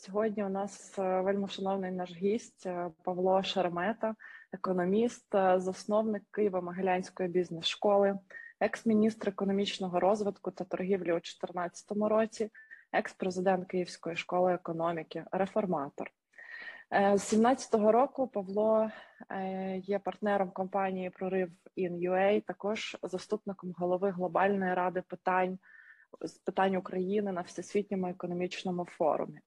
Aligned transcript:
Сьогодні 0.00 0.44
у 0.44 0.48
нас 0.48 0.98
е, 0.98 1.20
вельми 1.20 1.48
шановний 1.48 1.90
наш 1.90 2.12
гість 2.12 2.66
е, 2.66 2.90
Павло 3.04 3.42
Шеремета, 3.42 4.14
економіст, 4.52 5.34
е, 5.34 5.60
засновник 5.60 6.22
Києво-Могилянської 6.32 7.28
бізнес-школи, 7.28 8.18
екс-міністр 8.60 9.28
економічного 9.28 10.00
розвитку 10.00 10.50
та 10.50 10.64
торгівлі 10.64 11.10
у 11.10 11.14
2014 11.14 11.90
році, 11.90 12.50
екс-президент 12.92 13.66
Київської 13.66 14.16
школи 14.16 14.54
економіки, 14.54 15.24
реформатор. 15.32 16.10
З 16.90 17.34
17-го 17.34 17.92
року 17.92 18.28
Павло 18.28 18.90
є 19.76 19.98
партнером 19.98 20.50
компанії 20.50 21.10
Прорив 21.10 21.50
Ін.UA, 21.76 22.44
також 22.46 22.96
заступником 23.02 23.72
голови 23.78 24.10
глобальної 24.10 24.74
ради 24.74 25.02
питань 25.02 25.58
з 26.20 26.32
питань 26.32 26.76
України 26.76 27.32
на 27.32 27.40
всесвітньому 27.40 28.06
економічному 28.06 28.84
форумі. 28.84 29.40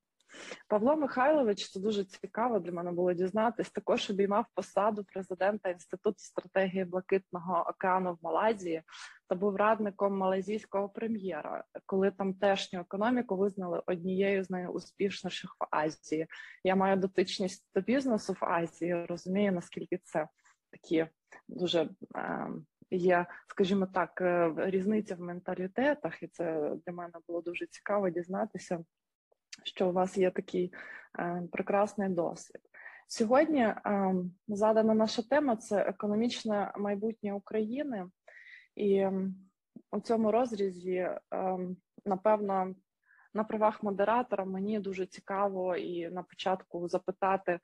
Павло 0.68 0.96
Михайлович, 0.96 1.70
це 1.70 1.80
дуже 1.80 2.04
цікаво 2.04 2.60
для 2.60 2.72
мене 2.72 2.92
було 2.92 3.14
дізнатись. 3.14 3.70
Також 3.70 4.10
обіймав 4.10 4.46
посаду 4.56 5.04
президента 5.04 5.70
інституту 5.70 6.18
стратегії 6.18 6.86
Блакитного 6.86 7.66
океану 7.70 8.14
в 8.14 8.18
Малайзії 8.22 8.84
та 9.28 9.36
був 9.36 9.56
радником 9.56 10.18
малайзійського 10.18 10.90
прем'єра, 10.90 11.64
коли 11.86 12.12
тамтешню 12.12 12.80
економіку 12.80 13.38
визнали 13.38 13.82
однією 13.86 14.44
з 14.44 14.50
найуспішніших 14.50 15.56
в 15.60 15.76
Азії. 15.76 16.28
Я 16.64 16.76
маю 16.76 16.98
дотичність 16.98 17.70
до 17.76 17.82
бізнесу 17.82 18.34
в 18.42 18.46
Азії. 18.46 19.06
Розумію 19.06 19.52
наскільки 19.52 20.00
це 20.04 20.28
такі 20.72 21.08
дуже 21.48 21.90
е, 22.16 22.48
є, 22.92 23.26
скажімо 23.48 23.88
так, 23.94 24.22
е, 24.22 24.54
різниця 24.58 25.16
в 25.16 25.22
менталітетах, 25.22 26.24
і 26.24 26.28
це 26.28 26.76
для 26.86 26.94
мене 26.94 27.14
було 27.28 27.42
дуже 27.42 27.68
цікаво 27.68 28.10
дізнатися 28.10 28.84
що 29.64 29.90
у 29.90 29.92
вас 29.92 30.18
є 30.18 30.32
такий 30.32 30.74
е, 31.20 31.44
прекрасний 31.52 32.10
досвід. 32.10 32.62
Сьогодні 33.08 33.62
е, 33.62 34.16
задана 34.48 34.94
наша 34.94 35.22
тема 35.22 35.56
це 35.56 35.82
економічне 35.82 36.72
майбутнє 36.78 37.34
України, 37.34 38.06
і 38.76 39.08
у 39.92 40.00
цьому 40.00 40.32
розрізі, 40.32 40.96
е, 40.96 41.20
напевно, 42.06 42.76
на 43.34 43.44
правах 43.44 43.84
модератора 43.84 44.46
мені 44.46 44.80
дуже 44.80 45.06
цікаво 45.06 45.76
і 45.76 46.10
на 46.10 46.24
початку 46.24 46.88
запитати, 46.88 47.60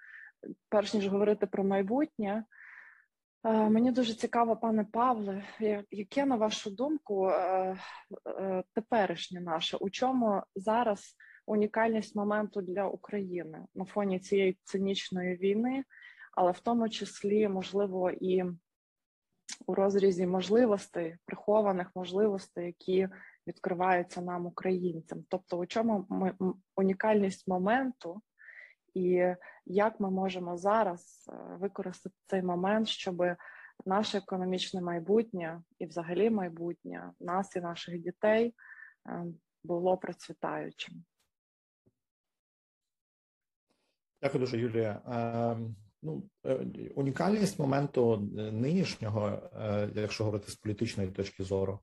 перш 0.70 0.94
ніж 0.94 1.08
говорити 1.08 1.48
про 1.48 1.64
майбутнє. 1.64 2.44
Е, 3.44 3.70
мені 3.70 3.92
дуже 3.92 4.14
цікаво, 4.14 4.58
пане 4.58 4.84
Павле, 4.84 5.44
яке 5.92 6.26
на 6.26 6.36
вашу 6.36 6.70
думку 6.70 7.30
е, 7.30 7.78
е, 8.28 8.64
теперішнє 8.74 9.42
наше, 9.42 9.78
у 9.78 9.90
чому 9.90 10.44
зараз 10.56 11.16
унікальність 11.48 12.16
моменту 12.16 12.62
для 12.62 12.88
України 12.88 13.66
на 13.76 13.86
фоні 13.86 14.20
цієї 14.20 14.58
цинічної 14.64 15.36
війни, 15.36 15.84
але 16.34 16.52
в 16.52 16.60
тому 16.60 16.90
числі, 16.90 17.48
можливо, 17.48 18.12
і 18.12 18.44
у 19.66 19.76
розрізі 19.76 20.28
можливостей, 20.28 21.16
прихованих 21.26 21.92
можливостей, 21.96 22.66
які 22.66 23.10
відкриваються 23.48 24.22
нам, 24.22 24.46
українцям. 24.46 25.24
Тобто, 25.30 25.58
у 25.58 25.66
чому 25.66 26.06
ми 26.10 26.34
унікальність 26.76 27.48
моменту, 27.48 28.22
і 28.94 29.34
як 29.66 30.00
ми 30.00 30.12
можемо 30.12 30.58
зараз 30.58 31.30
е, 31.30 31.58
використати 31.60 32.16
цей 32.28 32.42
момент, 32.42 32.88
щоб 32.88 33.24
наше 33.86 34.18
економічне 34.18 34.82
майбутнє 34.82 35.62
і, 35.80 35.86
взагалі, 35.86 36.30
майбутнє 36.30 37.12
нас 37.20 37.56
і 37.56 37.60
наших 37.62 38.00
дітей 38.00 38.56
е, 39.10 39.24
було 39.64 39.98
процвітаючим. 39.98 41.04
Дякую 44.22 44.40
дуже, 44.40 44.58
Юлія. 44.58 45.02
Ем, 45.08 45.76
ну, 46.02 46.24
е, 46.46 46.66
унікальність 46.96 47.60
моменту 47.60 48.18
нинішнього, 48.36 49.50
е, 49.54 49.90
якщо 49.96 50.24
говорити 50.24 50.52
з 50.52 50.56
політичної 50.56 51.10
точки 51.10 51.44
зору, 51.44 51.80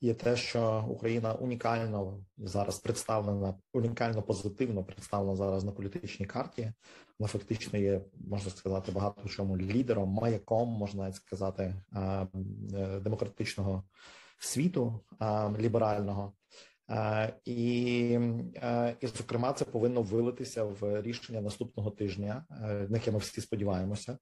є 0.00 0.14
те, 0.14 0.36
що 0.36 0.84
Україна 0.88 1.32
унікально 1.34 2.24
зараз 2.38 2.78
представлена, 2.78 3.54
унікально 3.72 4.22
позитивно 4.22 4.84
представлена 4.84 5.36
зараз 5.36 5.64
на 5.64 5.72
політичній 5.72 6.26
карті. 6.26 6.72
Вона 7.18 7.28
фактично 7.28 7.78
є, 7.78 8.00
можна 8.28 8.50
сказати, 8.50 8.92
багато 8.92 9.22
в 9.24 9.30
чому 9.30 9.58
лідером, 9.58 10.08
маяком, 10.08 10.68
можна 10.68 11.02
навіть 11.02 11.16
сказати, 11.16 11.82
ем, 11.92 12.28
е, 12.74 13.00
демократичного 13.00 13.82
світу 14.38 15.00
ем, 15.20 15.56
ліберального. 15.56 16.32
І, 17.44 17.60
і, 19.00 19.06
зокрема, 19.06 19.52
це 19.52 19.64
повинно 19.64 20.02
вилитися 20.02 20.64
в 20.64 21.02
рішення 21.02 21.40
наступного 21.40 21.90
тижня, 21.90 22.44
е, 22.50 22.86
на 22.90 22.96
яке 22.96 23.10
ми 23.10 23.18
всі 23.18 23.40
сподіваємося, 23.40 24.18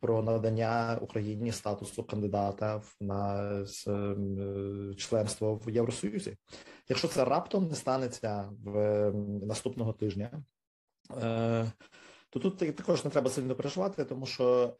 про 0.00 0.22
надання 0.22 0.98
Україні 1.02 1.52
статусу 1.52 2.04
кандидата 2.04 2.82
на 3.00 3.50
е, 3.86 4.94
членство 4.96 5.54
в 5.54 5.70
Євросоюзі. 5.70 6.36
Якщо 6.88 7.08
це 7.08 7.24
раптом 7.24 7.68
не 7.68 7.74
станеться 7.74 8.50
в 8.64 9.12
наступного 9.46 9.92
тижня, 9.92 10.44
е, 11.22 11.72
то 12.30 12.40
тут 12.40 12.58
також 12.76 13.04
не 13.04 13.10
треба 13.10 13.30
сильно 13.30 13.54
переживати, 13.54 14.04
тому 14.04 14.26
що 14.26 14.76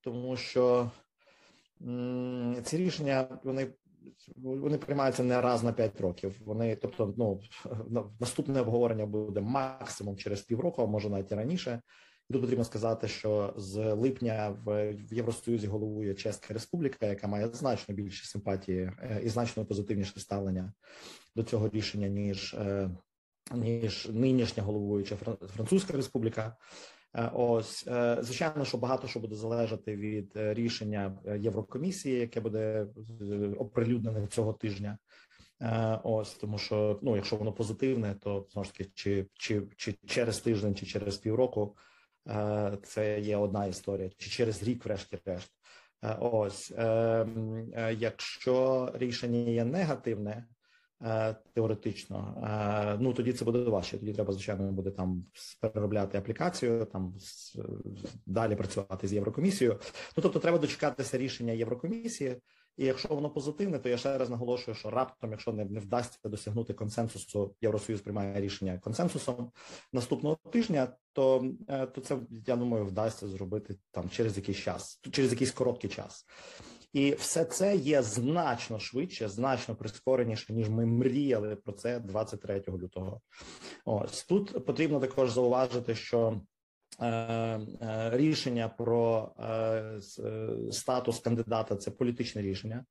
тому 0.00 0.36
що 0.36 0.90
ці 2.64 2.76
рішення 2.76 3.40
вони 3.44 3.72
вони 4.36 4.78
приймаються 4.78 5.22
не 5.22 5.40
раз 5.40 5.62
на 5.62 5.72
п'ять 5.72 6.00
років. 6.00 6.36
Вони, 6.44 6.76
тобто, 6.76 7.14
ну 7.16 7.40
наступне 8.20 8.60
обговорення 8.60 9.06
буде 9.06 9.40
максимум 9.40 10.16
через 10.16 10.42
півроку, 10.42 10.82
а 10.82 10.86
може 10.86 11.10
навіть 11.10 11.32
раніше. 11.32 11.80
І 12.30 12.32
тут 12.32 12.42
потрібно 12.42 12.64
сказати, 12.64 13.08
що 13.08 13.54
з 13.56 13.94
липня 13.94 14.58
в 14.66 14.94
Євросоюзі 15.10 15.66
головує 15.66 16.14
Чеська 16.14 16.54
Республіка, 16.54 17.06
яка 17.06 17.28
має 17.28 17.48
значно 17.48 17.94
більше 17.94 18.26
симпатії 18.26 18.92
е, 19.02 19.20
і 19.24 19.28
значно 19.28 19.64
позитивніше 19.64 20.20
ставлення 20.20 20.72
до 21.36 21.42
цього 21.42 21.68
рішення 21.68 22.08
ніж 22.08 22.54
е, 22.54 22.90
ніж 23.54 24.08
нинішня 24.12 24.62
головуюча 24.62 25.16
Французька 25.46 25.92
Республіка. 25.92 26.56
Е, 27.16 27.30
ось 27.34 27.86
е, 27.86 28.18
звичайно, 28.20 28.64
що 28.64 28.78
багато 28.78 29.08
що 29.08 29.20
буде 29.20 29.34
залежати 29.34 29.96
від 29.96 30.32
е, 30.36 30.54
рішення 30.54 31.18
Єврокомісії, 31.38 32.20
яке 32.20 32.40
буде 32.40 32.86
оприлюднене 33.58 34.26
цього 34.26 34.52
тижня. 34.52 34.98
Ось 36.02 36.34
тому, 36.34 36.58
що 36.58 36.98
ну, 37.02 37.16
якщо 37.16 37.36
воно 37.36 37.52
позитивне, 37.52 38.14
то 38.14 38.46
знову 38.52 38.64
ж 38.64 38.72
таки, 38.72 38.90
чи, 38.94 39.26
чи, 39.34 39.62
чи 39.76 39.94
через 40.06 40.40
тиждень, 40.40 40.74
чи 40.74 40.86
через 40.86 41.16
півроку 41.16 41.76
це 42.82 43.20
є 43.20 43.36
одна 43.36 43.66
історія, 43.66 44.10
чи 44.18 44.30
через 44.30 44.62
рік, 44.62 44.84
врешті-решт. 44.84 45.52
Ось 46.18 46.70
якщо 47.98 48.90
рішення 48.94 49.38
є 49.38 49.64
негативне, 49.64 50.44
теоретично, 51.54 52.34
е, 52.94 52.98
ну 53.00 53.12
тоді 53.12 53.32
це 53.32 53.44
буде 53.44 53.58
важче. 53.58 53.98
Тоді 53.98 54.12
треба 54.12 54.32
звичайно 54.32 54.72
буде 54.72 54.90
там 54.90 55.24
переробляти 55.60 56.18
аплікацію, 56.18 56.84
там 56.84 57.14
далі 58.26 58.56
працювати 58.56 59.08
з 59.08 59.12
Єврокомісією. 59.12 59.80
Ну 60.16 60.22
тобто, 60.22 60.38
треба 60.38 60.58
дочекатися 60.58 61.18
рішення 61.18 61.52
Єврокомісії. 61.52 62.36
І 62.76 62.84
якщо 62.84 63.08
воно 63.08 63.30
позитивне, 63.30 63.78
то 63.78 63.88
я 63.88 63.96
ще 63.96 64.18
раз 64.18 64.30
наголошую, 64.30 64.74
що 64.74 64.90
раптом, 64.90 65.30
якщо 65.30 65.52
не, 65.52 65.64
не 65.64 65.80
вдасться 65.80 66.28
досягнути 66.28 66.74
консенсусу, 66.74 67.54
Євросоюз 67.60 68.00
приймає 68.00 68.40
рішення 68.40 68.78
консенсусом 68.78 69.50
наступного 69.92 70.38
тижня, 70.52 70.88
то 71.12 71.50
е, 71.68 71.86
то 71.86 72.00
це 72.00 72.18
я 72.46 72.56
думаю 72.56 72.84
вдасться 72.84 73.28
зробити 73.28 73.76
там 73.90 74.10
через 74.10 74.36
якийсь 74.36 74.58
час, 74.58 75.00
через 75.10 75.32
якийсь 75.32 75.50
короткий 75.50 75.90
час. 75.90 76.26
І 76.96 77.14
все 77.14 77.44
це 77.44 77.76
є 77.76 78.02
значно 78.02 78.78
швидше, 78.78 79.28
значно 79.28 79.74
прискореніше, 79.74 80.52
ніж 80.52 80.68
ми 80.68 80.86
мріяли 80.86 81.56
про 81.56 81.72
це 81.72 82.00
23 82.00 82.62
лютого. 82.68 83.20
Ось 83.84 84.24
тут 84.24 84.66
потрібно 84.66 85.00
також 85.00 85.30
зауважити, 85.30 85.94
що 85.94 86.40
е, 87.00 87.06
е, 87.06 88.10
рішення 88.12 88.68
про 88.68 89.30
е, 89.40 90.00
статус 90.72 91.20
кандидата 91.20 91.76
це 91.76 91.90
політичне 91.90 92.42
рішення, 92.42 92.84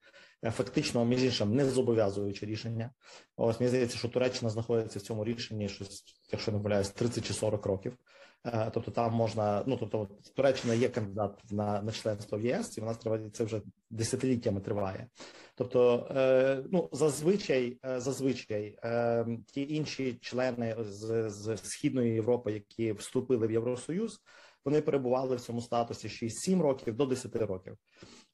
фактично 0.43 1.05
між 1.05 1.23
іншим 1.23 1.55
не 1.55 1.65
зобов'язуюче 1.65 2.45
рішення. 2.45 2.91
Ось 3.37 3.59
мені 3.59 3.69
здається, 3.69 3.97
що 3.97 4.09
Туреччина 4.09 4.49
знаходиться 4.49 4.99
в 4.99 5.01
цьому 5.01 5.25
рішенні 5.25 5.69
щось, 5.69 6.03
якщо 6.31 6.51
не 6.51 6.57
помиляюсь, 6.57 6.89
30 6.89 7.27
чи 7.27 7.33
40 7.33 7.65
років. 7.65 7.97
Е, 8.45 8.71
тобто 8.73 8.91
там 8.91 9.13
можна, 9.13 9.63
ну 9.65 9.77
тобто 9.77 10.09
Туреччина 10.35 10.73
є 10.73 10.89
кандидат 10.89 11.41
на 11.51 11.81
на 11.81 11.91
членство 11.91 12.37
в 12.37 12.41
єС, 12.41 12.77
і 12.77 12.81
вона 12.81 12.93
триває 12.93 13.29
це 13.29 13.43
вже 13.43 13.61
десятиліттями 13.89 14.61
триває. 14.61 15.07
Тобто, 15.55 16.07
е, 16.15 16.63
ну 16.71 16.89
зазвичай, 16.91 17.77
е, 17.85 17.99
зазвичай 17.99 18.77
е, 18.83 19.25
ті 19.47 19.73
інші 19.75 20.13
члени 20.21 20.75
з, 20.79 21.29
з 21.29 21.57
східної 21.63 22.13
Європи, 22.13 22.51
які 22.51 22.91
вступили 22.91 23.47
в 23.47 23.51
Євросоюз, 23.51 24.21
вони 24.65 24.81
перебували 24.81 25.35
в 25.35 25.41
цьому 25.41 25.61
статусі 25.61 26.07
6-7 26.07 26.61
років 26.61 26.95
до 26.95 27.05
10 27.05 27.35
років. 27.35 27.77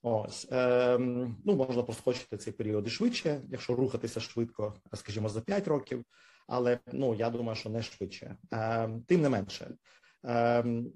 Ось 0.01 0.47
е, 0.51 0.97
ну 1.45 1.55
можна 1.55 1.83
проскочити 1.83 2.37
цей 2.37 2.53
період 2.53 2.87
і 2.87 2.89
швидше, 2.89 3.41
якщо 3.49 3.75
рухатися 3.75 4.19
швидко, 4.19 4.73
скажімо, 4.93 5.29
за 5.29 5.41
5 5.41 5.67
років. 5.67 6.05
Але 6.47 6.79
ну 6.93 7.15
я 7.15 7.29
думаю, 7.29 7.55
що 7.55 7.69
не 7.69 7.81
швидше. 7.81 8.37
Е, 8.53 8.89
Тим 9.07 9.21
не 9.21 9.29
менше, 9.29 9.75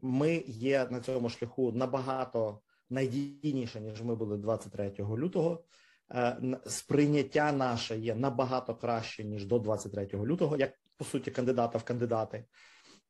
ми 0.02 0.44
є 0.48 0.88
на 0.92 1.00
цьому 1.00 1.30
шляху 1.30 1.72
набагато 1.72 2.60
найдійніше, 2.90 3.82
ніж 3.82 4.02
ми 4.02 4.16
були 4.16 4.38
23 4.38 4.94
лютого. 5.00 5.64
Е, 6.12 6.38
сприйняття 6.66 7.52
наше 7.52 7.98
є 7.98 8.16
набагато 8.16 8.76
краще 8.76 9.24
ніж 9.24 9.46
до 9.46 9.60
23 9.60 10.10
лютого, 10.14 10.58
як 10.58 10.72
по 10.98 11.06
суті 11.06 11.32
кандидата 11.32 11.78
в 11.78 11.84
кандидати. 11.84 12.46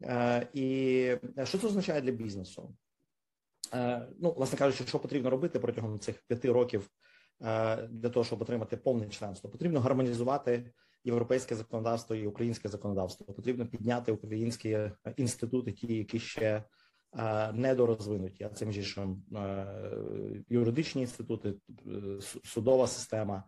Е, 0.03 0.47
і 0.53 1.17
що 1.43 1.57
це 1.57 1.67
означає 1.67 2.01
для 2.01 2.11
бізнесу? 2.11 2.75
Е, 3.73 4.07
ну, 4.19 4.31
власне 4.31 4.57
кажучи, 4.57 4.85
що 4.87 4.99
потрібно 4.99 5.29
робити 5.29 5.59
протягом 5.59 5.99
цих 5.99 6.23
п'яти 6.27 6.51
років 6.51 6.89
для 7.89 8.09
того, 8.13 8.23
щоб 8.23 8.41
отримати 8.41 8.77
повне 8.77 9.09
членство, 9.09 9.49
потрібно 9.49 9.79
гармонізувати 9.79 10.71
європейське 11.05 11.55
законодавство 11.55 12.15
і 12.15 12.27
українське 12.27 12.69
законодавство. 12.69 13.33
Потрібно 13.33 13.67
підняти 13.67 14.11
українські 14.11 14.79
інститути, 15.17 15.71
ті, 15.71 15.97
які 15.97 16.19
ще 16.19 16.63
недорозвинуті, 17.53 18.43
а 18.43 18.65
між 18.65 18.77
іншим 18.77 19.23
юридичні 20.49 21.01
інститути, 21.01 21.53
судова 22.43 22.87
система, 22.87 23.43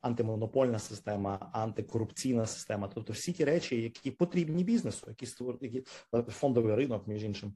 антимонопольна 0.00 0.78
система, 0.78 1.50
антикорупційна 1.52 2.46
система, 2.46 2.90
тобто 2.94 3.12
всі 3.12 3.32
ті 3.32 3.44
речі, 3.44 3.82
які 3.82 4.10
потрібні 4.10 4.64
бізнесу, 4.64 5.06
які 5.08 5.26
створюють 5.26 5.88
фондовий 6.28 6.74
ринок, 6.74 7.06
між 7.06 7.24
іншим, 7.24 7.54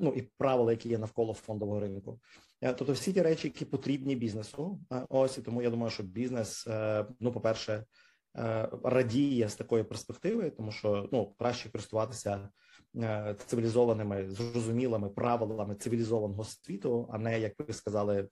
ну 0.00 0.12
і 0.16 0.22
правила, 0.22 0.72
які 0.72 0.88
є 0.88 0.98
навколо 0.98 1.34
фондового 1.34 1.80
ринку. 1.80 2.20
Тобто, 2.60 2.92
всі 2.92 3.12
ті 3.12 3.22
речі, 3.22 3.48
які 3.48 3.64
потрібні 3.64 4.16
бізнесу, 4.16 4.80
ось 5.08 5.38
і 5.38 5.42
тому 5.42 5.62
я 5.62 5.70
думаю, 5.70 5.90
що 5.90 6.02
бізнес, 6.02 6.66
ну, 7.20 7.32
по 7.32 7.40
перше, 7.40 7.84
радіє 8.84 9.48
з 9.48 9.56
такої 9.56 9.84
перспективи, 9.84 10.50
тому 10.50 10.72
що 10.72 11.08
ну 11.12 11.34
краще 11.38 11.70
користуватися 11.70 12.48
Е, 12.96 13.36
цивілізованими 13.46 14.30
зрозумілими 14.30 15.08
правилами 15.08 15.74
цивілізованого 15.74 16.44
світу, 16.44 17.08
а 17.12 17.18
не 17.18 17.40
як 17.40 17.52
ви 17.58 17.74
сказали, 17.74 18.28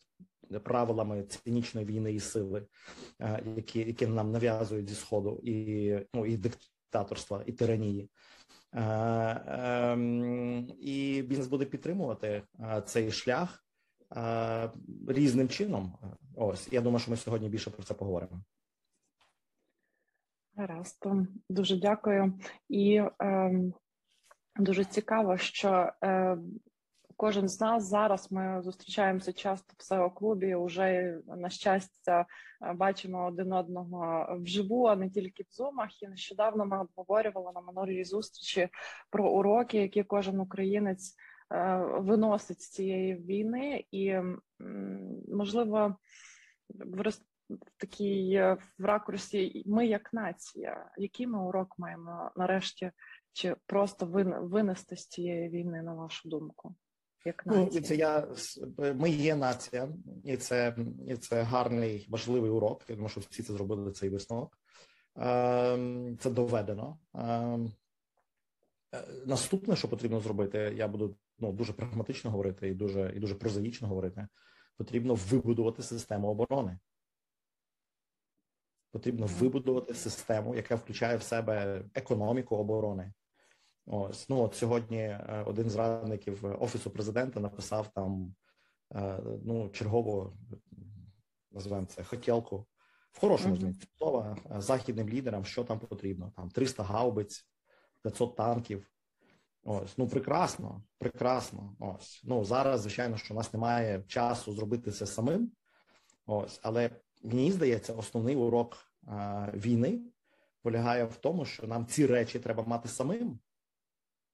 правилами 0.64 1.23
цинічної 1.23 1.87
війни 1.87 2.12
і 2.12 2.20
сили, 2.20 2.67
е, 3.20 3.43
які 3.56 3.79
які 3.79 4.06
нам 4.06 4.32
нав'язують 4.32 4.88
зі 4.88 4.94
сходу, 4.94 5.41
і 5.44 5.97
ну 6.14 6.26
і 6.26 6.37
диктаторства, 6.37 7.43
і 7.47 7.52
тиранії. 7.52 8.11
Е, 8.73 8.82
ем, 9.47 10.69
і 10.81 11.23
бізнес 11.23 11.49
буде 11.49 11.64
підтримувати 11.64 12.43
цей 12.87 13.12
шлях 13.12 13.64
різним 15.08 15.49
чином. 15.49 15.99
Ось 16.37 16.69
я 16.73 16.81
думаю, 16.81 16.99
що 16.99 17.11
ми 17.11 17.17
сьогодні 17.17 17.49
більше 17.49 17.70
про 17.70 17.82
це 17.82 17.94
поговоримо. 17.94 18.43
Гаразд, 20.61 21.07
дуже 21.49 21.77
дякую. 21.77 22.39
І 22.69 23.03
е, 23.23 23.53
Дуже 24.57 24.85
цікаво, 24.85 25.37
що 25.37 25.93
е, 26.05 26.39
кожен 27.17 27.49
з 27.49 27.61
нас 27.61 27.85
зараз 27.85 28.33
ми 28.33 28.62
зустрічаємося 28.62 29.33
часто 29.33 29.75
в 29.79 29.93
seo 29.93 30.15
клубі. 30.15 30.55
Уже 30.55 31.19
на 31.27 31.51
щастя 31.51 32.27
бачимо 32.75 33.27
один 33.27 33.53
одного 33.53 34.27
вживу, 34.41 34.87
а 34.87 34.97
не 34.97 35.11
тільки 35.11 35.43
в 35.43 35.55
зумах. 35.55 36.03
І 36.03 36.09
нещодавно 36.09 36.67
ми 36.67 36.81
обговорювали 36.81 37.53
на 37.55 37.61
минулій 37.61 38.05
зустрічі 38.05 38.69
про 39.11 39.31
уроки, 39.31 39.79
які 39.79 40.03
кожен 40.05 40.41
українець 40.41 41.15
е, 41.53 41.77
виносить 41.99 42.61
з 42.61 42.71
цієї 42.71 43.15
війни, 43.15 43.85
і 43.91 44.15
можливо 45.29 45.97
в 47.50 47.81
такій 47.81 48.38
в 48.79 48.85
ракурсі 48.85 49.62
ми 49.67 49.87
як 49.87 50.12
нація, 50.12 50.91
який 50.97 51.26
ми 51.26 51.38
урок 51.38 51.79
маємо 51.79 52.31
нарешті 52.37 52.91
чи 53.32 53.56
просто 53.67 54.06
винести 54.43 54.97
з 54.97 55.06
цієї 55.06 55.49
війни, 55.49 55.82
на 55.82 55.94
вашу 55.94 56.29
думку? 56.29 56.75
Як 57.25 57.43
ну, 57.47 57.55
нація? 57.55 57.81
Ну, 57.81 57.87
це 57.87 57.97
я 57.97 58.29
ми 58.94 59.11
є 59.11 59.37
нація, 59.37 59.88
і 60.25 60.37
це 60.37 60.76
і 61.08 61.17
це 61.17 61.43
гарний 61.43 62.06
важливий 62.11 62.50
урок. 62.50 62.85
Я 62.88 62.94
думаю, 62.94 63.08
що 63.11 63.20
всі 63.20 63.43
це 63.43 63.52
зробили 63.52 63.93
цей 63.93 64.08
висновок. 64.08 64.58
Ем, 65.17 66.19
це 66.20 66.31
доведено. 66.31 66.99
Ем, 67.14 67.73
е, 68.94 69.05
наступне, 69.26 69.76
що 69.76 69.88
потрібно 69.88 70.20
зробити, 70.20 70.75
я 70.76 70.88
буду 70.88 71.17
ну 71.38 71.52
дуже 71.52 71.73
прагматично 71.73 72.31
говорити 72.31 72.69
і 72.69 72.75
дуже 72.75 73.12
і 73.17 73.20
дуже 73.20 73.35
прозаїчно 73.35 73.88
говорити. 73.88 74.29
Потрібно 74.76 75.14
вибудувати 75.14 75.82
систему 75.82 76.29
оборони. 76.29 76.79
Потрібно 78.92 79.26
вибудувати 79.26 79.94
систему, 79.94 80.54
яка 80.54 80.75
включає 80.75 81.16
в 81.16 81.22
себе 81.22 81.84
економіку 81.94 82.56
оборони, 82.56 83.12
Ось 83.92 84.28
ну 84.28 84.40
от 84.40 84.54
сьогодні 84.54 84.98
е, 84.98 85.44
один 85.46 85.70
з 85.70 85.76
радників 85.76 86.62
офісу 86.62 86.90
президента 86.90 87.40
написав 87.40 87.88
там 87.94 88.34
е, 88.94 89.20
ну 89.44 89.69
чергову 89.69 90.37
називаємо 91.50 91.87
це 91.87 92.04
хотілку 92.04 92.66
в 93.12 93.20
хорошому 93.20 93.56
змісті 93.56 93.88
слова 93.98 94.37
е, 94.50 94.60
західним 94.60 95.08
лідерам, 95.08 95.44
що 95.44 95.64
там 95.64 95.78
потрібно. 95.78 96.32
Там 96.37 96.50
300 96.50 96.82
гаубиць, 96.82 97.48
500 98.02 98.37
танків. 98.37 98.87
Ось 99.62 99.98
ну 99.98 100.08
прекрасно, 100.08 100.82
прекрасно. 100.98 101.76
Ось 101.78 102.20
ну 102.25 102.44
зараз, 102.44 102.81
звичайно, 102.81 103.16
що 103.16 103.34
у 103.34 103.37
нас 103.37 103.52
немає 103.52 104.04
часу 104.06 104.52
зробити 104.52 104.90
це 104.90 105.06
самим. 105.06 105.52
Ось, 106.26 106.60
але 106.62 106.90
мені 107.22 107.52
здається, 107.52 107.93
основний 107.93 108.37
урок 108.37 108.78
а, 109.06 109.49
війни 109.55 110.00
полягає 110.62 111.05
в 111.05 111.17
тому, 111.17 111.44
що 111.44 111.67
нам 111.67 111.87
ці 111.87 112.06
речі 112.06 112.38
треба 112.38 112.64
мати 112.64 112.88
самим 112.88 113.40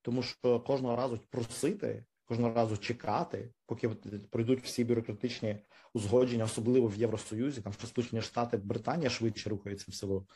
тому 0.07 0.23
що 0.23 0.59
кожного 0.59 0.95
разу 0.95 1.19
просити, 1.29 2.05
кожного 2.25 2.53
разу 2.53 2.77
чекати, 2.77 3.53
поки 3.65 3.89
пройдуть 4.29 4.63
всі 4.63 4.83
бюрократичні 4.83 5.57
узгодження, 5.93 6.43
особливо 6.43 6.87
в 6.87 6.95
Євросоюзі, 6.95 7.61
там 7.61 7.73
що 7.73 7.87
Сполучені 7.87 8.21
Штати, 8.21 8.57
Британія 8.57 9.09
швидше 9.09 9.49
рухаються 9.49 9.85
в 9.89 9.93
силу, 9.93 10.27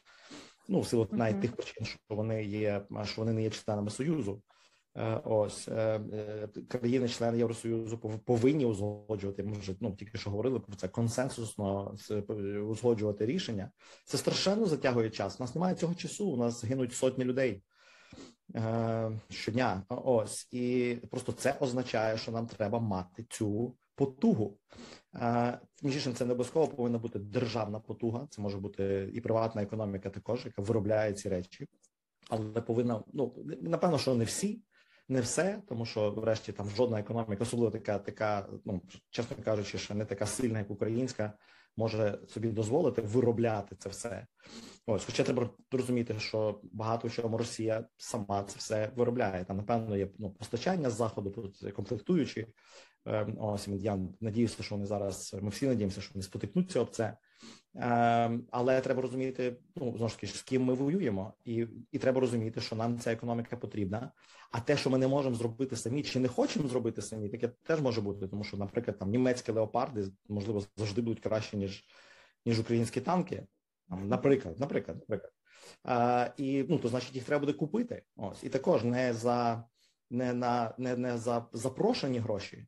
ну 0.68 0.80
в 0.80 0.88
силу 0.88 1.08
навіть 1.12 1.42
тих 1.42 1.56
причин, 1.56 1.86
що 1.86 2.00
вони 2.10 2.44
є, 2.44 2.82
що 3.04 3.22
вони 3.22 3.34
не 3.34 3.44
є 3.44 3.50
членами 3.50 3.90
союзу. 3.90 4.42
Е, 4.98 5.22
ось 5.26 5.68
е, 5.68 6.02
е, 6.14 6.48
країни-члени 6.68 7.38
Євросоюзу 7.38 7.98
повинні 8.26 8.66
узгоджувати. 8.66 9.44
Ми 9.44 9.58
вже 9.58 9.76
ну 9.80 9.96
тільки 9.96 10.18
що 10.18 10.30
говорили 10.30 10.60
про 10.60 10.76
це 10.76 10.88
консенсусно 10.88 11.96
узгоджувати 12.70 13.26
рішення. 13.26 13.72
Це 14.06 14.18
страшенно 14.18 14.66
затягує 14.66 15.10
час. 15.10 15.40
У 15.40 15.44
нас 15.44 15.56
немає 15.56 15.76
цього 15.76 15.96
часу. 15.96 16.30
У 16.30 16.38
нас 16.38 16.64
гинуть 16.64 16.94
сотні 16.94 17.24
людей. 17.24 17.64
Щодня. 19.30 19.84
Ось 19.90 20.48
і 20.52 20.98
просто 21.12 21.32
це 21.32 21.58
означає, 21.60 22.18
що 22.18 22.32
нам 22.32 22.48
треба 22.48 22.80
мати 22.80 23.26
цю 23.30 23.76
потугу. 23.96 24.58
Між 25.84 25.96
іншим, 25.96 26.14
це 26.14 26.26
не 26.26 26.34
обов'язково 26.34 26.68
повинна 26.68 26.98
бути 26.98 27.20
державна 27.20 27.80
потуга. 27.80 28.28
Це 28.30 28.42
може 28.42 28.58
бути 28.58 29.12
і 29.14 29.22
приватна 29.22 29.62
економіка, 29.62 30.10
також 30.10 30.46
яка 30.46 30.62
виробляє 30.62 31.14
ці 31.14 31.30
речі, 31.30 31.68
але 32.30 32.62
повинна 32.62 33.04
ну 33.14 33.36
напевно, 33.62 33.98
що 33.98 34.16
не 34.16 34.24
всі. 34.24 34.62
Не 35.12 35.22
все, 35.22 35.62
тому 35.68 35.86
що, 35.86 36.12
врешті, 36.12 36.52
там 36.52 36.70
жодна 36.70 37.00
економіка, 37.00 37.44
особливо 37.44 37.72
така, 37.72 38.00
така, 38.00 38.48
ну 38.66 38.82
чесно 39.10 39.38
кажучи, 39.44 39.78
ще 39.78 39.94
не 39.94 40.06
така 40.06 40.26
сильна, 40.26 40.60
як 40.60 40.72
українська, 40.72 41.34
може 41.78 42.20
собі 42.28 42.48
дозволити 42.48 43.02
виробляти 43.02 43.76
це 43.76 43.90
все. 43.90 44.28
Ось, 44.86 45.06
хоча 45.06 45.24
треба 45.24 45.50
розуміти, 45.72 46.16
що 46.20 46.62
багато 46.64 47.08
в 47.08 47.12
чому 47.12 47.38
Росія 47.38 47.86
сама 47.98 48.44
це 48.44 48.56
все 48.58 48.92
виробляє. 48.96 49.46
Там, 49.46 49.58
напевно, 49.58 49.98
є 49.98 50.10
ну, 50.20 50.30
постачання 50.32 50.90
з 50.90 50.96
заходу, 50.96 51.52
комплектуючі. 51.76 52.48
Ем, 53.06 53.38
ось 53.40 53.68
я 53.68 54.00
надіюся, 54.22 54.64
що 54.64 54.76
вони 54.76 54.88
зараз. 54.88 55.36
Ми 55.42 55.50
всі 55.50 55.68
надіємося, 55.68 56.02
що 56.02 56.12
вони 56.14 56.24
спотикнуться 56.24 56.80
об 56.80 56.90
це. 56.90 57.18
Ем, 57.76 58.48
але 58.52 58.82
треба 58.82 59.02
розуміти, 59.02 59.58
ну 59.76 59.94
знову 59.98 60.10
ж 60.10 60.16
таки, 60.16 60.28
з 60.28 60.42
ким 60.42 60.64
ми 60.64 60.74
воюємо, 60.74 61.34
і 61.46 61.68
і 61.92 62.00
треба 62.00 62.22
розуміти, 62.22 62.62
що 62.62 62.76
нам 62.76 63.00
ця 63.00 63.12
економіка 63.12 63.58
потрібна. 63.58 64.12
А 64.52 64.60
те, 64.60 64.78
що 64.78 64.90
ми 64.90 64.98
не 64.98 65.08
можемо 65.08 65.36
зробити 65.36 65.76
самі, 65.76 66.04
чи 66.04 66.20
не 66.20 66.28
хочемо 66.28 66.68
зробити 66.68 67.02
самі, 67.02 67.30
таке 67.30 67.48
теж 67.48 67.82
може 67.82 68.02
бути, 68.02 68.28
тому 68.28 68.44
що, 68.44 68.58
наприклад, 68.58 69.00
там 69.00 69.10
німецькі 69.10 69.52
леопарди 69.52 70.06
можливо 70.30 70.64
завжди 70.78 71.02
будуть 71.02 71.24
краще 71.24 71.58
ніж 71.58 71.86
ніж 72.46 72.60
українські 72.60 73.02
танки. 73.02 73.48
Наприклад, 73.90 74.60
наприклад, 74.60 74.98
наприклад. 74.98 75.34
А, 75.84 76.30
І 76.38 76.66
ну 76.70 76.78
то 76.78 76.88
значить 76.88 77.16
їх 77.16 77.24
треба 77.24 77.40
буде 77.40 77.54
купити. 77.54 78.04
Ось 78.16 78.44
і 78.44 78.50
також 78.50 78.84
не 78.84 79.14
за 79.14 79.64
не 80.10 80.34
на 80.34 80.74
не, 80.78 80.96
не 80.96 81.18
за 81.18 81.46
запрошені 81.54 82.20
гроші, 82.20 82.68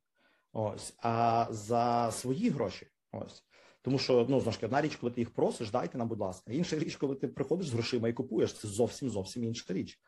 ось, 0.54 0.94
а 0.98 1.48
за 1.50 2.12
свої 2.12 2.50
гроші. 2.50 2.88
Ось. 3.12 3.44
Тому 3.84 4.00
що 4.00 4.14
ну 4.30 4.40
знову 4.40 4.52
ж 4.52 4.60
одна 4.66 4.82
річ, 4.82 4.96
коли 4.96 5.12
ти 5.12 5.22
їх 5.22 5.30
просиш, 5.34 5.72
дайте 5.72 5.98
нам, 5.98 6.08
будь 6.08 6.20
ласка. 6.20 6.52
Інша 6.52 6.80
річ, 6.80 6.96
коли 6.96 7.16
ти 7.16 7.28
приходиш 7.28 7.68
з 7.68 7.74
грошима 7.74 8.10
і 8.10 8.14
купуєш, 8.14 8.54
це 8.54 8.68
зовсім 8.68 9.10
зовсім 9.10 9.44
інша 9.44 9.74
річ. 9.74 10.00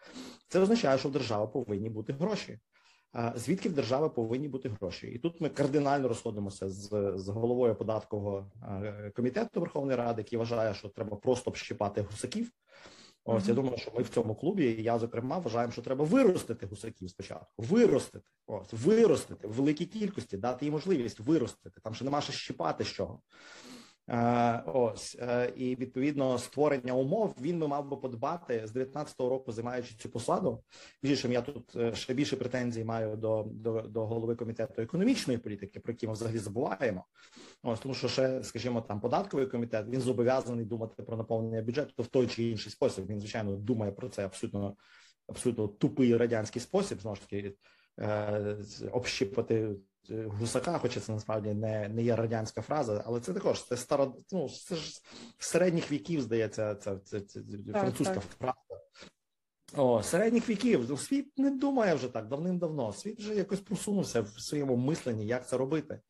Це 0.48 0.60
означає, 0.60 0.98
що 0.98 1.10
в 1.10 1.12
держави 1.12 1.48
повинні 1.48 1.90
бути 1.90 2.14
гроші. 2.14 2.60
Звідки 3.36 3.70
в 3.70 3.74
держави 3.74 4.10
повинні 4.10 4.48
бути 4.48 4.70
гроші, 4.70 5.08
і 5.08 5.20
тут 5.20 5.42
ми 5.42 5.50
кардинально 5.50 6.08
розходимося 6.08 6.70
з 6.70 7.14
з 7.16 7.30
головою 7.30 7.76
податкового 7.76 8.52
комітету 9.16 9.60
Верховної 9.60 9.98
Ради, 9.98 10.22
який 10.22 10.40
вважає, 10.40 10.74
що 10.74 10.90
треба 10.90 11.18
просто 11.18 11.52
общипати 11.52 12.02
гусаків. 12.02 12.52
Ось 13.28 13.44
mm-hmm. 13.44 13.48
я 13.48 13.54
думаю, 13.54 13.78
що 13.78 13.92
ми 13.96 14.04
в 14.04 14.10
цьому 14.10 14.36
клубі, 14.36 14.66
і 14.66 14.84
я 14.84 15.00
зокрема 15.00 15.38
вважаємо, 15.38 15.72
що 15.72 15.82
треба 15.82 16.06
виростити 16.06 16.66
гусаків 16.66 17.10
спочатку. 17.10 17.64
Виростити, 17.64 18.26
ось 18.48 18.74
виростити 18.74 19.48
в 19.48 19.54
великій 19.54 19.86
кількості, 19.86 20.38
дати 20.38 20.66
їм 20.66 20.74
можливість 20.74 21.20
виростити. 21.20 21.82
Там 21.84 21.96
ще 21.96 22.06
нема 22.06 22.22
що 22.22 22.34
щипати 22.34 22.84
з 22.84 22.88
чого. 22.88 23.22
Е, 24.10 24.64
ось 24.66 25.18
е, 25.20 25.54
і 25.56 25.76
відповідно 25.76 26.38
створення 26.38 26.94
умов 26.94 27.36
він 27.42 27.60
би 27.60 27.68
мав 27.68 27.90
би 27.90 27.98
подбати 27.98 28.68
з 28.68 28.76
19-го 28.76 29.30
року, 29.30 29.52
займаючи 29.52 29.96
цю 29.96 30.10
посаду. 30.10 30.64
Більше 31.04 31.30
я 31.30 31.42
тут 31.42 31.76
е, 31.76 31.96
ще 31.96 32.14
більше 32.14 32.36
претензій 32.36 32.84
маю 32.84 33.16
до, 33.16 33.46
до 33.48 33.82
до, 33.82 34.06
голови 34.06 34.36
комітету 34.36 34.82
економічної 34.82 35.40
політики, 35.40 35.80
про 35.80 35.94
які 35.94 36.08
ми 36.08 36.14
взагалі 36.14 36.38
забуваємо. 36.38 37.06
Ось 37.64 37.80
тому, 37.80 37.96
що 37.96 38.08
ще, 38.08 38.44
скажімо, 38.44 38.82
там 38.82 39.02
податковий 39.02 39.48
комітет 39.48 39.88
він 39.90 40.02
зобов'язаний 40.02 40.66
думати 40.66 41.04
про 41.04 41.18
наповнення 41.18 41.62
бюджету 41.62 42.04
в 42.04 42.08
той 42.08 42.28
чи 42.28 42.44
інший 42.44 42.72
спосіб. 42.72 43.08
Він 43.08 43.20
звичайно 43.20 43.56
думає 43.56 43.92
про 43.92 44.10
це 44.10 44.26
абсолютно 44.26 44.76
абсолютно 45.28 45.68
тупий 45.68 46.18
радянський 46.18 46.62
спосіб. 46.62 47.02
Знову 47.02 47.16
ж 47.16 47.22
таки 47.22 47.56
общипати 48.92 49.76
гусака, 50.10 50.78
хоча 50.78 51.00
це 51.00 51.12
насправді 51.12 51.54
не 51.54 51.90
не 51.90 52.04
є 52.04 52.16
радянська 52.16 52.62
фраза, 52.62 53.04
але 53.06 53.20
це 53.20 53.34
також 53.34 53.64
це 53.64 53.78
старо, 53.78 54.16
ну, 54.32 54.50
це 54.50 54.76
ж 54.76 55.02
середніх 55.38 55.92
віків, 55.92 56.22
здається, 56.22 56.76
це 56.76 56.98
це, 56.98 57.22
це, 57.22 57.42
це 57.66 57.72
французька 57.72 58.14
так. 58.14 58.24
фраза. 58.24 58.82
О, 59.78 60.04
середніх 60.04 60.50
віків. 60.50 60.86
Ну, 60.90 60.98
світ 60.98 61.38
не 61.38 61.52
думає 61.52 61.96
вже 61.96 62.08
так 62.08 62.28
давним-давно. 62.28 62.94
Світ 62.94 63.20
вже 63.20 63.36
якось 63.36 63.60
просунувся 63.60 64.22
в 64.22 64.28
своєму 64.28 64.76
мисленні, 64.76 65.26
як 65.26 65.48
це 65.48 65.58
робити. 65.58 66.02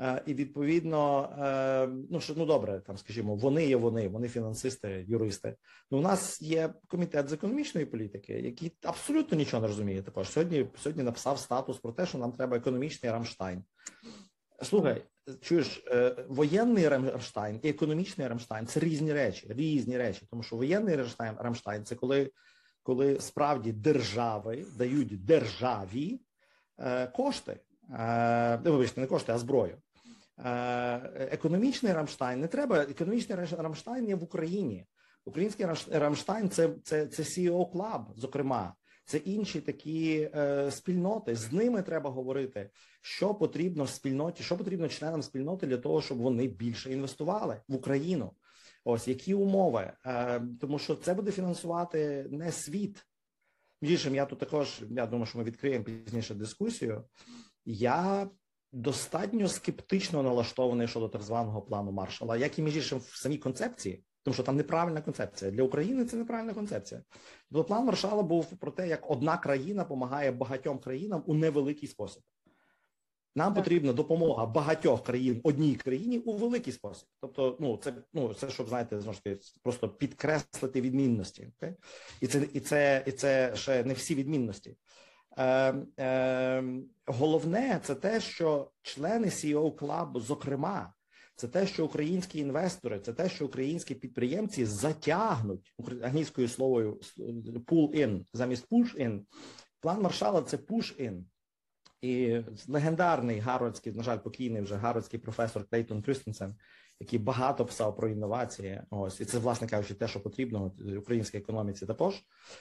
Е, 0.00 0.22
і 0.26 0.34
відповідно, 0.34 1.28
е, 1.38 1.88
ну 2.10 2.20
що 2.20 2.34
ну 2.36 2.46
добре, 2.46 2.80
там 2.86 2.98
скажімо, 2.98 3.34
вони 3.34 3.66
є 3.66 3.76
вони, 3.76 4.08
вони 4.08 4.28
фінансисти, 4.28 5.04
юристи. 5.08 5.56
Ну, 5.90 5.98
у 5.98 6.00
нас 6.00 6.42
є 6.42 6.74
комітет 6.88 7.28
з 7.28 7.32
економічної 7.32 7.86
політики, 7.86 8.32
який 8.32 8.72
абсолютно 8.82 9.38
нічого 9.38 9.60
не 9.60 9.68
розуміє. 9.68 10.02
Також 10.02 10.28
сьогодні 10.28 10.66
сьогодні 10.78 11.02
написав 11.02 11.38
статус 11.38 11.78
про 11.78 11.92
те, 11.92 12.06
що 12.06 12.18
нам 12.18 12.32
треба 12.32 12.56
економічний 12.56 13.12
Рамштайн. 13.12 13.64
Слухай, 14.62 15.02
чуєш, 15.40 15.84
е, 15.86 16.16
воєнний 16.28 16.88
Рамштайн 16.88 17.60
і 17.62 17.68
економічний 17.68 18.28
Рамштайн 18.28 18.66
це 18.66 18.80
різні 18.80 19.12
речі, 19.12 19.46
різні 19.50 19.98
речі, 19.98 20.26
тому 20.30 20.42
що 20.42 20.56
воєнний 20.56 20.96
Рамштайн 20.96 21.34
Рамштайн 21.38 21.84
це 21.84 21.94
коли 21.94 22.30
коли 22.82 23.20
справді 23.20 23.72
держави 23.72 24.64
дають 24.78 25.24
державі 25.24 26.20
кошти. 27.12 27.60
Вибачте, 28.64 29.00
не 29.00 29.06
кошти, 29.06 29.32
а 29.32 29.38
зброю. 29.38 29.76
Е, 30.44 31.28
економічний 31.32 31.92
Рамштайн 31.92 32.40
не 32.40 32.46
треба. 32.46 32.82
Економічний 32.82 33.38
Рамштайн 33.58 34.08
є 34.08 34.14
в 34.14 34.24
Україні. 34.24 34.86
Український 35.24 35.66
Рамштайн 35.90 36.50
це 36.50 36.70
це, 36.84 37.06
це 37.06 37.22
CEO 37.22 37.72
Club, 37.72 38.04
зокрема, 38.16 38.74
це 39.04 39.18
інші 39.18 39.60
такі 39.60 40.30
е, 40.34 40.70
спільноти. 40.70 41.34
З 41.36 41.52
ними 41.52 41.82
треба 41.82 42.10
говорити, 42.10 42.70
що 43.00 43.34
потрібно 43.34 43.84
в 43.84 43.88
спільноті, 43.88 44.42
що 44.42 44.56
потрібно 44.56 44.88
членам 44.88 45.22
спільноти 45.22 45.66
для 45.66 45.76
того, 45.76 46.02
щоб 46.02 46.18
вони 46.18 46.46
більше 46.46 46.92
інвестували 46.92 47.60
в 47.68 47.74
Україну. 47.74 48.32
Ось 48.84 49.08
які 49.08 49.34
умови, 49.34 49.92
е, 50.06 50.42
тому 50.60 50.78
що 50.78 50.94
це 50.94 51.14
буде 51.14 51.30
фінансувати 51.30 52.26
не 52.30 52.52
світ. 52.52 53.06
Між 53.82 53.90
іншим, 53.90 54.14
я 54.14 54.26
тут 54.26 54.38
також 54.38 54.82
я 54.90 55.06
думаю, 55.06 55.26
що 55.26 55.38
ми 55.38 55.44
відкриємо 55.44 55.84
пізніше 55.84 56.34
дискусію. 56.34 57.04
Я 57.64 58.28
достатньо 58.72 59.48
скептично 59.48 60.22
налаштований 60.22 60.88
щодо 60.88 61.08
так 61.08 61.22
званого 61.22 61.62
плану 61.62 61.92
маршала, 61.92 62.36
як 62.36 62.58
і 62.58 62.62
між 62.62 62.76
іншим 62.76 62.98
в 62.98 63.16
самій 63.16 63.38
концепції, 63.38 64.04
тому 64.22 64.34
що 64.34 64.42
там 64.42 64.56
неправильна 64.56 65.00
концепція 65.00 65.50
для 65.50 65.62
України. 65.62 66.04
Це 66.04 66.16
неправильна 66.16 66.54
концепція. 66.54 67.02
Тобто 67.52 67.64
план 67.64 67.84
маршала 67.84 68.22
був 68.22 68.46
про 68.46 68.70
те, 68.70 68.88
як 68.88 69.10
одна 69.10 69.38
країна 69.38 69.82
допомагає 69.82 70.32
багатьом 70.32 70.78
країнам 70.78 71.22
у 71.26 71.34
невеликий 71.34 71.88
спосіб. 71.88 72.22
Нам 73.36 73.54
так. 73.54 73.64
потрібна 73.64 73.92
допомога 73.92 74.46
багатьох 74.46 75.04
країн 75.04 75.40
одній 75.44 75.74
країні 75.74 76.18
у 76.18 76.32
великий 76.32 76.72
спосіб. 76.72 77.08
Тобто, 77.20 77.56
ну 77.60 77.76
це 77.76 77.94
ну 78.12 78.34
це 78.34 78.50
щоб 78.50 78.68
знаєте, 78.68 79.00
знову 79.00 79.14
ж 79.14 79.24
таки, 79.24 79.38
просто 79.62 79.88
підкреслити 79.88 80.80
відмінності. 80.80 81.52
Okay? 81.60 81.74
І 82.20 82.26
це 82.26 82.48
і 82.52 82.60
це 82.60 83.04
і 83.06 83.12
це 83.12 83.52
ще 83.56 83.84
не 83.84 83.94
всі 83.94 84.14
відмінності. 84.14 84.76
Е, 85.36 85.74
е, 85.98 86.64
Головне 87.06 87.80
це 87.84 87.94
те, 87.94 88.20
що 88.20 88.70
члени 88.82 89.26
CEO 89.26 89.74
Club, 89.74 90.20
зокрема, 90.20 90.92
це 91.36 91.48
те, 91.48 91.66
що 91.66 91.84
українські 91.84 92.38
інвестори, 92.38 93.00
це 93.00 93.12
те, 93.12 93.28
що 93.28 93.46
українські 93.46 93.94
підприємці 93.94 94.64
затягнуть 94.64 95.74
англійською 96.02 96.48
словою 96.48 97.00
pull 97.66 97.94
in 97.94 98.24
замість 98.32 98.68
push 98.68 99.00
in. 99.00 99.20
План 99.80 100.02
маршала 100.02 100.42
це 100.42 100.56
push 100.56 101.02
in. 101.02 101.24
І 102.00 102.40
легендарний 102.68 103.38
гарвардський, 103.38 103.92
на 103.92 104.02
жаль, 104.02 104.18
покійний 104.18 104.62
вже 104.62 104.74
гарвардський 104.74 105.20
професор 105.20 105.64
Клейтон 105.64 106.02
Крістенсен 106.02 106.54
який 107.00 107.18
багато 107.18 107.66
писав 107.66 107.96
про 107.96 108.08
інновації. 108.08 108.82
Ось 108.90 109.20
і 109.20 109.24
це, 109.24 109.38
власне 109.38 109.66
кажучи, 109.66 109.94
те, 109.94 110.08
що 110.08 110.20
потрібно 110.20 110.72
українській 110.98 111.38
економіці, 111.38 111.86
також 111.86 112.14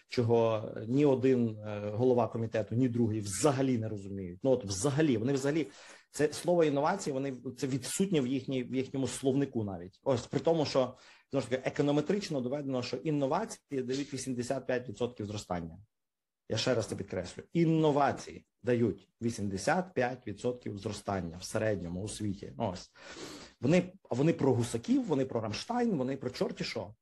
чого 0.08 0.70
ні 0.88 1.06
один 1.06 1.58
е, 1.58 1.92
голова 1.94 2.28
комітету, 2.28 2.76
ні 2.76 2.90
другий 2.90 3.20
взагалі 3.20 3.78
не 3.78 3.90
розуміють. 3.90 4.40
Ну 4.44 4.52
от 4.52 4.66
взагалі, 4.66 5.18
вони 5.18 5.34
взагалі 5.34 5.68
це 6.12 6.34
слово 6.34 6.64
інновації, 6.64 7.14
вони 7.14 7.34
це 7.58 7.68
відсутнє 7.68 8.22
в 8.22 8.28
їхній 8.28 8.64
в 8.64 8.76
їхньому 8.76 9.08
словнику, 9.08 9.64
навіть 9.64 10.00
ось 10.04 10.28
при 10.28 10.40
тому, 10.40 10.66
що 10.66 10.96
знову 11.32 11.44
ж 11.44 11.50
таки 11.50 11.70
економетрично 11.70 12.42
доведено, 12.42 12.84
що 12.84 12.98
інновації 12.98 13.84
дають 13.84 14.14
85% 14.14 15.26
зростання. 15.26 15.78
Я 16.50 16.58
ще 16.58 16.74
раз 16.76 16.86
це 16.86 16.96
підкреслю. 16.96 17.44
Інновації 17.54 18.46
дають 18.64 19.10
85% 19.22 20.78
зростання 20.78 21.38
в 21.38 21.44
середньому 21.44 22.02
у 22.02 22.08
світі. 22.08 22.54
Ось 22.58 22.92
вони 23.62 23.94
вони 24.10 24.34
про 24.34 24.54
гусаків, 24.54 25.04
вони 25.04 25.26
про 25.26 25.42
Рамштайн, 25.42 25.98
вони 25.98 26.18
про 26.18 26.30
чорті 26.30 26.64
що. 26.64 26.94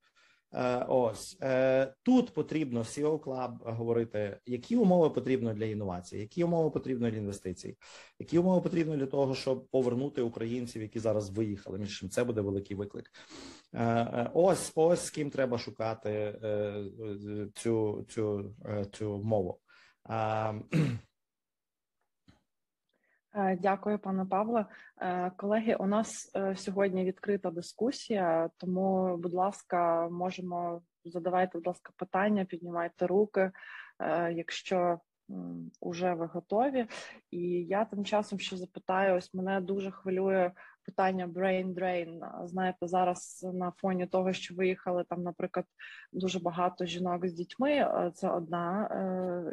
Е, 0.53 0.85
ось 0.87 1.37
е, 1.41 1.93
тут 2.03 2.33
потрібно 2.33 2.79
CEO 2.79 3.19
Club 3.19 3.75
говорити, 3.75 4.39
які 4.45 4.75
умови 4.75 5.09
потрібно 5.09 5.53
для 5.53 5.65
інновацій, 5.65 6.17
які 6.17 6.43
умови 6.43 6.69
потрібно 6.69 7.11
для 7.11 7.17
інвестицій, 7.17 7.77
які 8.19 8.39
умови 8.39 8.61
потрібно 8.61 8.97
для 8.97 9.05
того, 9.05 9.35
щоб 9.35 9.67
повернути 9.67 10.21
українців, 10.21 10.81
які 10.81 10.99
зараз 10.99 11.29
виїхали. 11.29 11.79
Між 11.79 11.99
чим 11.99 12.09
це 12.09 12.23
буде 12.23 12.41
великий 12.41 12.77
виклик. 12.77 13.11
Е, 13.73 14.29
ось 14.33 14.71
ось 14.75 15.05
з 15.05 15.09
ким 15.09 15.29
треба 15.29 15.57
шукати 15.57 16.39
цю 17.55 18.05
цю 18.09 18.55
цю 18.91 19.17
мову. 19.23 19.59
Е, 23.37 23.57
дякую, 23.61 23.99
пане 23.99 24.25
Павло. 24.25 24.65
Е, 25.01 25.31
колеги, 25.37 25.75
у 25.79 25.85
нас 25.85 26.31
е, 26.35 26.55
сьогодні 26.55 27.05
відкрита 27.05 27.51
дискусія, 27.51 28.49
тому, 28.57 29.17
будь 29.17 29.33
ласка, 29.33 30.09
можемо 30.09 30.81
задавайте, 31.05 31.57
будь 31.57 31.67
ласка, 31.67 31.93
питання, 31.97 32.45
піднімайте 32.45 33.07
руки, 33.07 33.51
якщо 34.31 34.99
вже 35.81 36.13
ви 36.13 36.25
готові. 36.25 36.87
І 37.31 37.39
я 37.49 37.85
тим 37.85 38.05
часом 38.05 38.39
ще 38.39 38.57
запитаю: 38.57 39.15
ось 39.15 39.33
мене 39.33 39.61
дуже 39.61 39.91
хвилює 39.91 40.51
питання 40.87 41.27
brain 41.27 41.73
drain. 41.73 42.45
Знаєте, 42.47 42.87
зараз 42.87 43.47
на 43.53 43.71
фоні 43.77 44.07
того, 44.07 44.33
що 44.33 44.55
виїхали 44.55 45.03
там, 45.09 45.23
наприклад, 45.23 45.65
дуже 46.13 46.39
багато 46.39 46.85
жінок 46.85 47.27
з 47.27 47.33
дітьми. 47.33 47.91
Це 48.15 48.29
одна 48.29 48.89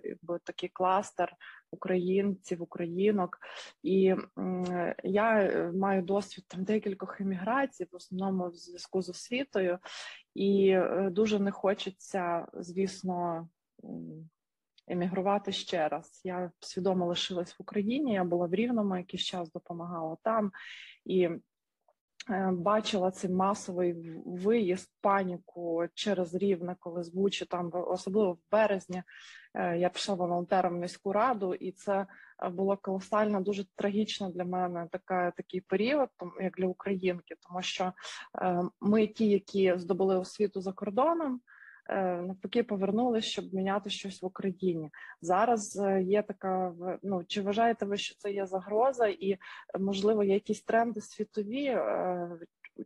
якби 0.05 0.39
такий 0.45 0.69
кластер 0.69 1.33
українців, 1.71 2.63
українок, 2.63 3.39
і 3.83 4.15
я 5.05 5.51
маю 5.75 6.03
досвід 6.03 6.45
там 6.49 6.65
декількох 6.65 7.21
еміграцій, 7.21 7.85
в 7.93 7.97
основному 7.97 8.49
в 8.49 8.55
зв'язку 8.55 9.03
з 9.03 9.09
освітою, 9.09 9.79
і 10.35 10.69
е, 10.69 11.09
дуже 11.13 11.39
не 11.39 11.51
хочеться, 11.51 12.47
звісно 12.55 13.49
емігрувати 14.89 15.53
ще 15.53 15.89
раз. 15.89 16.21
Я 16.25 16.51
свідомо 16.61 17.07
лишилась 17.07 17.53
в 17.53 17.57
Україні. 17.63 18.13
Я 18.13 18.25
була 18.25 18.47
в 18.47 18.55
Рівному, 18.55 18.97
якийсь 18.97 19.23
час 19.23 19.53
допомагала 19.53 20.17
там 20.23 20.53
і. 21.05 21.29
Е, 22.31 22.51
бачила 22.53 23.11
цей 23.11 23.31
масовий 23.31 23.95
виїзд, 24.27 24.93
паніку 25.01 25.85
через 25.95 26.35
рівне, 26.35 26.77
коли 26.79 27.03
звучить 27.03 27.49
там, 27.49 27.71
особливо 27.73 28.33
в 28.33 28.39
березні. 28.53 29.03
Е, 29.55 29.79
я 29.79 29.89
пішла 29.89 30.15
волонтером 30.15 30.75
в 30.75 30.81
міську 30.81 31.13
раду, 31.13 31.55
і 31.55 31.73
це 31.73 32.07
е, 32.45 32.49
було 32.49 32.77
колосально, 32.77 33.41
дуже 33.41 33.65
трагічно 33.77 34.31
для 34.31 34.45
мене 34.45 34.89
така 34.93 35.31
такий 35.31 35.61
період, 35.61 36.09
як 36.41 36.57
для 36.57 36.67
українки, 36.67 37.35
тому 37.49 37.63
що 37.63 37.93
ми 38.81 39.07
ті, 39.07 39.29
які 39.29 39.75
здобули 39.77 40.19
освіту 40.19 40.61
за 40.61 40.73
кордоном. 40.73 41.41
Навпаки 41.89 42.63
повернулись, 42.63 43.25
щоб 43.25 43.55
міняти 43.55 43.91
щось 43.91 44.23
в 44.23 44.27
Україні. 44.27 44.91
Зараз 45.21 45.83
є 46.03 46.23
така 46.23 46.75
ну 47.03 47.25
чи 47.25 47.43
вважаєте 47.43 47.87
ви, 47.87 47.97
що 47.97 48.15
це 48.19 48.33
є 48.33 48.47
загроза, 48.47 49.07
і 49.07 49.39
можливо 49.81 50.25
є 50.25 50.35
якісь 50.35 50.63
тренди 50.63 51.01
світові, 51.01 51.79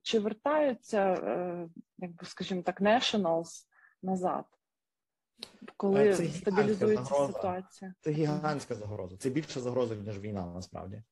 чи 0.02 0.18
вертаються, 0.18 1.14
якби 1.98 2.26
скажімо 2.26 2.62
так, 2.62 2.80
nationals 2.80 3.66
назад? 4.02 4.44
Коли 5.76 6.14
це 6.14 6.26
стабілізується 6.26 7.26
ситуація, 7.26 7.94
це 8.00 8.10
гігантська 8.10 8.74
загроза. 8.74 9.16
Це 9.16 9.30
більше 9.30 9.60
загроза 9.60 9.94
ніж 9.94 10.18
війна. 10.18 10.46
Насправді, 10.54 11.02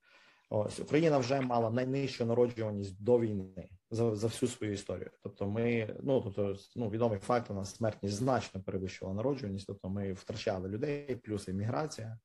ось 0.48 0.80
Україна 0.80 1.18
вже 1.18 1.40
мала 1.40 1.70
найнижчу 1.70 2.24
народжуваність 2.24 3.02
до 3.02 3.20
війни 3.20 3.68
за 3.90 4.16
за 4.16 4.26
всю 4.26 4.50
свою 4.50 4.72
історію. 4.72 5.10
Тобто, 5.22 5.46
ми 5.46 5.96
ну 6.02 6.20
тобто, 6.20 6.56
ну 6.76 6.90
відомий 6.90 7.18
факт, 7.18 7.50
у 7.50 7.54
нас 7.54 7.76
смертність 7.76 8.16
значно 8.16 8.62
перевищувала 8.62 9.16
народжуваність. 9.16 9.66
Тобто, 9.66 9.88
ми 9.88 10.12
втрачали 10.12 10.68
людей, 10.68 11.16
плюс 11.16 11.48
імміграція. 11.48 12.18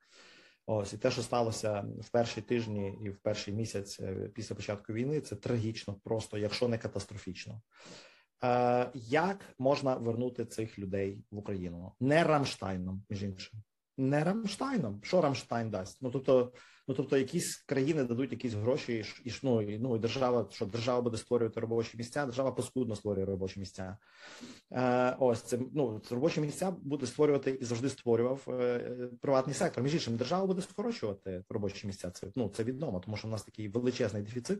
Ось 0.65 0.93
і 0.93 0.97
те, 0.97 1.11
що 1.11 1.21
сталося 1.21 1.85
в 1.99 2.09
перші 2.09 2.41
тижні 2.41 2.99
і 3.01 3.09
в 3.09 3.17
перший 3.17 3.53
місяць 3.53 3.99
е, 3.99 4.29
після 4.35 4.55
початку 4.55 4.93
війни, 4.93 5.21
це 5.21 5.35
трагічно, 5.35 5.93
просто 6.03 6.37
якщо 6.37 6.67
не 6.67 6.77
катастрофічно. 6.77 7.61
Е, 8.43 8.91
як 8.93 9.45
можна 9.59 9.95
вернути 9.95 10.45
цих 10.45 10.79
людей 10.79 11.23
в 11.31 11.37
Україну? 11.37 11.91
Не 11.99 12.23
Рамштайном, 12.23 13.03
між 13.09 13.23
іншим, 13.23 13.59
не 13.97 14.23
Рамштайном. 14.23 15.01
Що 15.03 15.21
Рамштайн 15.21 15.71
дасть? 15.71 16.01
Ну 16.01 16.11
тобто, 16.11 16.53
Ну 16.87 16.95
тобто, 16.95 17.17
якісь 17.17 17.57
країни 17.57 18.03
дадуть 18.03 18.31
якісь 18.31 18.53
гроші, 18.53 19.05
і 19.25 19.31
ну, 19.43 19.61
і, 19.61 19.79
ну 19.79 19.95
і 19.95 19.99
держава, 19.99 20.47
що 20.51 20.65
держава 20.65 21.01
буде 21.01 21.17
створювати 21.17 21.59
робочі 21.59 21.97
місця, 21.97 22.25
держава 22.25 22.51
поскудно 22.51 22.95
створює 22.95 23.25
робочі 23.25 23.59
місця. 23.59 23.97
Е, 24.71 25.15
Ось 25.19 25.41
це 25.41 25.59
ну 25.73 26.01
робочі 26.11 26.41
місця 26.41 26.75
буде 26.81 27.05
створювати 27.05 27.51
і 27.51 27.65
завжди 27.65 27.89
створював 27.89 28.47
е, 28.47 29.09
приватний 29.21 29.55
сектор. 29.55 29.83
Між 29.83 29.93
іншим, 29.93 30.17
держава 30.17 30.45
буде 30.45 30.61
скорочувати 30.61 31.43
робочі 31.49 31.87
місця. 31.87 32.11
Це 32.11 32.27
ну 32.35 32.49
це 32.49 32.63
відомо, 32.63 32.99
тому 32.99 33.17
що 33.17 33.27
в 33.27 33.31
нас 33.31 33.43
такий 33.43 33.67
величезний 33.67 34.23
дефіцит 34.23 34.59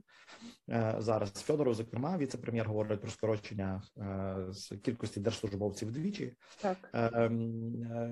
е, 0.70 0.96
зараз. 1.00 1.32
Федоров, 1.32 1.74
зокрема, 1.74 2.18
віце-прем'єр 2.18 2.68
говорить 2.68 3.02
про 3.02 3.12
скорочення 3.12 3.84
е, 3.98 4.36
з 4.50 4.78
кількості 4.78 5.20
держслужбовців 5.20 5.88
вдвічі. 5.88 6.34
Так 6.62 6.90
е, 6.94 7.00
е, 7.00 7.30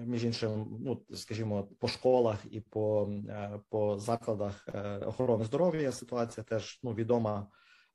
між 0.08 0.26
іншим, 0.26 0.78
ну 0.80 1.02
скажімо, 1.14 1.68
по 1.80 1.88
школах 1.88 2.38
і 2.52 2.60
по, 2.60 3.10
е, 3.30 3.60
по 3.70 3.99
закладах 4.00 4.68
е, 4.74 4.98
охорони 4.98 5.46
здоров'я 5.46 5.92
ситуація 5.92 6.44
теж 6.44 6.80
ну 6.84 6.94
відома, 6.94 7.48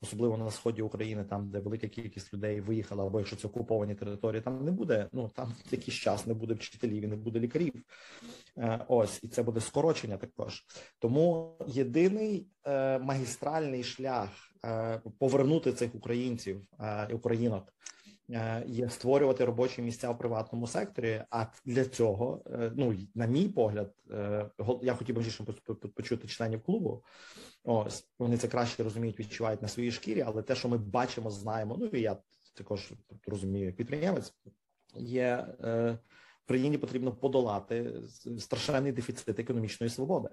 особливо 0.03 0.39
на 0.39 0.51
сході 0.51 0.83
України, 0.83 1.25
там 1.25 1.51
де 1.51 1.59
велика 1.59 1.89
кількість 1.89 2.35
людей 2.35 2.61
виїхала, 2.61 3.07
або 3.07 3.19
якщо 3.19 3.37
це 3.37 3.49
окуповані 3.49 3.95
території, 3.95 4.43
там 4.43 4.65
не 4.65 4.71
буде. 4.71 5.09
Ну 5.13 5.31
там 5.35 5.55
якийсь 5.71 5.97
час 5.97 6.27
не 6.27 6.35
буде 6.35 6.55
вчителів 6.55 7.05
і 7.05 7.07
не 7.07 7.17
буде 7.17 7.41
лікарів. 7.41 7.75
Е, 8.59 8.85
ось 8.89 9.21
і 9.23 9.29
це 9.29 9.43
буде 9.43 9.61
скорочення. 9.61 10.17
Також 10.17 10.65
тому 10.99 11.57
єдиний 11.67 12.47
е, 12.67 12.99
магістральний 12.99 13.85
шлях 13.85 14.29
повернути 15.19 15.73
цих 15.73 15.95
українців 15.95 16.63
і 17.11 17.15
українок. 17.15 17.75
Е, 18.31 18.65
є 18.67 18.89
створювати 18.89 19.45
робочі 19.45 19.83
місця 19.83 20.11
в 20.11 20.19
приватному 20.19 20.67
секторі. 20.67 21.25
А 21.31 21.47
для 21.65 21.85
цього, 21.85 22.43
е, 22.47 22.73
ну 22.77 22.97
на 23.15 23.27
мій 23.27 23.49
погляд, 23.49 23.95
е, 24.11 24.51
я 24.83 24.95
хотів 24.95 25.17
би 25.17 25.23
більше 25.23 25.45
почути 25.95 26.29
членів 26.29 26.63
клубу. 26.63 27.05
Ось 27.65 28.09
вони 28.19 28.37
це 28.37 28.49
краще 28.49 28.83
розуміють, 28.83 29.21
відчувають 29.21 29.63
на 29.63 29.69
своїй 29.69 29.93
шкірі, 29.93 30.21
але 30.27 30.43
те, 30.43 30.55
що 30.55 30.69
ми 30.69 30.79
бачимо, 30.79 31.31
знаємо. 31.31 31.77
Ну 31.81 31.87
і 31.87 32.01
я 32.01 32.17
також 32.55 32.93
розумію, 33.27 33.67
як 33.67 33.77
підприємець 33.77 34.35
є 34.97 35.47
в 36.45 36.47
країні 36.47 36.79
потрібно 36.79 37.13
подолати 37.13 38.03
страшенний 38.39 38.93
дефіцит 38.93 39.39
економічної 39.39 39.91
свободи, 39.91 40.29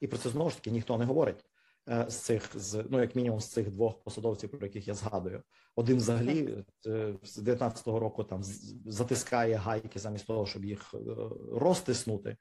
і 0.00 0.06
про 0.06 0.18
це 0.18 0.28
знову 0.28 0.50
ж 0.50 0.56
таки 0.56 0.70
ніхто 0.70 0.98
не 0.98 1.04
говорить. 1.04 1.44
Е, 1.90 2.06
з 2.08 2.16
цих 2.16 2.50
з 2.54 2.84
ну 2.90 3.00
як 3.00 3.16
мінімум 3.16 3.40
з 3.40 3.48
цих 3.48 3.70
двох 3.70 4.02
посадовців, 4.02 4.50
про 4.50 4.66
яких 4.66 4.88
я 4.88 4.94
згадую, 4.94 5.42
один 5.76 5.96
взагалі 5.96 6.64
е, 6.86 7.14
з 7.22 7.38
19-го 7.38 8.00
року 8.00 8.24
там 8.24 8.42
затискає 8.86 9.54
гайки 9.54 9.98
замість 9.98 10.26
того, 10.26 10.46
щоб 10.46 10.64
їх 10.64 10.94
е, 10.94 10.98
розтиснути. 11.52 12.36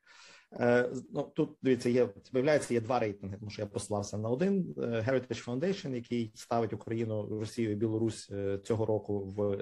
Ну 1.13 1.31
тут 1.35 1.57
дивіться, 1.61 1.89
є 1.89 2.09
виявляється, 2.33 2.73
є 2.73 2.81
два 2.81 2.99
рейтинги. 2.99 3.37
Тому 3.37 3.51
що 3.51 3.61
я 3.61 3.65
послався 3.65 4.17
на 4.17 4.29
один 4.29 4.73
Heritage 4.77 5.45
Foundation, 5.45 5.95
який 5.95 6.31
ставить 6.35 6.73
Україну, 6.73 7.39
Росію 7.39 7.71
і 7.71 7.75
Білорусь 7.75 8.31
цього 8.63 8.85
року 8.85 9.19
в 9.19 9.55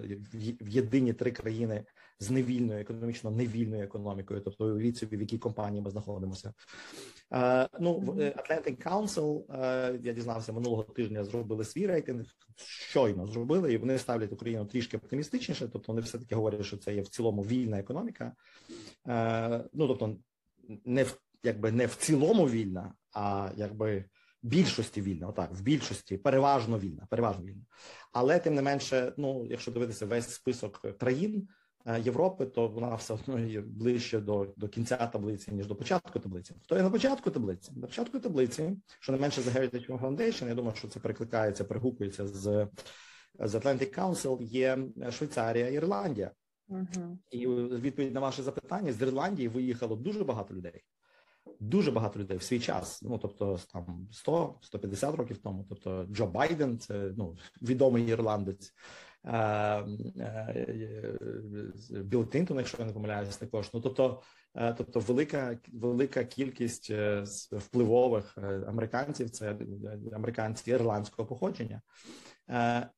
в 0.61 0.69
єдині 0.69 1.13
три 1.13 1.31
країни 1.31 1.85
з 2.19 2.29
невільною 2.29 2.79
економічно 2.79 3.31
невільною 3.31 3.83
економікою, 3.83 4.41
тобто 4.41 4.65
уявіть 4.65 4.97
собі, 4.97 5.17
в 5.17 5.21
якій 5.21 5.37
компанії 5.37 5.81
ми 5.81 5.89
знаходимося. 5.89 6.53
Е, 7.33 7.69
ну 7.79 7.99
в 7.99 8.19
е, 8.19 8.35
Atlantic 8.37 8.83
Council, 8.83 9.55
е, 9.63 9.99
я 10.03 10.13
дізнався 10.13 10.53
минулого 10.53 10.83
тижня. 10.83 11.23
Зробили 11.23 11.65
свій 11.65 11.87
рейтинг. 11.87 12.25
Щойно 12.57 13.27
зробили, 13.27 13.73
і 13.73 13.77
вони 13.77 13.97
ставлять 13.97 14.33
Україну 14.33 14.65
трішки 14.65 14.97
оптимістичніше. 14.97 15.67
Тобто, 15.73 15.91
вони 15.91 16.01
все 16.01 16.19
таки 16.19 16.35
говорять, 16.35 16.65
що 16.65 16.77
це 16.77 16.95
є 16.95 17.01
в 17.01 17.07
цілому 17.07 17.41
вільна 17.41 17.79
економіка. 17.79 18.33
Ну 19.73 19.87
тобто, 19.87 20.17
не 20.85 21.03
в 21.03 21.19
якби 21.43 21.71
не 21.71 21.85
в 21.85 21.95
цілому 21.95 22.49
вільна, 22.49 22.93
а 23.13 23.51
якби. 23.55 24.05
Більшості 24.43 25.01
вільна, 25.01 25.27
отак, 25.27 25.53
в 25.53 25.61
більшості 25.61 26.17
переважно 26.17 26.79
вільна, 26.79 27.07
переважно 27.09 27.45
вільна. 27.45 27.61
Але 28.13 28.39
тим 28.39 28.55
не 28.55 28.61
менше, 28.61 29.13
ну 29.17 29.47
якщо 29.49 29.71
дивитися 29.71 30.05
весь 30.05 30.29
список 30.29 30.97
країн, 30.97 31.47
Е, 31.47 31.64
Європи, 32.03 32.45
то 32.45 32.67
вона 32.67 32.95
все 32.95 33.13
одно 33.13 33.39
є 33.39 33.61
ближче 33.61 34.19
до 34.19 34.53
до 34.57 34.67
кінця 34.67 34.97
таблиці, 34.97 35.51
ніж 35.51 35.67
до 35.67 35.75
початку 35.75 36.19
таблиці. 36.19 36.55
Хто 36.63 36.75
є 36.75 36.83
на 36.83 36.89
початку 36.89 37.31
таблиці? 37.31 37.71
На 37.75 37.87
початку 37.87 38.19
таблиці, 38.19 38.77
що 38.99 39.11
не 39.11 39.17
менше 39.17 39.41
за 39.41 39.51
Heritage 39.51 39.99
Foundation, 39.99 40.47
я 40.47 40.55
думаю, 40.55 40.75
що 40.75 40.87
це 40.87 40.99
перекликається, 40.99 41.63
перегукується 41.63 42.27
з 42.27 42.67
з 43.39 43.55
Atlantic 43.55 43.99
Council, 43.99 44.41
є 44.41 44.77
Швейцарія, 45.11 45.69
Ірландія. 45.69 46.31
Uh-huh. 46.69 47.17
І 47.31 47.47
відповідь 47.47 48.13
на 48.13 48.19
ваше 48.19 48.43
запитання 48.43 48.93
з 48.93 49.01
Ірландії 49.01 49.47
виїхало 49.47 49.95
дуже 49.95 50.23
багато 50.23 50.53
людей. 50.53 50.81
Дуже 51.59 51.91
багато 51.91 52.19
людей 52.19 52.37
в 52.37 52.43
свій 52.43 52.59
час. 52.59 53.01
Ну 53.01 53.17
тобто, 53.17 53.59
там 53.73 54.07
100-150 54.27 55.15
років 55.15 55.37
тому. 55.37 55.65
Тобто, 55.69 56.05
Джо 56.11 56.27
Байден, 56.27 56.79
це 56.79 57.13
ну 57.17 57.37
відомий 57.61 58.07
ірландець. 58.07 58.73
Білл 61.89 62.29
Клінтон, 62.29 62.57
якщо 62.57 62.77
я 62.79 62.85
не 62.85 62.93
помиляюсь, 62.93 63.37
також. 63.37 63.69
Ну 63.73 63.81
тобто, 63.81 64.21
е, 64.55 64.73
тобто, 64.73 64.99
велика 64.99 65.57
велика 65.73 66.23
кількість 66.23 66.91
е, 66.91 67.23
впливових 67.51 68.37
е, 68.37 68.63
американців 68.67 69.29
це 69.29 69.57
американці 70.13 70.71
ірландського 70.71 71.27
походження, 71.27 71.81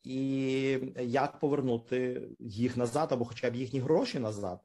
і 0.04 0.22
як 1.00 1.40
повернути 1.40 2.28
їх 2.40 2.78
назад, 2.78 3.08
або 3.12 3.26
хоча 3.26 3.50
б 3.50 3.56
їхні 3.56 3.80
гроші 3.80 4.20
назад. 4.20 4.60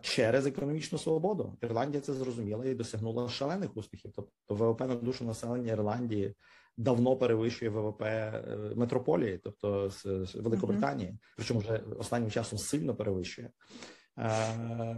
Через 0.00 0.46
економічну 0.46 0.98
свободу 0.98 1.58
Ірландія 1.62 2.00
це 2.00 2.12
зрозуміла 2.12 2.66
і 2.66 2.74
досягнула 2.74 3.28
шалених 3.28 3.76
успіхів. 3.76 4.12
Тобто 4.14 4.54
ВВП 4.54 4.80
на 4.80 4.94
душу 4.94 5.24
населення 5.24 5.72
Ірландії 5.72 6.34
давно 6.80 7.16
перевищує 7.16 7.70
ВВП 7.70 8.02
е, 8.02 8.42
метрополії, 8.76 9.38
тобто 9.38 9.90
з 9.90 10.34
Великобританії, 10.34 11.18
причому 11.36 11.60
вже 11.60 11.82
останнім 11.98 12.30
часом 12.30 12.58
сильно 12.58 12.94
перевищує. 12.94 13.50
Е, 14.18 14.96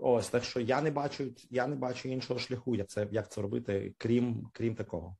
ось 0.00 0.28
так 0.28 0.44
що 0.44 0.60
я 0.60 0.82
не 0.82 0.90
бачу, 0.90 1.24
я 1.50 1.66
не 1.66 1.76
бачу 1.76 2.08
іншого 2.08 2.40
шляху, 2.40 2.76
як 2.76 2.88
це 2.88 3.08
як 3.10 3.30
це 3.30 3.42
робити, 3.42 3.94
крім 3.98 4.48
крім 4.52 4.74
такого. 4.74 5.16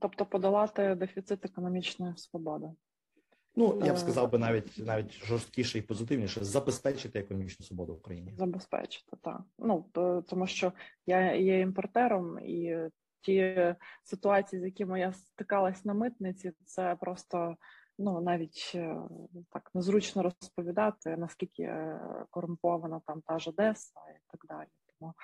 Тобто 0.00 0.26
подолати 0.26 0.94
дефіцит 0.94 1.44
економічної 1.44 2.16
свободи. 2.16 2.66
Ну 3.56 3.82
я 3.84 3.92
б 3.92 3.96
е, 3.96 3.98
сказав 3.98 4.30
би 4.30 4.38
навіть 4.38 4.78
навіть 4.78 5.12
жорсткіше 5.24 5.78
і 5.78 5.82
позитивніше 5.82 6.44
забезпечити 6.44 7.18
економічну 7.18 7.66
свободу 7.66 7.94
в 7.94 7.98
Україні. 7.98 8.34
Забезпечити 8.36 9.16
так. 9.22 9.40
Ну 9.58 9.86
тому 10.28 10.46
що 10.46 10.72
я 11.06 11.34
є 11.34 11.60
імпортером, 11.60 12.38
і 12.38 12.76
ті 13.24 13.74
ситуації, 14.02 14.62
з 14.62 14.64
якими 14.64 15.00
я 15.00 15.12
стикалась 15.12 15.84
на 15.84 15.94
митниці, 15.94 16.52
це 16.64 16.96
просто 17.00 17.56
ну 17.98 18.20
навіть 18.20 18.72
е, 18.74 18.96
так 19.50 19.70
незручно 19.74 20.22
розповідати, 20.22 21.16
наскільки 21.16 21.62
е, 21.62 22.00
корумпована 22.30 23.00
там 23.06 23.22
та 23.26 23.38
ж 23.38 23.50
Одеса 23.50 24.00
і 24.10 24.18
так 24.30 24.46
далі. 24.48 24.68
Тому, 24.98 25.14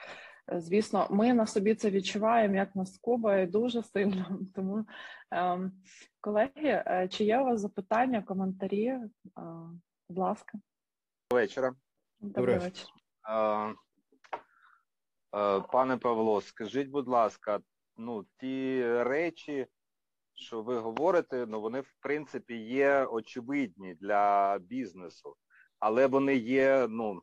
е, 0.52 0.60
звісно, 0.60 1.06
ми 1.10 1.34
на 1.34 1.46
собі 1.46 1.74
це 1.74 1.90
відчуваємо 1.90 2.54
як 2.54 2.76
на 2.76 2.84
Куба 3.00 3.46
дуже 3.46 3.82
сильно. 3.82 4.38
Тому, 4.54 4.84
ем, 5.30 5.72
колеги, 6.20 7.08
чи 7.10 7.24
є 7.24 7.40
у 7.40 7.44
вас 7.44 7.60
запитання, 7.60 8.22
коментарі? 8.22 8.98
Будь 10.08 10.18
ласка. 10.18 10.58
Вечора. 11.32 11.74
Добрий 12.20 12.58
вечір. 12.58 12.88
Пане 15.72 15.96
Павло, 15.96 16.40
скажіть, 16.40 16.88
будь 16.88 17.08
ласка, 17.08 17.60
ну, 18.00 18.26
ті 18.40 18.82
речі, 19.02 19.66
що 20.34 20.62
ви 20.62 20.78
говорите, 20.78 21.46
ну 21.46 21.60
вони 21.60 21.80
в 21.80 21.94
принципі 22.00 22.56
є 22.56 23.04
очевидні 23.04 23.94
для 23.94 24.58
бізнесу. 24.58 25.36
але 25.78 26.06
вони 26.06 26.36
є, 26.36 26.86
ну 26.90 27.22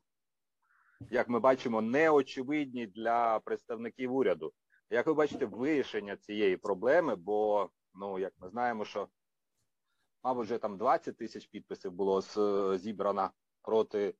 як 1.09 1.29
ми 1.29 1.39
бачимо, 1.39 1.81
неочевидні 1.81 2.87
для 2.87 3.39
представників 3.39 4.13
уряду. 4.13 4.53
Як 4.89 5.07
ви 5.07 5.13
бачите, 5.13 5.45
вирішення 5.45 6.17
цієї 6.17 6.57
проблеми, 6.57 7.15
бо 7.15 7.69
ну 7.93 8.19
як 8.19 8.33
ми 8.37 8.49
знаємо, 8.49 8.85
що 8.85 9.07
мабуть 10.23 10.45
вже 10.45 10.57
там 10.57 10.77
20 10.77 11.17
тисяч 11.17 11.47
підписів 11.47 11.91
було 11.91 12.21
зібрано 12.77 13.31
проти, 13.61 14.13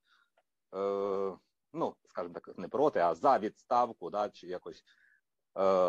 е, 0.76 1.38
ну 1.74 1.96
скажімо 2.10 2.34
так, 2.34 2.58
не 2.58 2.68
проти, 2.68 3.00
а 3.00 3.16
за 3.16 3.40
відставку, 3.40 4.10
да, 4.10 4.30
чи 4.30 4.48
якось 4.48 4.84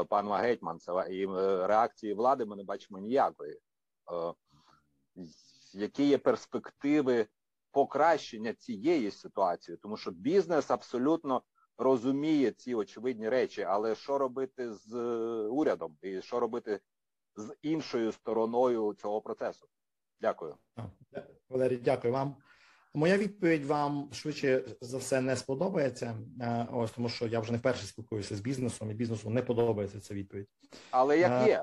пана 0.09 0.37
Гетьманцева, 0.37 1.05
і 1.05 1.27
е, 1.27 1.67
реакції 1.67 2.15
влади 2.15 2.45
ми 2.45 2.57
не 2.57 2.65
бачимо 2.65 2.99
ніякої. 2.99 3.53
Е, 4.13 4.35
які 5.73 6.09
є 6.09 6.19
перспективи 6.19 7.27
покращення 7.71 8.55
цієї 8.55 9.11
ситуації, 9.11 9.77
тому 9.77 9.97
що 9.97 10.11
бізнес 10.11 10.71
абсолютно 10.71 11.43
розуміє 11.79 12.51
ці 12.51 12.75
очевидні 12.75 13.29
речі, 13.29 13.63
але 13.63 13.95
що 13.95 14.19
робити 14.19 14.75
з 14.75 14.95
е, 14.95 15.49
урядом 15.49 15.97
і 16.03 16.23
що 16.23 16.41
робити 16.41 16.81
з 17.37 17.57
іншою 17.63 18.13
стороною 18.13 18.95
цього 18.95 19.21
процесу? 19.21 19.69
Дякую, 20.21 20.57
Валерій. 21.49 21.77
Дякую 21.77 22.13
вам. 22.13 22.37
Моя 22.95 23.19
відповідь 23.19 23.65
вам 23.65 24.09
швидше 24.13 24.65
за 24.81 24.99
все 24.99 25.21
не 25.21 25.37
сподобається. 25.37 26.17
Е, 26.41 26.67
ось 26.73 26.91
тому, 26.91 27.09
що 27.09 27.27
я 27.27 27.41
вже 27.41 27.53
не 27.53 27.59
вперше 27.59 27.87
спілкуюся 27.87 28.37
з 28.37 28.41
бізнесом, 28.41 28.91
і 28.91 28.95
бізнесу 28.95 29.31
не 29.31 29.43
подобається 29.43 30.01
ця 30.01 30.15
відповідь. 30.15 30.47
Але 30.91 31.19
як 31.19 31.47
е, 31.47 31.49
є? 31.49 31.63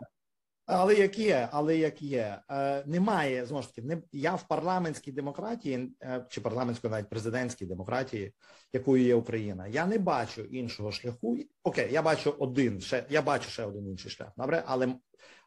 Але 0.66 0.96
як 0.96 1.20
є, 1.20 1.50
але 1.52 1.78
як 1.78 2.02
є, 2.02 2.42
е, 2.52 2.84
немає 2.86 3.46
знову 3.46 3.64
ж 3.64 3.70
таки, 3.70 3.88
не 3.88 4.02
я 4.12 4.36
в 4.36 4.48
парламентській 4.48 5.12
демократії 5.12 5.96
е, 6.02 6.26
чи 6.30 6.42
парламентської 6.42 6.92
навіть 6.92 7.10
президентській 7.10 7.66
демократії, 7.66 8.34
якою 8.74 9.04
є 9.04 9.16
Україна. 9.16 9.68
Я 9.68 9.86
не 9.86 9.98
бачу 9.98 10.42
іншого 10.42 10.92
шляху. 10.92 11.38
Окей, 11.64 11.94
я 11.94 12.02
бачу 12.02 12.36
один 12.40 12.82
ще 12.82 13.06
я 13.10 13.22
бачу 13.22 13.50
ще 13.50 13.64
один 13.64 13.90
інший 13.90 14.12
шлях. 14.12 14.30
Добре, 14.38 14.64
але 14.68 14.96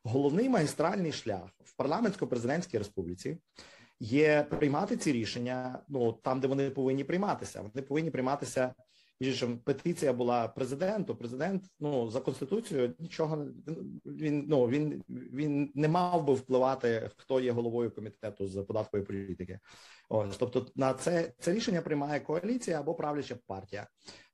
головний 0.03 0.49
магістральний 0.49 1.13
шлях 1.13 1.51
в 1.65 1.83
парламентсько-президентській 1.83 2.79
республіці 2.79 3.39
є 4.01 4.47
приймати 4.51 4.97
ці 4.97 5.13
рішення. 5.13 5.79
Ну 5.89 6.13
там, 6.13 6.41
де 6.41 6.49
вони 6.49 6.71
повинні 6.71 7.05
прийматися. 7.05 7.61
Вони 7.61 7.87
повинні 7.87 8.11
прийматися 8.11 8.75
між 9.21 9.45
петиція 9.65 10.13
була 10.13 10.49
президенту. 10.49 11.17
Президент 11.17 11.65
ну 11.81 12.11
за 12.11 12.21
конституцією 12.21 12.95
нічого 12.99 13.47
він 14.07 14.45
ну 14.49 14.67
він 14.67 15.05
він 15.09 15.73
не 15.75 15.89
мав 15.89 16.25
би 16.25 16.35
впливати, 16.35 17.11
хто 17.17 17.41
є 17.41 17.53
головою 17.53 17.91
комітету 17.91 18.47
з 18.47 18.63
податкової 18.63 19.07
політики. 19.07 19.59
Ось 20.09 20.37
тобто 20.37 20.67
на 20.77 20.95
це 20.95 21.33
це 21.39 21.53
рішення 21.53 21.83
приймає 21.83 22.21
коаліція 22.21 22.81
або 22.81 22.95
правляча 22.95 23.37
партія. 23.47 23.87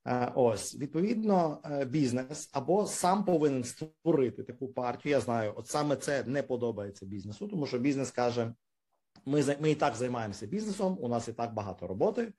Е, 0.07 0.31
ось 0.35 0.75
відповідно, 0.75 1.61
е, 1.65 1.85
бізнес 1.85 2.49
або 2.53 2.85
сам 2.85 3.25
повинен 3.25 3.63
створити 3.63 4.43
таку 4.43 4.67
партію. 4.67 5.11
Я 5.11 5.19
знаю, 5.19 5.53
от 5.55 5.67
саме 5.67 5.95
це 5.95 6.23
не 6.23 6.43
подобається 6.43 7.05
бізнесу, 7.05 7.47
тому 7.47 7.65
що 7.65 7.79
бізнес 7.79 8.11
каже: 8.11 8.53
ми 9.25 9.57
ми 9.59 9.71
і 9.71 9.75
так 9.75 9.95
займаємося 9.95 10.45
бізнесом. 10.45 10.97
У 11.01 11.07
нас 11.07 11.27
і 11.27 11.33
так 11.33 11.53
багато 11.53 11.87
роботи. 11.87 12.33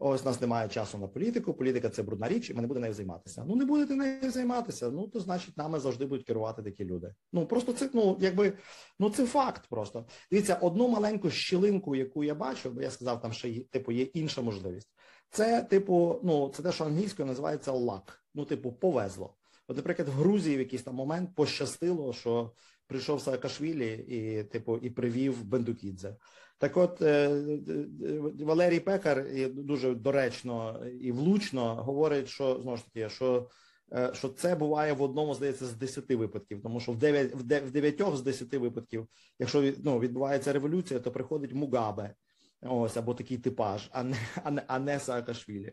Ось 0.00 0.22
у 0.22 0.24
нас 0.24 0.40
немає 0.40 0.68
часу 0.68 0.98
на 0.98 1.08
політику. 1.08 1.54
Політика 1.54 1.90
це 1.90 2.02
брудна 2.02 2.28
річ, 2.28 2.50
і 2.50 2.54
ми 2.54 2.60
не 2.60 2.66
будемо 2.66 2.82
нею 2.82 2.94
займатися. 2.94 3.44
Ну 3.48 3.56
не 3.56 3.64
будете 3.64 3.94
нею 3.94 4.30
займатися. 4.30 4.90
Ну 4.90 5.08
то 5.08 5.20
значить 5.20 5.56
нами 5.56 5.80
завжди 5.80 6.06
будуть 6.06 6.26
керувати 6.26 6.62
такі 6.62 6.84
люди. 6.84 7.14
Ну 7.32 7.46
просто 7.46 7.72
це 7.72 7.90
ну 7.92 8.16
якби 8.20 8.52
ну 8.98 9.10
це 9.10 9.26
факт. 9.26 9.66
Просто 9.70 10.06
дивіться, 10.30 10.54
одну 10.54 10.88
маленьку 10.88 11.30
щілинку, 11.30 11.96
яку 11.96 12.24
я 12.24 12.34
бачу, 12.34 12.70
бо 12.70 12.82
я 12.82 12.90
сказав, 12.90 13.20
там 13.20 13.32
ще 13.32 13.64
типу 13.64 13.92
є 13.92 14.02
інша 14.02 14.42
можливість. 14.42 14.88
Це 15.30 15.62
типу, 15.62 16.20
ну 16.24 16.52
це 16.54 16.62
те, 16.62 16.72
що 16.72 16.84
англійською 16.84 17.28
називається 17.28 17.72
лак. 17.72 18.24
Ну, 18.34 18.44
типу, 18.44 18.72
повезло. 18.72 19.34
От, 19.68 19.76
наприклад, 19.76 20.08
в 20.08 20.12
Грузії 20.12 20.56
в 20.56 20.58
якийсь 20.58 20.82
там 20.82 20.94
момент 20.94 21.34
пощастило, 21.34 22.12
що 22.12 22.52
прийшов 22.88 23.20
Саакашвілі 23.20 23.92
і 23.92 24.44
типу 24.44 24.76
і 24.78 24.90
привів 24.90 25.44
Бендукідзе. 25.44 26.16
Так, 26.58 26.76
от 26.76 27.02
е, 27.02 27.28
е, 27.28 28.44
Валерій 28.44 28.80
Пекар 28.80 29.26
дуже 29.52 29.94
доречно 29.94 30.86
і 31.00 31.12
влучно 31.12 31.74
говорить, 31.74 32.28
що 32.28 32.60
знову 32.62 32.76
ж 32.76 32.84
таки, 32.84 33.08
що 33.08 33.48
е, 33.92 34.10
що 34.14 34.28
це 34.28 34.54
буває 34.54 34.92
в 34.92 35.02
одному, 35.02 35.34
здається, 35.34 35.66
з 35.66 35.72
десяти 35.72 36.16
випадків, 36.16 36.62
тому 36.62 36.80
що 36.80 36.92
в 36.92 36.96
дев'ять 36.96 37.34
в 37.34 37.70
дев'ятьох 37.70 38.16
з 38.16 38.22
десяти 38.22 38.58
випадків, 38.58 39.06
якщо 39.38 39.72
ну, 39.84 39.98
відбувається 39.98 40.52
революція, 40.52 41.00
то 41.00 41.12
приходить 41.12 41.54
Мугабе. 41.54 42.14
Ось 42.60 42.96
або 42.96 43.14
такий 43.14 43.38
типаж, 43.38 43.88
а 43.92 44.02
не 44.02 44.16
а 44.44 44.50
не, 44.50 44.62
а 44.66 44.78
не 44.78 45.00
Саакашвілі. 45.00 45.72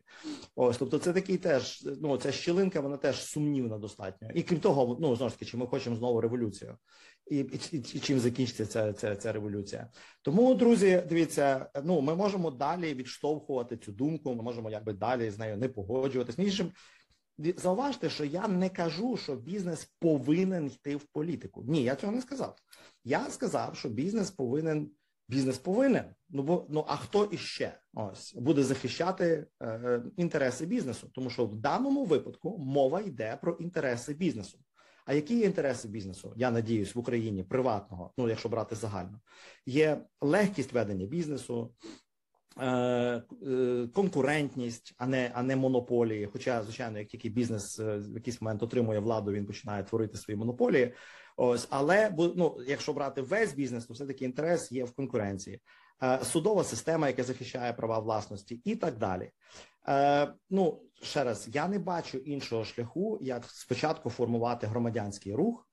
Ось, 0.56 0.78
тобто, 0.78 1.00
це 1.00 1.14
такий 1.14 1.38
теж. 1.38 1.88
Ну 2.02 2.18
ця 2.18 2.32
щілинка, 2.32 2.82
вона 2.82 2.98
теж 2.98 3.24
сумнівна 3.24 3.78
достатньо. 3.78 4.30
І 4.34 4.44
крім 4.44 4.60
того, 4.60 4.98
ну 5.00 5.16
знову 5.16 5.30
ж 5.30 5.36
таки, 5.36 5.52
чи 5.52 5.58
ми 5.58 5.68
хочемо 5.68 5.96
знову 5.96 6.22
революцію, 6.22 6.78
і 7.32 7.38
і, 7.38 7.60
і, 7.72 7.78
і 7.78 8.00
чим 8.00 8.20
закінчиться 8.20 8.66
ця, 8.66 8.94
ця 8.94 9.16
ця 9.16 9.32
революція? 9.32 9.90
Тому, 10.22 10.54
друзі, 10.54 11.04
дивіться, 11.10 11.70
ну 11.84 12.02
ми 12.02 12.16
можемо 12.16 12.52
далі 12.52 12.94
відштовхувати 12.94 13.78
цю 13.78 13.92
думку. 13.92 14.36
Ми 14.36 14.44
можемо 14.44 14.70
якби 14.70 14.94
далі 14.94 15.30
з 15.30 15.40
нею 15.40 15.58
не 15.58 15.70
погоджуватись. 15.70 16.38
Між 16.38 16.48
іншим, 16.48 16.72
зауважте, 17.58 18.10
що 18.10 18.26
я 18.26 18.48
не 18.48 18.70
кажу, 18.70 19.18
що 19.18 19.36
бізнес 19.36 19.94
повинен 20.00 20.68
йти 20.68 20.96
в 20.96 21.04
політику. 21.04 21.64
Ні, 21.68 21.84
я 21.84 21.96
цього 21.96 22.14
не 22.14 22.22
сказав. 22.22 22.56
Я 23.04 23.30
сказав, 23.30 23.76
що 23.78 23.90
бізнес 23.90 24.32
повинен. 24.32 24.92
Бізнес 25.28 25.58
повинен. 25.58 26.06
Ну 26.30 26.44
бо 26.44 26.66
ну 26.70 26.86
а 26.88 26.96
хто 26.96 27.26
іще 27.26 27.80
ось 27.94 28.34
буде 28.34 28.64
захищати 28.64 29.48
е, 29.62 30.04
інтереси 30.18 30.66
бізнесу? 30.66 31.10
Тому 31.14 31.30
що 31.30 31.46
в 31.46 31.56
даному 31.56 32.06
випадку 32.06 32.58
мова 32.58 33.02
йде 33.02 33.38
про 33.42 33.54
інтереси 33.54 34.14
бізнесу. 34.14 34.60
А 35.06 35.14
які 35.14 35.38
є 35.38 35.46
інтереси 35.46 35.88
бізнесу? 35.88 36.34
Я 36.36 36.52
надіюсь, 36.52 36.96
в 36.96 37.00
Україні 37.00 37.44
приватного, 37.44 38.14
ну 38.18 38.30
якщо 38.30 38.50
брати 38.50 38.76
загально, 38.76 39.20
є 39.66 40.02
легкість 40.22 40.74
ведення 40.74 41.06
бізнесу, 41.06 41.74
е, 42.60 42.68
е, 42.68 43.88
конкурентність, 43.94 44.94
а 44.98 45.08
не 45.08 45.32
а 45.34 45.44
не 45.44 45.56
монополії. 45.56 46.30
Хоча, 46.34 46.64
звичайно, 46.64 47.00
як 47.00 47.08
тільки 47.08 47.30
бізнес 47.30 47.80
е, 47.80 47.98
в 47.98 48.14
якийсь 48.14 48.42
момент 48.42 48.64
отримує 48.64 49.00
владу, 49.00 49.32
він 49.32 49.46
починає 49.46 49.84
творити 49.84 50.18
свої 50.18 50.38
монополії. 50.38 50.94
Ось, 51.38 51.68
але 51.70 52.14
ну, 52.18 52.58
якщо 52.68 52.94
брати 52.94 53.22
весь 53.22 53.54
бізнес, 53.54 53.86
то 53.86 53.94
все 53.94 54.06
таки 54.06 54.26
інтерес 54.26 54.72
є 54.72 54.84
в 54.84 54.92
конкуренції, 54.92 55.62
е, 56.04 56.20
судова 56.24 56.64
система, 56.64 57.08
яка 57.08 57.24
захищає 57.24 57.74
права 57.74 58.00
власності, 58.00 58.62
і 58.64 58.76
так 58.76 58.98
далі. 58.98 59.32
Е, 59.88 60.34
ну 60.50 60.82
ще 61.02 61.24
раз, 61.24 61.48
я 61.54 61.68
не 61.68 61.80
бачу 61.80 62.18
іншого 62.18 62.66
шляху, 62.66 63.18
як 63.22 63.46
спочатку 63.46 64.10
формувати 64.10 64.68
громадянський 64.68 65.34
рух, 65.34 65.68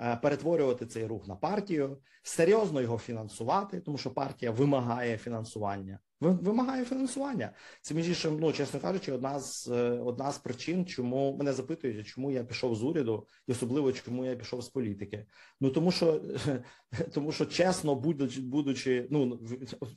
е, 0.00 0.16
перетворювати 0.16 0.86
цей 0.86 1.06
рух 1.06 1.28
на 1.28 1.36
партію, 1.36 1.98
серйозно 2.22 2.80
його 2.80 2.98
фінансувати, 2.98 3.80
тому 3.80 3.98
що 3.98 4.10
партія 4.10 4.50
вимагає 4.50 5.18
фінансування 5.18 5.98
вимагає 6.20 6.84
фінансування. 6.84 7.52
Це 7.80 7.94
між 7.94 8.08
іншим, 8.08 8.38
ну 8.40 8.52
чесно 8.52 8.80
кажучи, 8.80 9.12
одна 9.12 9.40
з 9.40 9.68
е, 9.68 9.90
одна 9.90 10.32
з 10.32 10.38
причин, 10.38 10.86
чому 10.86 11.36
мене 11.36 11.52
запитують, 11.52 12.06
чому 12.06 12.30
я 12.30 12.44
пішов 12.44 12.74
з 12.74 12.82
уряду, 12.82 13.26
і 13.46 13.52
особливо 13.52 13.92
чому 13.92 14.24
я 14.24 14.36
пішов 14.36 14.62
з 14.62 14.68
політики. 14.68 15.26
Ну 15.60 15.70
тому 15.70 15.90
що 15.90 16.22
тому 17.14 17.32
що 17.32 17.46
чесно, 17.46 17.94
будучи, 17.94 18.40
будучи 18.40 19.06
ну 19.10 19.40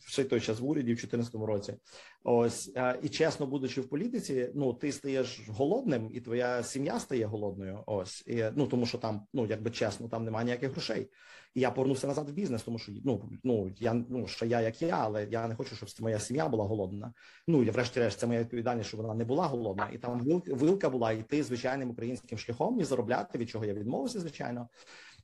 ще 0.08 0.24
той 0.24 0.42
час 0.42 0.60
в 0.60 0.66
уряді 0.66 0.94
в 0.94 0.98
2014 0.98 1.36
році, 1.36 1.76
ось 2.24 2.74
і 3.02 3.10
чесно, 3.10 3.48
будучи 3.48 3.82
в 3.82 3.90
політиці, 3.90 4.52
ну 4.56 4.74
ти 4.74 4.92
стаєш 4.92 5.50
голодним, 5.50 6.10
і 6.14 6.22
твоя 6.22 6.64
сім'я 6.64 7.00
стає 7.00 7.26
голодною. 7.26 7.84
Ось 7.88 8.28
і 8.28 8.44
ну 8.56 8.68
тому, 8.68 8.86
що 8.86 8.98
там 8.98 9.28
ну 9.34 9.46
якби 9.46 9.72
чесно, 9.72 10.10
там 10.10 10.26
немає 10.26 10.46
ніяких 10.46 10.72
грошей. 10.72 11.10
І 11.54 11.62
я 11.62 11.72
повернувся 11.72 12.08
назад 12.08 12.30
в 12.30 12.34
бізнес, 12.34 12.64
тому 12.64 12.80
що 12.80 12.92
ну 13.06 13.30
ну 13.44 13.72
я 13.80 13.94
ну 14.10 14.28
що 14.28 14.46
я 14.46 14.62
як 14.62 14.82
я, 14.82 14.98
але 15.02 15.28
я 15.32 15.48
не 15.48 15.56
хочу, 15.56 15.76
щоб 15.76 15.90
моя 16.00 16.20
сім'я 16.20 16.50
була 16.50 16.66
голодна. 16.66 17.14
Ну 17.48 17.64
і 17.64 17.70
врешті-решт, 17.70 18.20
це 18.20 18.28
моя 18.28 18.40
відповідальність, 18.40 18.88
щоб 18.88 19.02
вона 19.02 19.14
не 19.14 19.26
була 19.26 19.48
голодна. 19.48 19.90
І 19.94 19.98
там 19.98 20.22
вилка 20.48 20.90
була 20.90 21.12
йти 21.12 21.44
звичайним 21.44 21.90
українським 21.90 22.38
шляхом 22.38 22.80
і 22.80 22.84
заробляти, 22.84 23.38
від 23.38 23.50
чого 23.50 23.66
я 23.66 23.74
відмовився, 23.74 24.20
звичайно. 24.20 24.68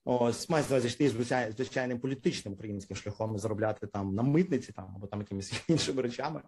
Ось 0.10 0.50
маю 0.50 0.66
на 0.70 0.78
йти 0.78 1.10
звичайним 1.58 2.00
політичним 2.00 2.54
українським 2.54 2.98
шляхом 2.98 3.38
заробляти 3.38 3.88
там 3.88 4.16
на 4.16 4.24
митниці, 4.24 4.72
там 4.72 4.94
або 4.96 5.08
там 5.08 5.20
якимись 5.20 5.64
іншими 5.68 6.02
речами. 6.02 6.42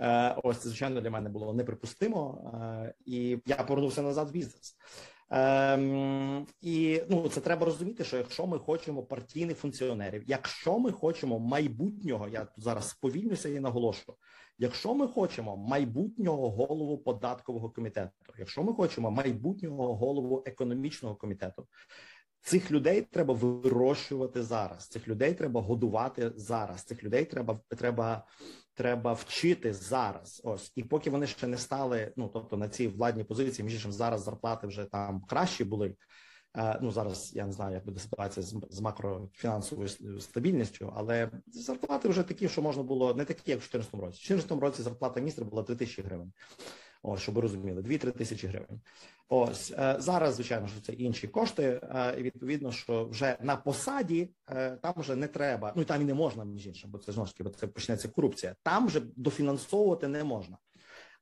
Е, 0.00 0.36
Ось 0.42 0.58
це 0.58 0.68
звичайно 0.68 1.00
для 1.00 1.10
мене 1.10 1.28
було 1.28 1.54
неприпустимо, 1.54 2.52
е, 2.84 2.94
і 3.06 3.38
я 3.46 3.56
повернувся 3.56 4.02
назад 4.02 4.28
в 4.28 4.32
бізнес. 4.32 4.76
Ем, 5.34 6.46
І 6.60 7.02
ну 7.08 7.28
це 7.28 7.40
треба 7.40 7.66
розуміти, 7.66 8.04
що 8.04 8.16
якщо 8.16 8.46
ми 8.46 8.58
хочемо 8.58 9.02
партійних 9.02 9.58
функціонерів, 9.58 10.22
якщо 10.26 10.78
ми 10.78 10.92
хочемо 10.92 11.38
майбутнього, 11.38 12.28
я 12.28 12.44
тут 12.44 12.64
зараз 12.64 12.88
сповільнюся 12.88 13.48
і 13.48 13.60
наголошую, 13.60 14.16
якщо 14.58 14.94
ми 14.94 15.08
хочемо 15.08 15.56
майбутнього 15.56 16.50
голову 16.50 16.98
податкового 16.98 17.70
комітету, 17.70 18.10
якщо 18.38 18.62
ми 18.62 18.72
хочемо 18.72 19.10
майбутнього 19.10 19.96
голову 19.96 20.42
економічного 20.46 21.16
комітету, 21.16 21.66
Цих 22.42 22.70
людей 22.70 23.02
треба 23.02 23.34
вирощувати 23.34 24.42
зараз. 24.42 24.86
Цих 24.88 25.08
людей 25.08 25.34
треба 25.34 25.60
годувати 25.60 26.32
зараз. 26.36 26.82
Цих 26.82 27.04
людей 27.04 27.24
треба 27.24 27.60
треба 27.68 28.26
треба 28.74 29.12
вчити 29.12 29.72
зараз. 29.74 30.40
Ось 30.44 30.72
і 30.76 30.82
поки 30.84 31.10
вони 31.10 31.26
ще 31.26 31.46
не 31.46 31.56
стали. 31.56 32.12
Ну 32.16 32.30
тобто 32.32 32.56
на 32.56 32.68
цій 32.68 32.88
владній 32.88 33.24
позиції, 33.24 33.64
між 33.64 33.74
іншим, 33.74 33.92
зараз 33.92 34.24
зарплати 34.24 34.66
вже 34.66 34.84
там 34.84 35.20
кращі 35.20 35.64
були. 35.64 35.94
Е, 36.56 36.78
ну 36.82 36.90
зараз 36.90 37.32
я 37.36 37.46
не 37.46 37.52
знаю, 37.52 37.74
як 37.74 37.84
буде 37.84 38.00
ситуація 38.00 38.46
з, 38.46 38.56
з 38.70 38.80
макрофінансовою 38.80 39.88
стабільністю, 40.20 40.92
але 40.96 41.30
зарплати 41.46 42.08
вже 42.08 42.22
такі, 42.22 42.48
що 42.48 42.62
можна 42.62 42.82
було 42.82 43.14
не 43.14 43.24
такі, 43.24 43.50
як 43.50 43.60
в 43.60 43.70
2014 43.70 43.94
році. 43.94 44.24
В 44.24 44.28
2014 44.28 44.62
році 44.62 44.82
зарплата 44.82 45.20
міністра 45.20 45.44
була 45.44 45.62
3 45.62 45.76
тисячі 45.76 46.02
гривень. 46.02 46.32
Ось, 47.02 47.20
щоб 47.20 47.34
ви 47.34 47.40
розуміли, 47.40 47.82
2-3 47.82 48.12
тисячі 48.12 48.48
гривень. 48.48 48.80
Ось 49.28 49.70
е, 49.70 49.96
зараз, 49.98 50.34
звичайно, 50.34 50.68
що 50.68 50.80
це 50.80 50.92
інші 50.92 51.28
кошти. 51.28 51.80
Е, 51.82 52.14
і 52.18 52.22
Відповідно, 52.22 52.72
що 52.72 53.04
вже 53.04 53.36
на 53.40 53.56
посаді 53.56 54.30
там 54.82 54.94
вже 54.96 55.16
не 55.16 55.28
треба. 55.28 55.72
Ну 55.76 55.82
і 55.82 55.84
там 55.84 56.02
і 56.02 56.04
не 56.04 56.14
можна 56.14 56.44
між 56.44 56.66
іншим, 56.66 56.90
бо 56.90 56.98
це 56.98 57.12
ж 57.12 57.18
таки, 57.24 57.42
бо 57.42 57.50
це 57.50 57.66
почнеться 57.66 58.08
корупція. 58.08 58.54
Там 58.62 58.86
вже 58.86 59.00
дофінансовувати 59.16 60.08
не 60.08 60.24
можна. 60.24 60.56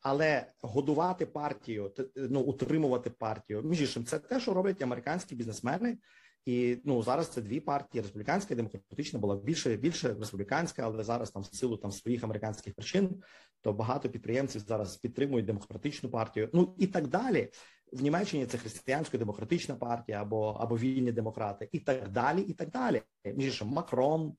Але 0.03 0.47
годувати 0.63 1.27
партію, 1.27 1.93
ну 2.17 2.41
утримувати 2.41 3.11
партію, 3.11 3.63
між 3.63 3.81
іншим, 3.81 4.05
це 4.05 4.19
те, 4.19 4.41
що 4.41 4.55
роблять 4.55 4.83
американські 4.83 5.35
бізнесмени. 5.35 5.99
І 6.47 6.79
ну 6.85 7.03
зараз 7.03 7.29
це 7.29 7.43
дві 7.43 7.61
партії: 7.61 8.03
республіканська 8.03 8.55
і 8.55 8.57
демократична 8.57 9.19
була 9.19 9.37
більше 9.37 9.77
більше 9.77 10.15
республіканська, 10.15 10.83
але 10.83 11.05
зараз 11.05 11.31
там 11.31 11.43
в 11.43 11.55
силу 11.55 11.77
там 11.77 11.91
своїх 11.91 12.25
американських 12.25 12.75
причин, 12.75 13.23
то 13.61 13.73
багато 13.73 14.09
підприємців 14.09 14.61
зараз 14.61 14.97
підтримують 14.97 15.47
демократичну 15.47 16.11
партію. 16.11 16.51
Ну 16.53 16.75
і 16.79 16.87
так 16.87 17.09
далі. 17.09 17.51
В 17.93 18.03
Німеччині 18.03 18.47
це 18.47 18.59
християнсько-демократична 18.59 19.75
партія 19.75 20.23
або 20.23 20.57
або 20.61 20.79
вільні 20.79 21.13
демократи, 21.13 21.69
і 21.73 21.79
так 21.79 22.09
далі, 22.09 22.41
і 22.41 22.53
так 22.53 22.71
далі. 22.71 23.03
Між 23.25 23.63
Макрон 23.63 24.37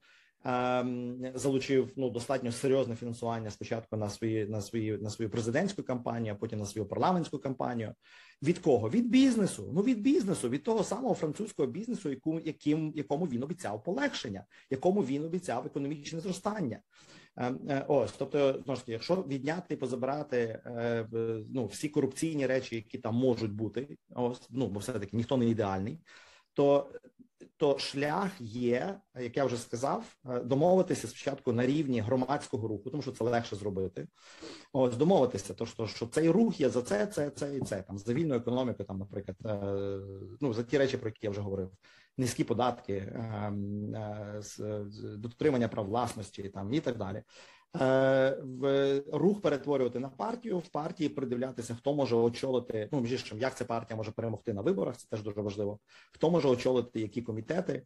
залучив 1.35 1.91
ну 1.95 2.09
достатньо 2.09 2.51
серйозне 2.51 2.95
фінансування 2.95 3.51
спочатку 3.51 3.97
на 3.97 4.09
свої 4.09 4.45
на 4.45 4.61
свої 4.61 4.97
на 4.97 5.09
свою 5.09 5.29
президентську 5.29 5.83
кампанію, 5.83 6.33
а 6.33 6.37
потім 6.37 6.59
на 6.59 6.65
свою 6.65 6.87
парламентську 6.87 7.39
кампанію. 7.39 7.93
Від 8.43 8.59
кого? 8.59 8.89
Від 8.89 9.09
бізнесу. 9.09 9.71
Ну 9.73 9.81
від 9.81 10.01
бізнесу, 10.01 10.49
від 10.49 10.63
того 10.63 10.83
самого 10.83 11.15
французького 11.15 11.67
бізнесу, 11.67 12.09
яку 12.09 12.39
яким 12.39 12.91
якому 12.95 13.25
він 13.25 13.43
обіцяв 13.43 13.83
полегшення, 13.83 14.45
якому 14.69 15.01
він 15.01 15.25
обіцяв 15.25 15.65
економічне 15.65 16.19
зростання. 16.19 16.79
Ем, 17.37 17.59
е, 17.69 17.85
ось, 17.87 18.11
тобто, 18.17 18.61
знову 18.63 18.75
ж 18.75 18.81
таки, 18.81 18.91
якщо 18.91 19.15
відняти 19.15 19.73
і 19.73 19.77
позабирати 19.77 20.37
е, 20.65 21.07
ну 21.49 21.65
всі 21.65 21.89
корупційні 21.89 22.47
речі, 22.47 22.75
які 22.75 22.97
там 22.97 23.15
можуть 23.15 23.51
бути, 23.51 23.97
ось 24.15 24.41
ну 24.49 24.67
бо 24.67 24.79
все 24.79 24.93
таки 24.93 25.17
ніхто 25.17 25.37
не 25.37 25.45
ідеальний, 25.45 25.99
то 26.53 26.89
то 27.61 27.79
шлях 27.79 28.31
є, 28.39 28.99
як 29.15 29.37
я 29.37 29.45
вже 29.45 29.57
сказав, 29.57 30.15
е, 30.29 30.39
домовитися 30.39 31.07
спочатку 31.07 31.53
на 31.53 31.65
рівні 31.65 32.01
громадського 32.01 32.67
руху, 32.67 32.89
тому 32.89 33.01
що 33.01 33.11
це 33.11 33.23
легше 33.23 33.55
зробити. 33.55 34.07
Ось 34.73 34.97
домовитися, 34.97 35.53
то 35.53 35.65
що, 35.65 35.87
що 35.87 36.07
цей 36.07 36.29
рух 36.29 36.59
є 36.59 36.69
за 36.69 36.81
це, 36.81 37.07
це, 37.07 37.29
це 37.29 37.57
і 37.57 37.61
це 37.61 37.81
там 37.81 37.97
за 37.97 38.13
вільну 38.13 38.35
економіку, 38.35 38.83
там, 38.83 38.97
наприклад, 38.97 39.37
е, 39.45 39.99
ну 40.41 40.53
за 40.53 40.63
ті 40.63 40.77
речі, 40.77 40.97
про 40.97 41.09
які 41.09 41.19
я 41.21 41.29
вже 41.29 41.41
говорив. 41.41 41.71
Низькі 42.17 42.43
податки, 42.43 43.13
ем, 43.15 43.95
е, 43.95 44.41
дотримання 45.17 45.67
прав 45.67 45.85
власності 45.85 46.49
там 46.49 46.73
і 46.73 46.79
так 46.79 46.97
далі. 46.97 47.23
Е, 47.79 48.37
в 48.43 49.03
рух 49.13 49.41
перетворювати 49.41 49.99
на 49.99 50.09
партію 50.09 50.59
в 50.59 50.67
партії 50.67 51.09
придивлятися, 51.09 51.75
хто 51.75 51.93
може 51.93 52.15
очолити. 52.15 52.89
Ну 52.91 53.01
між 53.01 53.33
як 53.37 53.57
ця 53.57 53.65
партія 53.65 53.97
може 53.97 54.11
перемогти 54.11 54.53
на 54.53 54.61
виборах. 54.61 54.97
Це 54.97 55.07
теж 55.07 55.23
дуже 55.23 55.41
важливо. 55.41 55.79
Хто 56.13 56.31
може 56.31 56.47
очолити 56.47 56.99
які 56.99 57.21
комітети? 57.21 57.85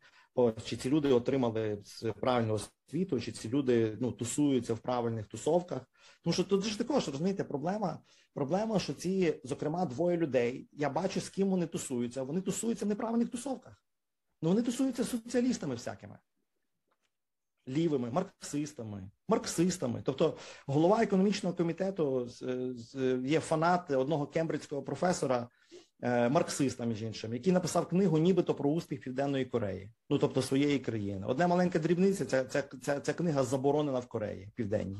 чи 0.65 0.77
ці 0.77 0.89
люди 0.89 1.13
отримали 1.13 1.83
правильну 2.19 2.53
освіту, 2.53 3.21
чи 3.21 3.31
ці 3.31 3.49
люди 3.49 3.97
ну 4.01 4.11
тусуються 4.11 4.73
в 4.73 4.79
правильних 4.79 5.27
тусовках? 5.27 5.81
Тому 6.23 6.33
що 6.33 6.43
тут 6.43 6.63
ж 6.63 6.77
також 6.77 7.07
розумієте, 7.07 7.43
проблема. 7.43 7.99
Проблема, 8.33 8.79
що 8.79 8.93
ці, 8.93 9.41
зокрема, 9.43 9.85
двоє 9.85 10.17
людей. 10.17 10.69
Я 10.71 10.89
бачу, 10.89 11.21
з 11.21 11.29
ким 11.29 11.49
вони 11.49 11.67
тусуються. 11.67 12.23
Вони 12.23 12.41
тусуються 12.41 12.85
в 12.85 12.87
неправильних 12.87 13.29
тусовках. 13.29 13.83
Ну 14.41 14.49
вони 14.49 14.61
тусуються 14.61 15.03
з 15.03 15.09
соціалістами 15.09 15.75
всякими 15.75 16.17
лівими, 17.67 18.11
марксистами, 18.11 19.09
марксистами. 19.27 20.01
Тобто 20.03 20.37
голова 20.67 21.03
економічного 21.03 21.55
комітету 21.55 22.27
є 23.23 23.39
фанат 23.39 23.91
одного 23.91 24.27
кембриджського 24.27 24.83
професора, 24.83 25.47
е, 26.01 26.29
марксиста, 26.29 26.85
між 26.85 27.03
іншим, 27.03 27.33
який 27.33 27.53
написав 27.53 27.87
книгу 27.87 28.17
нібито 28.17 28.53
про 28.55 28.69
успіх 28.69 28.99
Південної 29.01 29.45
Кореї, 29.45 29.91
ну 30.09 30.17
тобто 30.17 30.41
своєї 30.41 30.79
країни. 30.79 31.25
Одна 31.27 31.47
маленька 31.47 31.79
дрібниця, 31.79 32.25
ця, 32.25 32.45
ця, 32.45 32.63
ця, 32.81 32.99
ця 32.99 33.13
книга 33.13 33.43
заборонена 33.43 33.99
в 33.99 34.05
Кореї 34.05 34.49
Південній 34.55 34.97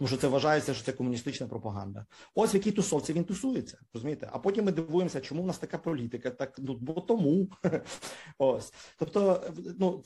тому 0.00 0.08
що 0.08 0.16
це 0.16 0.28
вважається, 0.28 0.74
що 0.74 0.84
це 0.84 0.92
комуністична 0.92 1.46
пропаганда. 1.46 2.06
Ось 2.34 2.54
в 2.54 2.56
якій 2.56 2.72
тусовці 2.72 3.12
він 3.12 3.24
тусується, 3.24 3.78
розумієте? 3.94 4.28
А 4.32 4.38
потім 4.38 4.64
ми 4.64 4.72
дивуємося, 4.72 5.20
чому 5.20 5.42
в 5.42 5.46
нас 5.46 5.58
така 5.58 5.78
політика, 5.78 6.30
так 6.30 6.58
ну 6.58 6.78
бо 6.80 6.92
тому. 7.00 7.48
Ось. 8.38 8.72
Тобто, 8.98 9.42
ну 9.78 10.02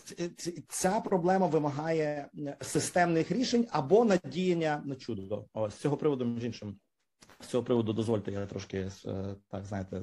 ця 0.69 1.01
проблема 1.01 1.47
вимагає 1.47 2.29
системних 2.61 3.31
рішень 3.31 3.67
або 3.71 4.05
надіяння 4.05 4.83
на 4.85 4.97
чудо. 4.97 5.47
Ось 5.53 5.75
з 5.75 5.79
цього 5.79 5.97
приводу, 5.97 6.25
між 6.25 6.45
іншим, 6.45 6.77
з 7.41 7.47
цього 7.47 7.65
приводу 7.65 7.93
дозвольте, 7.93 8.33
я 8.33 8.47
трошки 8.47 8.91
е, 9.07 9.37
так 9.51 9.65
знаєте. 9.65 10.03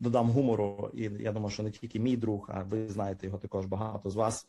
Додам 0.00 0.30
гумору, 0.30 0.90
і 0.94 1.02
я 1.02 1.32
думаю, 1.32 1.50
що 1.50 1.62
не 1.62 1.70
тільки 1.70 2.00
мій 2.00 2.16
друг, 2.16 2.46
а 2.48 2.62
ви 2.62 2.88
знаєте 2.88 3.26
його 3.26 3.38
також 3.38 3.66
багато 3.66 4.10
з 4.10 4.14
вас. 4.14 4.46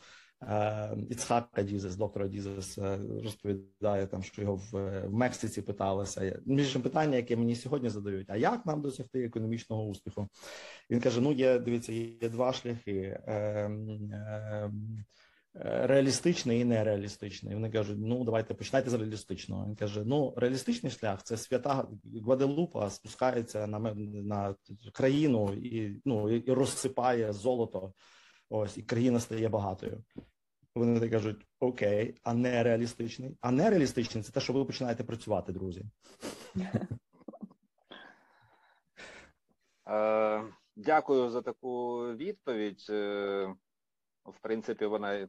Е, 0.50 0.98
Іцхак 1.10 1.64
Адізес, 1.64 1.96
доктор 1.96 2.28
Адізес, 2.28 2.78
е, 2.78 3.00
розповідає 3.24 4.08
там, 4.08 4.24
що 4.24 4.42
його 4.42 4.56
в, 4.56 5.02
в 5.08 5.14
Мексиці 5.14 5.62
питалися. 5.62 6.40
Між 6.46 6.78
питання, 6.78 7.16
яке 7.16 7.36
мені 7.36 7.56
сьогодні 7.56 7.90
задають: 7.90 8.30
а 8.30 8.36
як 8.38 8.66
нам 8.66 8.82
досягти 8.82 9.24
економічного 9.24 9.84
успіху? 9.84 10.28
Він 10.90 11.00
каже: 11.00 11.22
Ну, 11.22 11.32
є 11.32 11.60
дивіться, 11.60 11.94
є 11.94 12.30
два 12.30 12.54
шляхи. 12.54 13.20
Е, 13.28 13.34
е, 14.12 14.72
Реалістичний 15.56 16.60
і 16.60 16.66
нереалістичний. 16.66 17.54
Вони 17.54 17.70
кажуть, 17.70 17.98
ну 18.00 18.24
давайте 18.24 18.54
починайте 18.54 18.90
з 18.90 18.94
реалістичного. 18.94 19.66
Він 19.66 19.76
каже: 19.76 20.04
ну 20.06 20.34
реалістичний 20.38 20.92
шлях 20.92 21.24
це 21.24 21.38
свята 21.38 21.88
Гваделупа 22.24 22.90
спускається 22.90 23.68
на 23.68 23.80
на 23.80 24.56
країну 24.94 25.54
і 25.54 26.02
ну 26.06 26.30
і 26.30 26.52
розсипає 26.52 27.34
золото. 27.34 27.94
Ось 28.50 28.78
і 28.78 28.82
країна 28.82 29.20
стає 29.20 29.50
багатою. 29.50 30.04
Вони 30.76 31.10
кажуть: 31.10 31.48
окей, 31.60 32.16
а 32.24 32.34
не 32.34 32.64
реалістичний. 32.64 33.38
А 33.42 33.52
нереалістичний 33.52 34.24
це 34.24 34.32
те, 34.32 34.40
що 34.40 34.54
ви 34.54 34.66
починаєте 34.66 35.04
працювати, 35.04 35.52
друзі. 35.52 35.86
Е, 39.90 40.44
дякую 40.76 41.30
за 41.30 41.42
таку 41.42 42.04
відповідь. 42.16 42.86
Е, 42.90 43.56
в 44.26 44.40
принципі, 44.42 44.86
вона 44.86 45.28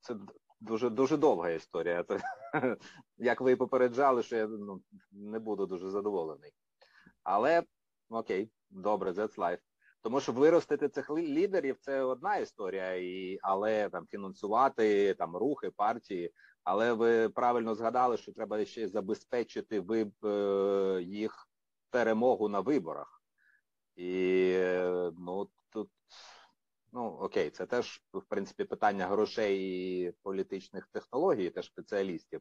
це 0.00 0.16
дуже 0.60 0.90
дуже 0.90 1.16
довга 1.16 1.50
історія. 1.50 2.04
Як 3.18 3.40
ви 3.40 3.56
попереджали, 3.56 4.22
що 4.22 4.36
я 4.36 4.46
ну, 4.46 4.82
не 5.12 5.38
буду 5.38 5.66
дуже 5.66 5.90
задоволений. 5.90 6.52
Але 7.22 7.62
окей, 8.08 8.50
добре, 8.70 9.10
that's 9.10 9.36
life. 9.38 9.60
Тому 10.06 10.20
що 10.20 10.32
виростити 10.32 10.88
цих 10.88 11.10
лідерів 11.10 11.76
це 11.80 12.02
одна 12.02 12.36
історія, 12.36 12.94
і 12.94 13.38
але 13.42 13.88
там 13.88 14.06
фінансувати 14.06 15.14
там 15.14 15.36
рухи, 15.36 15.70
партії. 15.70 16.32
Але 16.64 16.92
ви 16.92 17.28
правильно 17.28 17.74
згадали, 17.74 18.16
що 18.16 18.32
треба 18.32 18.64
ще 18.64 18.88
забезпечити 18.88 19.80
виб 19.80 20.26
е, 20.26 21.02
їх 21.02 21.48
перемогу 21.90 22.48
на 22.48 22.60
виборах. 22.60 23.22
І 23.96 24.52
ну 25.18 25.48
тут 25.70 25.90
ну 26.92 27.02
окей, 27.02 27.50
це 27.50 27.66
теж 27.66 28.02
в 28.12 28.22
принципі 28.28 28.64
питання 28.64 29.06
грошей 29.06 29.58
і 29.60 30.12
політичних 30.22 30.86
технологій, 30.86 31.50
теж 31.50 31.66
спеціалістів. 31.66 32.40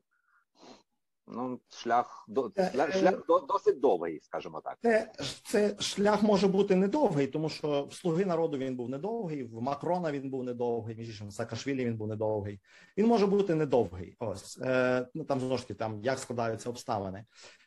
Ну, 1.27 1.59
шлях 1.69 2.25
до 2.27 2.51
е, 2.57 2.71
шлях, 2.71 2.97
шлях 2.97 3.25
до, 3.27 3.39
досить 3.39 3.79
довгий, 3.79 4.19
скажімо 4.21 4.61
так. 4.63 4.77
Це 4.81 5.11
це 5.43 5.75
шлях 5.79 6.23
може 6.23 6.47
бути 6.47 6.75
недовгий, 6.75 7.27
тому 7.27 7.49
що 7.49 7.83
в 7.83 7.93
слуги 7.93 8.25
народу 8.25 8.57
він 8.57 8.75
був 8.75 8.89
недовгий, 8.89 9.43
в 9.43 9.61
Макрона 9.61 10.11
він 10.11 10.29
був 10.29 10.43
недовгий, 10.43 10.95
між 10.95 11.07
іншим, 11.07 11.27
в 11.27 11.33
Саакашвілі 11.33 11.85
він 11.85 11.97
був 11.97 12.07
недовгий. 12.07 12.59
Він 12.97 13.07
може 13.07 13.27
бути 13.27 13.55
недовгий. 13.55 14.15
Ось 14.19 14.57
е, 14.61 15.07
ну 15.13 15.23
там 15.23 15.39
знову 15.39 15.57
ж 15.57 15.63
таки, 15.63 15.73
там 15.73 16.01
як 16.03 16.19
складаються 16.19 16.69
обставини. 16.69 17.25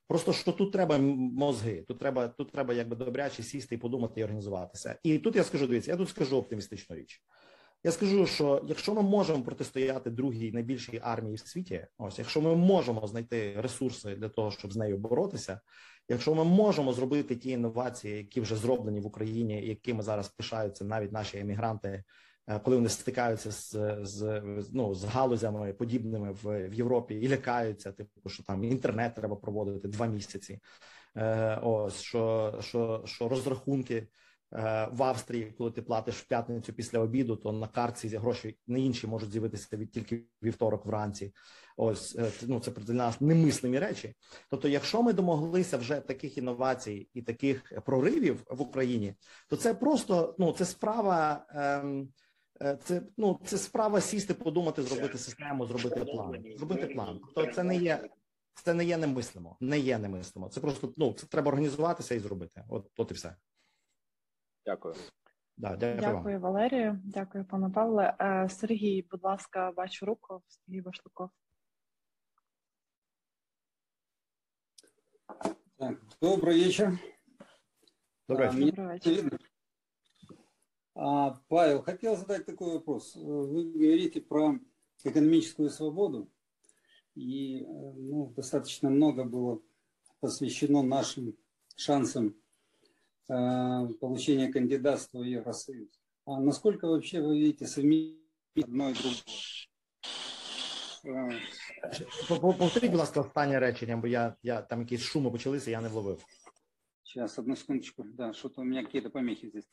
Просто 0.08 0.32
що 0.32 0.52
тут 0.52 0.72
треба 0.72 0.98
мозги, 0.98 1.84
тут 1.88 1.98
треба, 1.98 2.28
тут 2.28 2.52
треба 2.52 2.74
якби 2.74 2.96
добряче 2.96 3.42
сісти 3.42 3.74
і 3.74 3.78
подумати 3.78 4.20
і 4.20 4.24
організуватися. 4.24 4.98
І 5.02 5.18
тут 5.18 5.36
я 5.36 5.44
скажу, 5.44 5.66
дивіться, 5.66 5.90
я 5.90 5.96
тут 5.96 6.08
скажу 6.08 6.36
оптимістичну 6.36 6.96
річ. 6.96 7.22
Я 7.84 7.92
скажу, 7.92 8.26
що 8.26 8.64
якщо 8.66 8.94
ми 8.94 9.02
можемо 9.02 9.42
протистояти 9.42 10.10
другій 10.10 10.52
найбільшій 10.52 11.00
армії 11.02 11.36
в 11.36 11.38
світі, 11.38 11.86
ось 11.98 12.18
якщо 12.18 12.40
ми 12.40 12.56
можемо 12.56 13.06
знайти 13.06 13.54
ресурси 13.60 14.14
для 14.14 14.28
того, 14.28 14.50
щоб 14.50 14.72
з 14.72 14.76
нею 14.76 14.98
боротися, 14.98 15.60
Якщо 16.08 16.34
ми 16.34 16.44
можемо 16.44 16.92
зробити 16.92 17.36
ті 17.36 17.50
інновації, 17.50 18.16
які 18.16 18.40
вже 18.40 18.56
зроблені 18.56 19.00
в 19.00 19.06
Україні, 19.06 19.66
якими 19.66 20.02
зараз 20.02 20.28
пишаються 20.28 20.84
навіть 20.84 21.12
наші 21.12 21.38
емігранти, 21.38 22.04
е, 22.46 22.58
коли 22.58 22.76
вони 22.76 22.88
стикаються 22.88 23.50
з 23.50 23.98
з, 24.02 24.42
ну, 24.72 24.94
з 24.94 25.04
галузями 25.04 25.72
подібними 25.72 26.32
в, 26.32 26.68
в 26.68 26.74
Європі 26.74 27.14
і 27.14 27.28
лякаються, 27.28 27.92
типу, 27.92 28.28
що 28.28 28.42
там 28.42 28.64
інтернет 28.64 29.14
треба 29.14 29.36
проводити 29.36 29.88
два 29.88 30.06
місяці. 30.06 30.60
Е, 31.16 31.56
ось 31.62 32.00
що, 32.00 32.54
що, 32.60 33.02
що 33.04 33.28
розрахунки. 33.28 34.06
Е, 34.52 34.88
в 34.92 35.02
Австрії, 35.02 35.54
коли 35.58 35.70
ти 35.70 35.82
платиш 35.82 36.14
в 36.14 36.26
п'ятницю 36.26 36.72
після 36.72 36.98
обіду, 36.98 37.36
то 37.36 37.52
на 37.52 37.68
картці 37.68 38.08
гроші 38.08 38.58
не 38.66 38.80
інші 38.80 39.06
можуть 39.06 39.32
з'явитися 39.32 39.76
від 39.76 39.90
тільки 39.90 40.24
вівторок 40.42 40.86
вранці. 40.86 41.34
Ось 41.76 42.16
е, 42.16 42.30
ну 42.42 42.60
це 42.60 42.70
для 42.70 42.94
нас 42.94 43.20
немислимі 43.20 43.78
речі. 43.78 44.14
Тобто, 44.50 44.68
якщо 44.68 45.02
ми 45.02 45.12
домоглися 45.12 45.76
вже 45.76 46.00
таких 46.00 46.38
інновацій 46.38 47.08
і 47.14 47.22
таких 47.22 47.72
проривів 47.84 48.46
в 48.50 48.62
Україні, 48.62 49.14
то 49.48 49.56
це 49.56 49.74
просто 49.74 50.34
ну 50.38 50.52
це 50.52 50.64
справа. 50.64 51.46
Ем, 51.50 52.08
е, 52.62 52.78
це 52.84 53.02
ну 53.16 53.40
це 53.44 53.58
справа 53.58 54.00
сісти, 54.00 54.34
подумати, 54.34 54.82
зробити 54.82 55.18
систему, 55.18 55.66
зробити 55.66 56.04
план. 56.04 56.44
Зробити 56.56 56.86
план. 56.86 57.20
Тобто 57.34 57.52
це 57.52 57.62
не 57.62 57.76
є. 57.76 58.08
Це 58.64 58.74
не 58.74 58.84
є 58.84 58.96
немислимо, 58.96 59.56
не 59.60 59.78
є 59.78 59.98
немислимо. 59.98 60.48
Це 60.48 60.60
просто 60.60 60.92
ну 60.96 61.12
це 61.12 61.26
треба 61.26 61.48
організуватися 61.48 62.14
і 62.14 62.18
зробити. 62.18 62.64
От, 62.68 62.90
от 62.96 63.10
і 63.10 63.14
все. 63.14 63.34
Дякую. 64.67 64.95
Да, 65.57 65.75
дякую, 65.75 66.01
дякую 66.01 66.39
Валерію. 66.39 67.01
Дякую, 67.03 67.45
пане 67.45 67.69
Павле. 67.69 68.15
Е, 68.19 68.49
Сергій, 68.49 69.07
будь 69.11 69.23
ласка, 69.23 69.71
бачу 69.71 70.05
руку. 70.05 70.41
Сергій 70.47 70.81
Башлуков. 70.81 71.29
Так, 75.77 75.99
добрый 76.21 76.59
вечер. 76.59 76.97
Добрый 78.29 78.47
а, 78.47 78.51
вечер. 78.51 78.75
Добрый 78.75 78.93
вечер. 78.93 79.39
А, 80.95 81.31
Павел, 81.47 81.81
хотел 81.81 82.15
задать 82.15 82.45
такой 82.45 82.73
вопрос. 82.73 83.15
Вы 83.15 83.71
говорите 83.71 84.21
про 84.21 84.59
экономическую 85.03 85.69
свободу, 85.69 86.31
и 87.15 87.65
ну, 87.65 88.31
достаточно 88.35 88.89
много 88.89 89.25
было 89.25 89.61
посвящено 90.19 90.83
нашим 90.83 91.35
шансам 91.75 92.27
э, 92.27 92.33
получения 93.27 94.51
кандидатства 94.51 95.19
в 95.19 95.23
Евросоюз. 95.23 95.89
А 96.25 96.39
насколько 96.39 96.87
вообще 96.87 97.21
вы 97.21 97.39
видите 97.39 97.67
совместить 97.67 98.17
одно 98.63 98.89
и 98.89 98.93
другое? 98.93 99.15
Повторіть, 102.57 102.91
будь 102.91 102.99
ласка, 102.99 103.21
останнє 103.21 103.59
речення, 103.59 103.97
бо 103.97 104.07
я, 104.07 104.35
я 104.43 104.61
там 104.61 104.79
якісь 104.81 105.01
шуми 105.01 105.31
почалися, 105.31 105.71
я 105.71 105.81
не 105.81 105.89
вловив. 105.89 106.25
Сейчас, 107.03 107.39
одну 107.39 107.55
секундочку. 107.55 108.03
Да, 108.03 108.33
что-то 108.33 108.61
у 108.61 108.63
меня 108.63 108.83
какие-то 108.83 109.09
помехи 109.09 109.49
здесь. 109.49 109.67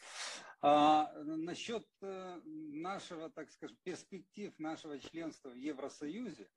А, 0.61 1.11
насчет 1.25 1.87
э, 2.03 2.40
нашего, 2.45 3.31
так 3.31 3.51
скажем, 3.51 3.77
перспектив 3.83 4.53
нашего 4.59 4.99
членства 4.99 5.49
в 5.51 5.57
Евросоюзе, 5.57 6.49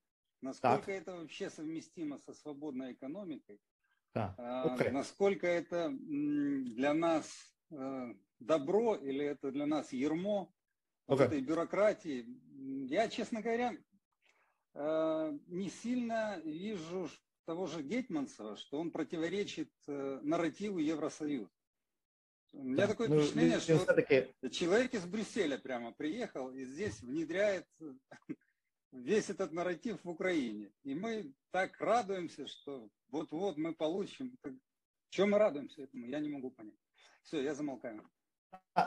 насколько 0.41 0.86
так. 0.86 0.89
это 0.89 1.15
вообще 1.15 1.49
совместимо 1.49 2.17
со 2.17 2.33
свободной 2.33 2.93
экономикой, 2.93 3.62
да. 4.14 4.34
а, 4.38 4.76
okay. 4.76 4.90
насколько 4.90 5.46
это 5.46 5.90
для 5.90 6.94
нас 6.94 7.30
э, 7.70 8.14
добро 8.38 8.94
или 8.96 9.24
это 9.24 9.50
для 9.50 9.66
нас 9.66 9.92
ермо 9.92 10.52
okay. 11.08 11.24
этой 11.24 11.40
бюрократии. 11.40 12.26
Я, 12.88 13.08
честно 13.08 13.42
говоря, 13.42 13.76
Э, 14.80 15.36
не 15.48 15.70
сильно 15.70 16.40
вижу 16.44 17.10
того 17.46 17.66
же 17.66 17.82
Гетманцева, 17.82 18.56
что 18.56 18.78
он 18.78 18.92
противоречит 18.92 19.72
э, 19.88 20.20
нарративу 20.22 20.78
Евросоюза. 20.78 21.50
У 22.52 22.62
меня 22.62 22.86
так, 22.86 22.90
такое 22.90 23.08
ну, 23.08 23.20
впечатление, 23.20 23.58
что 23.58 23.84
таки... 23.92 24.28
человек 24.50 24.94
из 24.94 25.04
Брюсселя 25.04 25.58
прямо 25.58 25.92
приехал 25.92 26.50
и 26.52 26.64
здесь 26.64 27.00
внедряет 27.00 27.66
весь 28.91 29.29
этот 29.29 29.51
нарратив 29.51 30.03
в 30.03 30.09
Украине. 30.09 30.71
И 30.83 30.93
мы 30.93 31.33
так 31.51 31.79
радуемся, 31.79 32.47
что 32.47 32.89
вот-вот 33.09 33.57
мы 33.57 33.73
получим. 33.73 34.38
Чем 35.09 35.31
мы 35.31 35.38
радуемся 35.38 35.83
этому, 35.83 36.07
я 36.07 36.19
не 36.19 36.29
могу 36.29 36.51
понять. 36.51 36.79
Все, 37.23 37.43
я 37.43 37.53
замолкаю. 37.53 38.03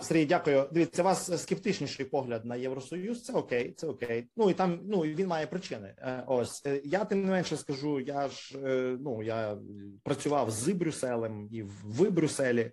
Сергій, 0.03 0.27
дякую. 0.27 0.69
Дивіться, 0.73 1.03
у 1.03 1.05
вас 1.05 1.43
скептичніший 1.43 2.07
погляд 2.07 2.45
на 2.45 2.57
Євросоюз. 2.57 3.25
Це 3.25 3.33
окей, 3.33 3.73
це 3.73 3.87
окей. 3.87 4.29
Ну 4.37 4.51
і 4.51 4.55
там 4.55 4.81
ну 4.85 5.01
він 5.01 5.27
має 5.27 5.47
причини. 5.47 5.95
Е, 5.99 6.25
ось 6.27 6.67
е, 6.67 6.81
я 6.85 7.05
тим 7.05 7.25
не 7.25 7.31
менше 7.31 7.57
скажу. 7.57 8.01
Я 8.01 8.29
ж 8.29 8.59
е, 8.59 8.99
ну 9.01 9.23
я 9.23 9.59
працював 10.03 10.51
з 10.51 10.69
Брюсселем 10.69 11.49
і 11.53 11.63
в 11.63 12.11
Брюсселі 12.11 12.73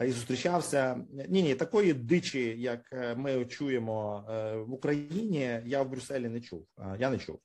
і 0.00 0.10
зустрічався. 0.10 1.04
Ні, 1.28 1.42
ні, 1.42 1.54
такої 1.54 1.92
дичі, 1.92 2.54
як 2.58 3.14
ми 3.16 3.44
чуємо 3.44 4.24
в 4.66 4.72
Україні. 4.72 5.60
Я 5.66 5.82
в 5.82 5.90
Брюсселі 5.90 6.28
не 6.28 6.40
чув. 6.40 6.66
Я 6.98 7.10
не 7.10 7.18
чув. 7.18 7.38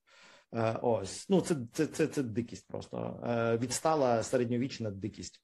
Ось 0.81 1.29
ну 1.29 1.41
це 1.41 1.55
це 1.73 1.85
це, 1.85 2.07
це 2.07 2.23
дикість. 2.23 2.67
Просто 2.67 3.19
відстала 3.61 4.23
середньовічна 4.23 4.91
дикість. 4.91 5.41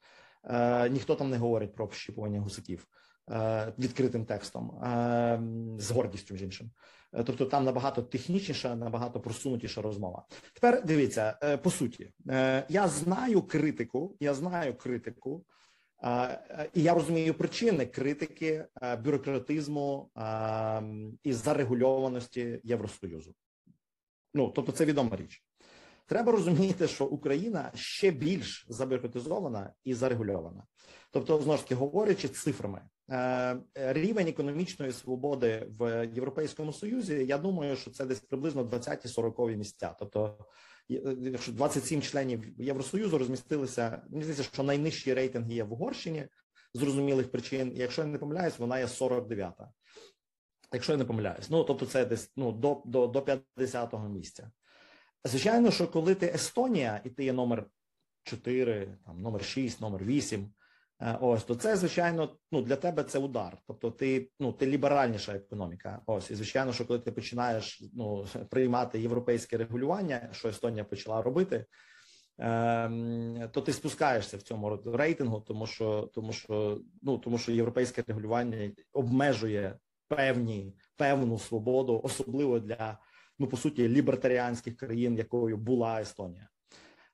Ніхто 0.89 1.15
там 1.15 1.29
не 1.29 1.37
говорить 1.37 1.73
про 1.73 1.85
общіпування 1.85 2.39
гусаків. 2.39 2.87
Е, 3.31 3.73
відкритим 3.79 4.25
текстом 4.25 4.83
е, 4.83 5.41
з 5.77 5.91
гордістю 5.91 6.33
між 6.33 6.43
іншим. 6.43 6.71
Е, 7.13 7.23
тобто 7.23 7.45
там 7.45 7.63
набагато 7.63 8.01
технічніша, 8.01 8.75
набагато 8.75 9.19
просунутіша 9.19 9.81
розмова. 9.81 10.25
Тепер 10.53 10.85
дивіться 10.85 11.57
по 11.63 11.71
суті, 11.71 12.11
я 12.69 12.87
знаю 12.87 13.41
критику, 13.41 14.15
я 14.19 14.33
знаю 14.33 14.73
критику, 14.73 15.45
і 16.73 16.83
я 16.83 16.93
розумію 16.93 17.33
причини 17.33 17.85
критики 17.85 18.65
бюрократизму 19.03 20.11
і 21.23 21.33
зарегульованості 21.33 22.61
Євросоюзу. 22.63 23.33
Ну 24.33 24.51
тобто, 24.55 24.71
це 24.71 24.85
відома 24.85 25.15
річ. 25.15 25.43
Треба 26.05 26.31
розуміти, 26.31 26.87
що 26.87 27.05
Україна 27.05 27.71
ще 27.75 28.11
більш 28.11 28.65
забюрократизована 28.69 29.73
і 29.83 29.93
зарегульована. 29.93 30.63
Тобто, 31.11 31.41
знову 31.41 31.57
ж 31.57 31.63
таки 31.63 31.75
говорячи 31.75 32.27
цифрами, 32.27 32.81
рівень 33.75 34.27
економічної 34.27 34.91
свободи 34.91 35.67
в 35.79 36.07
Європейському 36.13 36.73
Союзі, 36.73 37.25
я 37.25 37.37
думаю, 37.37 37.75
що 37.75 37.91
це 37.91 38.05
десь 38.05 38.19
приблизно 38.19 38.63
20-40 38.63 39.55
місця. 39.55 39.95
Тобто, 39.99 40.37
якщо 40.89 41.51
27 41.51 42.01
членів 42.01 42.61
Євросоюзу 42.61 43.17
розмістилися, 43.17 44.01
мені 44.09 44.23
здається, 44.23 44.43
що 44.43 44.63
найнижчі 44.63 45.13
рейтинги 45.13 45.53
є 45.53 45.63
в 45.63 45.73
Угорщині 45.73 46.27
з 46.73 46.79
зрозумілих 46.79 47.31
причин. 47.31 47.71
Якщо 47.75 48.01
я 48.01 48.07
не 48.07 48.17
помиляюсь, 48.17 48.59
вона 48.59 48.79
є 48.79 48.85
49-та. 48.85 49.71
Якщо 50.73 50.91
я 50.91 50.97
не 50.97 51.05
помиляюсь, 51.05 51.49
ну 51.49 51.63
тобто 51.63 51.85
це 51.85 52.05
десь 52.05 52.31
ну 52.35 52.51
до 52.51 52.81
до, 52.85 53.07
до 53.07 53.19
50-го 53.19 54.09
місця. 54.09 54.51
Звичайно, 55.23 55.71
що 55.71 55.87
коли 55.87 56.15
ти 56.15 56.25
Естонія 56.25 57.01
і 57.03 57.09
ти 57.09 57.23
є 57.23 57.33
номер 57.33 57.65
4, 58.23 58.97
там 59.05 59.21
номер 59.21 59.43
6, 59.43 59.81
номер 59.81 60.03
8, 60.03 60.41
Е, 60.41 60.58
ось 61.21 61.43
то 61.43 61.55
це 61.55 61.75
звичайно 61.75 62.37
ну 62.51 62.61
для 62.61 62.75
тебе 62.75 63.03
це 63.03 63.19
удар. 63.19 63.57
Тобто, 63.67 63.91
ти 63.91 64.29
ну 64.39 64.53
ти 64.53 64.65
ліберальніша 64.65 65.35
економіка. 65.35 66.01
Ось 66.05 66.31
і 66.31 66.35
звичайно, 66.35 66.73
що 66.73 66.85
коли 66.85 66.99
ти 66.99 67.11
починаєш 67.11 67.83
ну 67.93 68.25
приймати 68.49 69.01
європейське 69.01 69.57
регулювання, 69.57 70.29
що 70.31 70.49
Естонія 70.49 70.83
почала 70.83 71.21
робити, 71.21 71.65
ем, 72.37 73.49
то 73.51 73.61
ти 73.61 73.73
спускаєшся 73.73 74.37
в 74.37 74.41
цьому 74.41 74.79
рейтингу, 74.85 75.39
тому 75.39 75.67
що 75.67 76.09
тому 76.13 76.33
що 76.33 76.81
ну 77.01 77.17
тому 77.17 77.37
що 77.37 77.51
європейське 77.51 78.03
регулювання 78.07 78.71
обмежує 78.93 79.77
певні 80.07 80.75
певну 80.95 81.39
свободу, 81.39 82.01
особливо 82.03 82.59
для 82.59 82.97
ну 83.39 83.47
по 83.47 83.57
суті 83.57 83.89
лібертаріанських 83.89 84.77
країн, 84.77 85.15
якою 85.15 85.57
була 85.57 86.01
Естонія. 86.01 86.49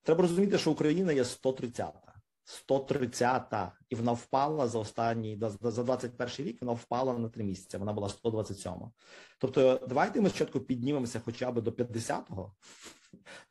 Треба 0.03 0.21
розуміти, 0.21 0.57
що 0.57 0.71
Україна 0.71 1.11
є 1.11 1.23
130-та. 1.23 2.14
130-та, 2.45 3.71
і 3.89 3.95
вона 3.95 4.11
впала 4.11 4.67
за 4.67 4.79
останній 4.79 5.39
за 5.61 5.83
21 5.83 6.47
рік. 6.47 6.61
Вона 6.61 6.73
впала 6.73 7.13
на 7.17 7.29
три 7.29 7.43
місяці. 7.43 7.77
Вона 7.77 7.93
була 7.93 8.07
127-ма. 8.07 8.91
Тобто, 9.39 9.85
давайте 9.87 10.21
ми 10.21 10.29
спочатку 10.29 10.59
піднімемося, 10.59 11.21
хоча 11.25 11.51
б 11.51 11.61
до 11.61 11.71
50-го. 11.71 12.53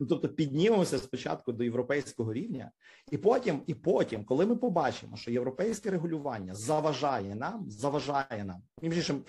Ну, 0.01 0.07
тобто, 0.07 0.29
піднімемося 0.29 0.99
спочатку 0.99 1.53
до 1.53 1.65
європейського 1.65 2.33
рівня, 2.33 2.71
і 3.11 3.19
потім, 3.19 3.63
і 3.67 3.75
потім, 3.75 4.25
коли 4.25 4.47
ми 4.47 4.57
побачимо, 4.57 5.17
що 5.17 5.31
європейське 5.31 5.91
регулювання 5.91 6.55
заважає 6.55 7.35
нам, 7.35 7.71
заважає 7.71 8.45
нам, 8.45 8.63
між 8.83 8.97
іншим, 8.97 9.25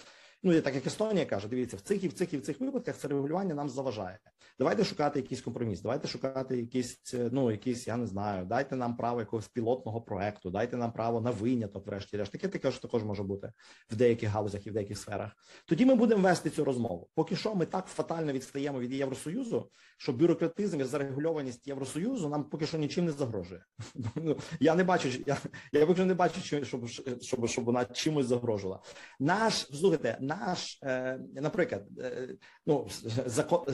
Ну 0.45 0.53
і 0.53 0.61
так 0.61 0.75
як 0.75 0.87
Естонія 0.87 1.25
каже, 1.25 1.47
дивіться, 1.47 1.77
в 1.77 1.81
цих 1.81 2.03
і 2.03 2.07
в 2.07 2.13
цих 2.13 2.33
і 2.33 2.37
в 2.37 2.41
цих 2.41 2.59
випадках 2.59 2.97
це 2.97 3.07
регулювання 3.07 3.55
нам 3.55 3.69
заважає. 3.69 4.19
Давайте 4.59 4.83
шукати 4.83 5.19
якийсь 5.19 5.41
компроміс, 5.41 5.81
давайте 5.81 6.07
шукати 6.07 6.57
якісь, 6.57 7.13
е, 7.13 7.29
ну 7.31 7.51
якісь, 7.51 7.87
я 7.87 7.97
не 7.97 8.07
знаю, 8.07 8.45
дайте 8.45 8.75
нам 8.75 8.97
право 8.97 9.19
якогось 9.19 9.47
пілотного 9.47 10.01
проекту, 10.01 10.49
дайте 10.49 10.77
нам 10.77 10.91
право 10.91 11.21
на 11.21 11.31
виняток, 11.31 11.87
врешті-решт. 11.87 12.31
Таке 12.31 12.47
таке 12.47 12.71
ж 12.71 12.81
також 12.81 13.03
може 13.03 13.23
бути 13.23 13.51
в 13.91 13.95
деяких 13.95 14.29
галузях 14.29 14.67
і 14.67 14.69
в 14.69 14.73
деяких 14.73 14.97
сферах. 14.97 15.31
Тоді 15.65 15.85
ми 15.85 15.95
будемо 15.95 16.23
вести 16.23 16.49
цю 16.49 16.63
розмову. 16.63 17.09
Поки 17.15 17.35
що 17.35 17.55
ми 17.55 17.65
так 17.65 17.87
фатально 17.87 18.33
відстаємо 18.33 18.79
від 18.79 18.93
Євросоюзу, 18.93 19.69
що 19.97 20.13
бюрократизм 20.13 20.81
і 20.81 20.83
зарегульованість 20.83 21.67
Євросоюзу 21.67 22.29
нам 22.29 22.43
поки 22.43 22.65
що 22.65 22.77
нічим 22.77 23.05
не 23.05 23.11
загрожує. 23.11 23.65
Ну, 24.15 24.37
я 24.59 24.75
не 24.75 24.83
бачу, 24.83 25.09
я 25.25 25.37
я 25.71 25.85
поки 25.85 26.05
не 26.05 26.13
бачу, 26.13 26.41
щоб 26.41 26.87
щоб, 27.21 27.47
щоб 27.47 27.65
вона 27.65 27.85
чимось 27.85 28.25
загрожувала. 28.25 28.81
Наш 29.19 29.53
слухайте, 29.53 30.17
наш, 30.39 30.79
е, 30.83 31.19
наприклад, 31.33 31.83
е, 31.99 32.35
ну 32.65 32.87
закон 33.25 33.65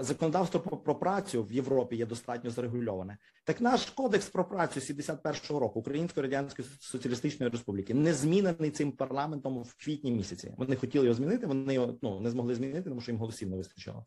законодавство 0.00 0.60
про, 0.60 0.94
працю 0.94 1.44
в 1.44 1.52
Європі 1.52 1.96
є 1.96 2.06
достатньо 2.06 2.50
зарегульоване. 2.50 3.18
Так 3.44 3.60
наш 3.60 3.90
кодекс 3.90 4.28
про 4.28 4.44
працю 4.44 4.80
71-го 4.80 5.60
року 5.60 5.80
Української 5.80 6.22
радянської 6.22 6.68
соціалістичної 6.80 7.52
республіки 7.52 7.94
не 7.94 8.14
змінений 8.14 8.70
цим 8.70 8.92
парламентом 8.92 9.62
в 9.62 9.74
квітні 9.84 10.12
місяці. 10.12 10.54
Вони 10.58 10.76
хотіли 10.76 11.04
його 11.04 11.14
змінити. 11.14 11.46
Вони 11.46 11.96
ну 12.02 12.20
не 12.20 12.30
змогли 12.30 12.54
змінити, 12.54 12.88
тому 12.90 13.00
що 13.00 13.12
їм 13.12 13.18
голосів 13.18 13.50
не 13.50 13.56
вистачило. 13.56 14.06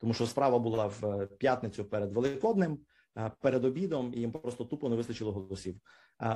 Тому 0.00 0.14
що 0.14 0.26
справа 0.26 0.58
була 0.58 0.86
в 0.86 1.06
е, 1.06 1.26
п'ятницю 1.26 1.84
перед 1.84 2.12
Великоднем. 2.12 2.78
Перед 3.40 3.64
обідом 3.64 4.12
і 4.14 4.20
їм 4.20 4.32
просто 4.32 4.64
тупо 4.64 4.88
не 4.88 4.96
вистачило 4.96 5.32
голосів, 5.32 5.80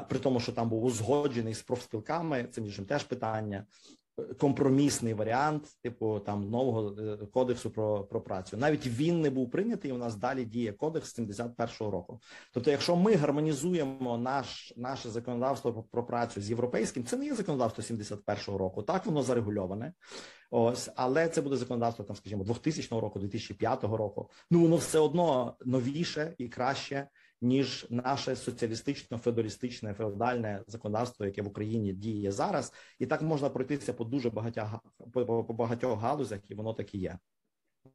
при 0.09 0.18
тому, 0.18 0.41
що 0.41 0.53
там 0.53 0.68
був 0.68 0.84
узгоджений 0.84 1.55
з 1.55 1.62
профспілками, 1.62 2.49
це 2.51 2.61
між 2.61 2.80
теж 2.88 3.05
питання 3.05 3.66
компромісний 4.38 5.14
варіант, 5.14 5.62
типу 5.82 6.20
там 6.20 6.50
нового 6.50 6.96
е, 7.00 7.16
кодексу 7.32 7.70
про 7.70 8.04
про 8.04 8.20
працю. 8.20 8.56
Навіть 8.56 8.86
він 8.86 9.20
не 9.20 9.30
був 9.30 9.50
прийнятий. 9.50 9.92
У 9.92 9.98
нас 9.98 10.16
далі 10.16 10.44
діє 10.44 10.72
кодекс 10.72 11.18
71-го 11.18 11.90
року. 11.90 12.20
Тобто, 12.54 12.70
якщо 12.70 12.96
ми 12.96 13.14
гармонізуємо 13.14 14.18
наш 14.18 14.72
наше 14.76 15.10
законодавство 15.10 15.72
про, 15.72 15.82
про 15.82 16.04
працю 16.04 16.40
з 16.40 16.50
європейським, 16.50 17.04
це 17.04 17.16
не 17.16 17.24
є 17.24 17.34
законодавство 17.34 17.84
71-го 17.84 18.58
року. 18.58 18.82
Так 18.82 19.06
воно 19.06 19.22
зарегульоване. 19.22 19.92
Ось, 20.50 20.90
але 20.96 21.28
це 21.28 21.40
буде 21.42 21.56
законодавство 21.56 22.04
там, 22.04 22.16
скажімо, 22.16 22.44
2000 22.44 23.00
року, 23.00 23.18
2005 23.18 23.84
року. 23.84 24.30
Ну 24.50 24.60
воно 24.60 24.76
все 24.76 24.98
одно 24.98 25.56
новіше 25.64 26.34
і 26.38 26.48
краще 26.48 27.08
ніж 27.41 27.88
наше 27.89 28.36
соціалістично 28.36 29.17
феодалістичне 29.17 29.93
феодальне 29.93 30.63
законодавство, 30.67 31.26
яке 31.26 31.41
в 31.41 31.47
Україні 31.47 31.93
діє 31.93 32.32
зараз, 32.32 32.73
і 32.99 33.05
так 33.05 33.21
можна 33.21 33.49
пройтися 33.49 33.93
по 33.93 34.03
дуже 34.03 34.30
багатьох 34.30 34.80
по, 35.13 35.43
по 35.43 35.53
багатьох 35.53 35.99
галузях, 35.99 36.51
і 36.51 36.55
воно 36.55 36.73
так 36.73 36.95
і 36.95 36.97
є. 36.97 37.19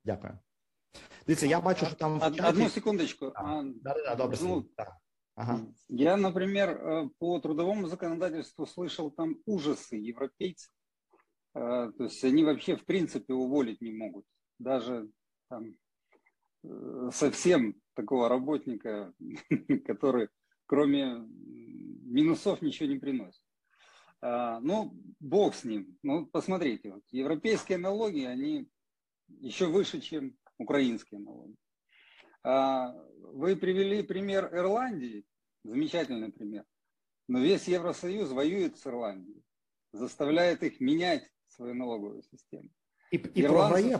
Дякую. 0.05 0.39
Дивіться, 1.26 1.47
я 1.47 1.61
бачу, 1.61 1.87
що 1.87 1.95
там 1.95 2.18
в 2.18 2.22
чаті... 2.22 2.43
одну 2.43 2.68
секундочку. 2.68 3.33
А, 3.35 3.62
да, 3.83 3.95
да, 3.95 4.14
добре, 4.14 4.39
ну, 4.43 4.64
да. 4.76 4.97
Ага. 5.35 5.61
Я, 5.89 6.16
например, 6.16 6.70
э, 6.70 7.09
по 7.18 7.39
трудовому 7.41 7.87
законодательству 7.87 8.66
слышал 8.66 9.11
там 9.11 9.37
ужасы 9.47 9.97
европейцев. 9.97 10.70
Э, 11.55 11.91
то 11.97 12.05
есть 12.05 12.24
они 12.24 12.45
вообще 12.45 12.76
в 12.76 12.85
принципе 12.85 13.33
уволить 13.33 13.81
не 13.81 13.93
могут. 13.93 14.24
Даже 14.59 15.09
там 15.49 15.64
э, 15.64 15.74
совсем 17.12 17.81
такого 17.95 18.28
работника, 18.28 19.12
который 19.87 20.28
кроме 20.66 21.26
минусов 22.05 22.62
ничего 22.62 22.89
не 22.89 22.99
приносит. 22.99 23.43
А, 24.22 24.61
ну, 24.61 24.93
бог 25.18 25.55
с 25.55 25.64
ним. 25.64 25.99
Ну, 26.03 26.26
посмотрите, 26.26 26.93
вот, 26.93 27.03
европейские 27.11 27.78
налоги, 27.78 28.24
они 28.24 28.68
еще 29.26 29.66
выше, 29.66 30.01
чем 30.01 30.37
украинские 30.59 31.20
налоги. 31.20 31.57
А, 32.45 32.93
вы 33.33 33.57
привели 33.57 34.03
пример 34.03 34.51
Ирландии, 34.55 35.24
замечательный 35.64 36.31
пример. 36.31 36.64
Но 37.28 37.41
весь 37.41 37.66
Евросоюз 37.66 38.31
воюет 38.31 38.76
с 38.76 38.87
Ирландией, 38.87 39.43
заставляет 39.93 40.62
их 40.62 40.81
менять 40.81 41.28
свою 41.49 41.74
налоговую 41.74 42.22
систему. 42.22 42.68
І, 43.12 43.16
і 43.35 43.43
Ирландцы... 43.43 43.49
програє, 43.49 43.99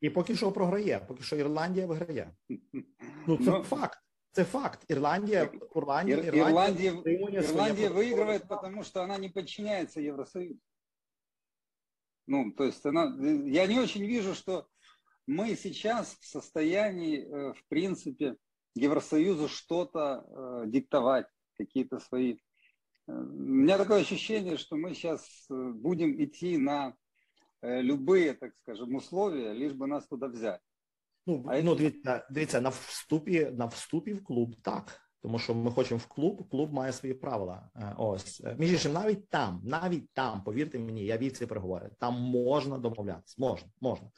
і 0.00 0.10
поки 0.10 0.36
що 0.36 0.52
програє, 0.52 1.04
поки 1.08 1.22
що 1.22 1.36
Ірландія 1.36 1.86
виграє. 1.86 2.30
Ну 3.26 3.36
це 3.36 3.50
ну, 3.50 3.62
факт. 3.62 3.98
Це 4.32 4.44
факт. 4.44 4.84
Ирландия, 4.90 5.50
Ирландия, 5.74 6.16
Ирландия, 6.16 6.90
Ирландия, 6.90 7.40
Ирландия 7.40 7.88
выигрывает, 7.88 8.46
потому 8.48 8.84
что 8.84 9.02
она 9.02 9.18
не 9.18 9.28
подчиняется 9.28 10.00
Евросоюзу. 10.00 10.60
Ну, 12.26 12.52
то 12.52 12.64
есть 12.64 12.84
она, 12.84 13.16
я 13.46 13.66
не 13.66 13.78
очень 13.78 14.04
вижу, 14.04 14.34
что 14.34 14.66
мы 15.26 15.56
сейчас 15.56 16.16
в 16.20 16.26
состоянии, 16.26 17.24
э, 17.24 17.54
в 17.54 17.64
принципе, 17.68 18.36
Евросоюзу 18.74 19.48
что-то 19.48 20.26
э, 20.28 20.64
диктовать, 20.66 21.26
какие-то 21.56 21.98
свои. 21.98 22.34
Э, 23.06 23.12
у 23.12 23.62
меня 23.62 23.78
такое 23.78 24.00
ощущение, 24.02 24.56
что 24.56 24.76
мы 24.76 24.94
сейчас 24.94 25.46
будем 25.48 26.22
идти 26.22 26.58
на 26.58 26.94
любые, 27.61 28.33
так 28.33 28.53
скажем, 28.61 28.95
условия, 28.95 29.53
лишь 29.53 29.73
бы 29.73 29.87
нас 29.87 30.07
туда 30.07 30.27
взять. 30.27 30.61
Ну, 31.27 31.45
а 31.47 31.61
ну 31.61 31.75
дивіться, 31.75 32.27
дивіться, 32.31 32.61
на 32.61 32.69
вступі 32.69 33.51
на 33.53 33.65
вступі 33.65 34.13
в 34.13 34.23
клуб 34.23 34.55
так. 34.61 35.01
Тому 35.21 35.39
що 35.39 35.55
ми 35.55 35.71
хочемо 35.71 35.97
в 35.97 36.05
клуб, 36.05 36.49
клуб 36.49 36.73
має 36.73 36.93
свої 36.93 37.13
правила. 37.13 37.69
Е, 37.75 37.95
ось 37.97 38.43
між 38.57 38.71
іншим, 38.71 38.93
навіть 38.93 39.29
там, 39.29 39.61
навіть 39.63 40.09
там, 40.13 40.43
повірте 40.43 40.79
мені, 40.79 41.05
я 41.05 41.17
вів 41.17 41.31
ці 41.31 41.45
переговори. 41.45 41.89
Там 41.99 42.13
можна 42.13 42.77
домовлятися. 42.77 43.35
Можна, 43.37 43.69
можна. 43.81 44.11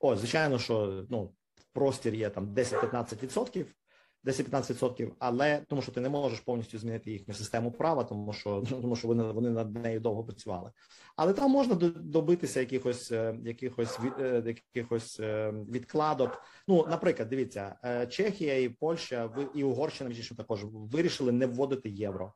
Ось, 0.00 0.18
звичайно, 0.18 0.58
що 0.58 1.06
ну 1.10 1.34
простір 1.72 2.14
є 2.14 2.30
там 2.30 2.54
10-15%, 2.54 3.66
10-15%, 4.24 5.10
але 5.18 5.64
тому, 5.68 5.82
що 5.82 5.92
ти 5.92 6.00
не 6.00 6.08
можеш 6.08 6.40
повністю 6.40 6.78
змінити 6.78 7.10
їхню 7.10 7.34
систему 7.34 7.72
права, 7.72 8.04
тому 8.04 8.32
що 8.32 8.62
тому 8.70 8.96
що 8.96 9.08
вони 9.08 9.22
вони 9.22 9.50
над 9.50 9.74
нею 9.74 10.00
довго 10.00 10.24
працювали. 10.24 10.70
Але 11.16 11.32
там 11.32 11.50
можна 11.50 11.74
добитися 11.96 12.60
якихось 12.60 13.12
е, 13.12 13.38
якихось 13.44 13.98
е, 14.20 14.42
якихось 14.74 15.20
е, 15.20 15.52
відкладок. 15.70 16.42
Ну, 16.68 16.86
наприклад, 16.90 17.28
дивіться, 17.28 17.76
Чехія 18.10 18.60
і 18.60 18.68
Польща 18.68 19.30
і 19.54 19.64
Угорщина 19.64 20.14
що 20.14 20.34
також 20.34 20.60
вирішили 20.64 21.32
не 21.32 21.46
вводити 21.46 21.88
євро. 21.88 22.32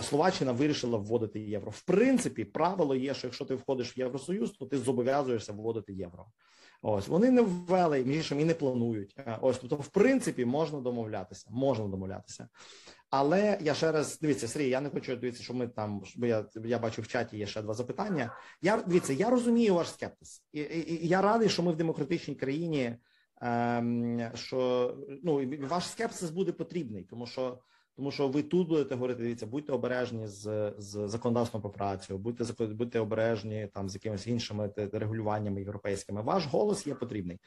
Словаччина 0.00 0.52
вирішила 0.52 0.98
вводити 0.98 1.40
євро. 1.40 1.70
В 1.70 1.82
принципі, 1.82 2.44
правило 2.44 2.94
є, 2.94 3.14
що 3.14 3.26
якщо 3.26 3.44
ти 3.44 3.54
входиш 3.54 3.96
в 3.96 3.98
Євросоюз, 3.98 4.50
то 4.50 4.66
ти 4.66 4.78
зобов'язуєшся 4.78 5.52
вводити 5.52 5.92
євро. 5.92 6.26
Ось 6.82 7.08
вони 7.08 7.30
не 7.30 7.42
ввели 7.42 8.04
між 8.04 8.32
і 8.32 8.44
не 8.44 8.54
планують. 8.54 9.14
Е, 9.18 9.38
ось 9.40 9.58
тобто, 9.58 9.76
в 9.76 9.88
принципі, 9.88 10.44
можна 10.44 10.80
домовлятися, 10.80 11.46
можна 11.50 11.88
домовлятися. 11.88 12.48
Але 13.10 13.58
я 13.60 13.74
ще 13.74 13.92
раз 13.92 14.18
дивіться, 14.18 14.48
Сергій, 14.48 14.68
я 14.68 14.80
не 14.80 14.90
хочу 14.90 15.16
дивитися, 15.16 15.42
що 15.42 15.54
ми 15.54 15.68
там, 15.68 16.02
бо 16.16 16.26
я 16.26 16.46
я 16.54 16.78
бачу 16.78 17.02
в 17.02 17.06
чаті 17.06 17.38
є 17.38 17.46
ще 17.46 17.62
два 17.62 17.74
запитання. 17.74 18.36
Я 18.62 18.76
дивіться, 18.76 19.12
я 19.12 19.30
розумію 19.30 19.74
ваш 19.74 19.90
скептиз, 19.90 20.42
і, 20.52 20.60
і, 20.60 21.04
і 21.04 21.08
я 21.08 21.22
радий, 21.22 21.48
що 21.48 21.62
ми 21.62 21.72
в 21.72 21.76
демократичній 21.76 22.34
країні. 22.34 22.96
Ем, 23.40 24.30
що 24.34 24.96
ну 25.22 25.50
ваш 25.60 25.88
скепсис 25.88 26.30
буде 26.30 26.52
потрібний, 26.52 27.04
тому 27.04 27.26
що 27.26 27.58
тому 27.98 28.10
що 28.10 28.28
ви 28.28 28.42
тут 28.42 28.68
будете 28.68 28.94
говорити, 28.94 29.22
дивіться, 29.22 29.46
будьте 29.46 29.72
обережні 29.72 30.26
з 30.26 30.72
з 30.78 31.08
законодавством 31.08 31.62
про 31.62 31.70
працю, 31.70 32.18
будьте 32.18 32.66
будьте 32.66 33.00
обережні 33.00 33.68
там 33.74 33.88
з 33.88 33.94
якимись 33.94 34.26
іншими 34.26 34.70
регулюваннями 34.92 35.60
європейськими. 35.60 36.22
Ваш 36.22 36.46
голос 36.46 36.86
є 36.86 36.94
потрібний. 36.94 37.40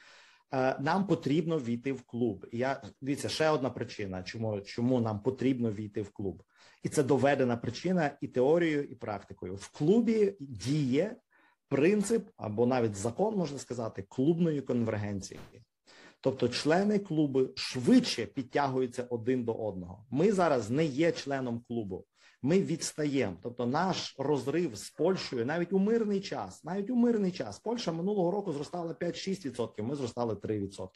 Е, 0.54 0.76
нам 0.80 1.06
потрібно 1.06 1.58
війти 1.58 1.92
в 1.92 2.02
клуб. 2.02 2.46
Я 2.52 2.82
дивіться, 3.00 3.28
ще 3.28 3.50
одна 3.50 3.70
причина, 3.70 4.22
чому 4.22 4.60
чому 4.60 5.00
нам 5.00 5.20
потрібно 5.20 5.72
війти 5.72 6.02
в 6.02 6.10
клуб, 6.10 6.42
і 6.82 6.88
це 6.88 7.02
доведена 7.02 7.56
причина 7.56 8.10
і 8.20 8.28
теорією, 8.28 8.84
і 8.84 8.94
практикою. 8.94 9.54
В 9.54 9.68
клубі 9.68 10.36
діє 10.40 11.16
принцип 11.68 12.28
або 12.36 12.66
навіть 12.66 12.94
закон 12.94 13.36
можна 13.36 13.58
сказати 13.58 14.02
клубної 14.08 14.60
конвергенції. 14.60 15.40
Тобто 16.22 16.48
члени 16.48 16.98
клубу 16.98 17.48
швидше 17.54 18.26
підтягуються 18.26 19.06
один 19.10 19.44
до 19.44 19.52
одного. 19.52 20.06
Ми 20.10 20.32
зараз 20.32 20.70
не 20.70 20.84
є 20.84 21.12
членом 21.12 21.64
клубу. 21.68 22.04
Ми 22.42 22.60
відстаємо. 22.60 23.36
Тобто, 23.42 23.66
наш 23.66 24.14
розрив 24.18 24.76
з 24.76 24.90
Польщею 24.90 25.46
навіть 25.46 25.72
у 25.72 25.78
мирний 25.78 26.20
час, 26.20 26.64
навіть 26.64 26.90
у 26.90 26.96
мирний 26.96 27.32
час, 27.32 27.58
Польща 27.58 27.92
минулого 27.92 28.30
року 28.30 28.52
зростала 28.52 28.92
5-6%, 28.92 29.82
Ми 29.82 29.96
зростали 29.96 30.34
3%. 30.34 30.88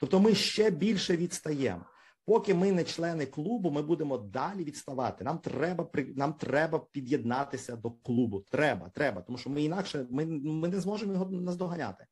Тобто, 0.00 0.20
ми 0.20 0.34
ще 0.34 0.70
більше 0.70 1.16
відстаємо. 1.16 1.84
Поки 2.24 2.54
ми 2.54 2.72
не 2.72 2.84
члени 2.84 3.26
клубу, 3.26 3.70
ми 3.70 3.82
будемо 3.82 4.18
далі 4.18 4.64
відставати. 4.64 5.24
Нам 5.24 5.38
треба 5.38 5.88
нам 6.16 6.32
треба 6.32 6.78
під'єднатися 6.78 7.76
до 7.76 7.90
клубу. 7.90 8.44
Треба, 8.50 8.90
треба, 8.94 9.20
тому 9.20 9.38
що 9.38 9.50
ми 9.50 9.62
інакше 9.62 10.06
ми, 10.10 10.26
ми 10.26 10.68
не 10.68 10.80
зможемо 10.80 11.12
його 11.12 11.30
наздоганяти. 11.30 12.06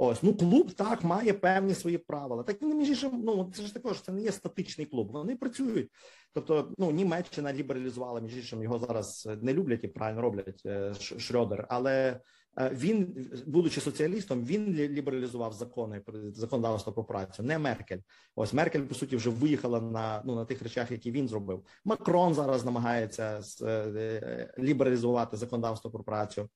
Ось, 0.00 0.22
ну 0.22 0.34
клуб 0.34 0.72
так 0.72 1.04
має 1.04 1.32
певні 1.32 1.74
свої 1.74 1.98
правила. 1.98 2.42
Так 2.42 2.62
він 2.62 2.78
між 2.78 2.88
іншим, 2.88 3.20
ну 3.24 3.52
це 3.54 3.62
ж 3.62 3.74
також 3.74 4.00
це 4.00 4.12
не 4.12 4.22
є 4.22 4.32
статичний 4.32 4.86
клуб. 4.86 5.12
Вони 5.12 5.36
працюють. 5.36 5.90
Тобто, 6.32 6.72
ну 6.78 6.90
Німеччина 6.90 7.52
лібералізувала, 7.52 8.20
між 8.20 8.36
іншим 8.36 8.62
його 8.62 8.78
зараз 8.78 9.28
не 9.42 9.54
люблять 9.54 9.84
і 9.84 9.88
правильно 9.88 10.20
роблять 10.20 10.62
е, 10.66 10.92
Шрёдер, 10.98 11.64
але 11.68 12.20
Він, 12.72 13.28
будучи 13.46 13.80
соціалістом, 13.80 14.44
він 14.44 14.74
лібералізував 14.74 15.52
закони 15.52 16.02
законодавство 16.32 16.92
про 16.92 17.04
працю, 17.04 17.42
не 17.42 17.58
Меркель. 17.58 17.98
Ось 18.34 18.52
Меркель 18.52 18.80
по 18.80 18.94
суті 18.94 19.16
вже 19.16 19.30
виїхала 19.30 19.80
на 19.80 20.22
ну 20.24 20.34
на 20.34 20.44
тих 20.44 20.62
речах, 20.62 20.90
які 20.90 21.10
він 21.10 21.28
зробив. 21.28 21.64
Макрон 21.84 22.34
зараз 22.34 22.64
намагається 22.64 23.40
лібералізувати 24.58 25.36
законодавство 25.36 25.90
про 25.90 26.04
працю 26.04 26.48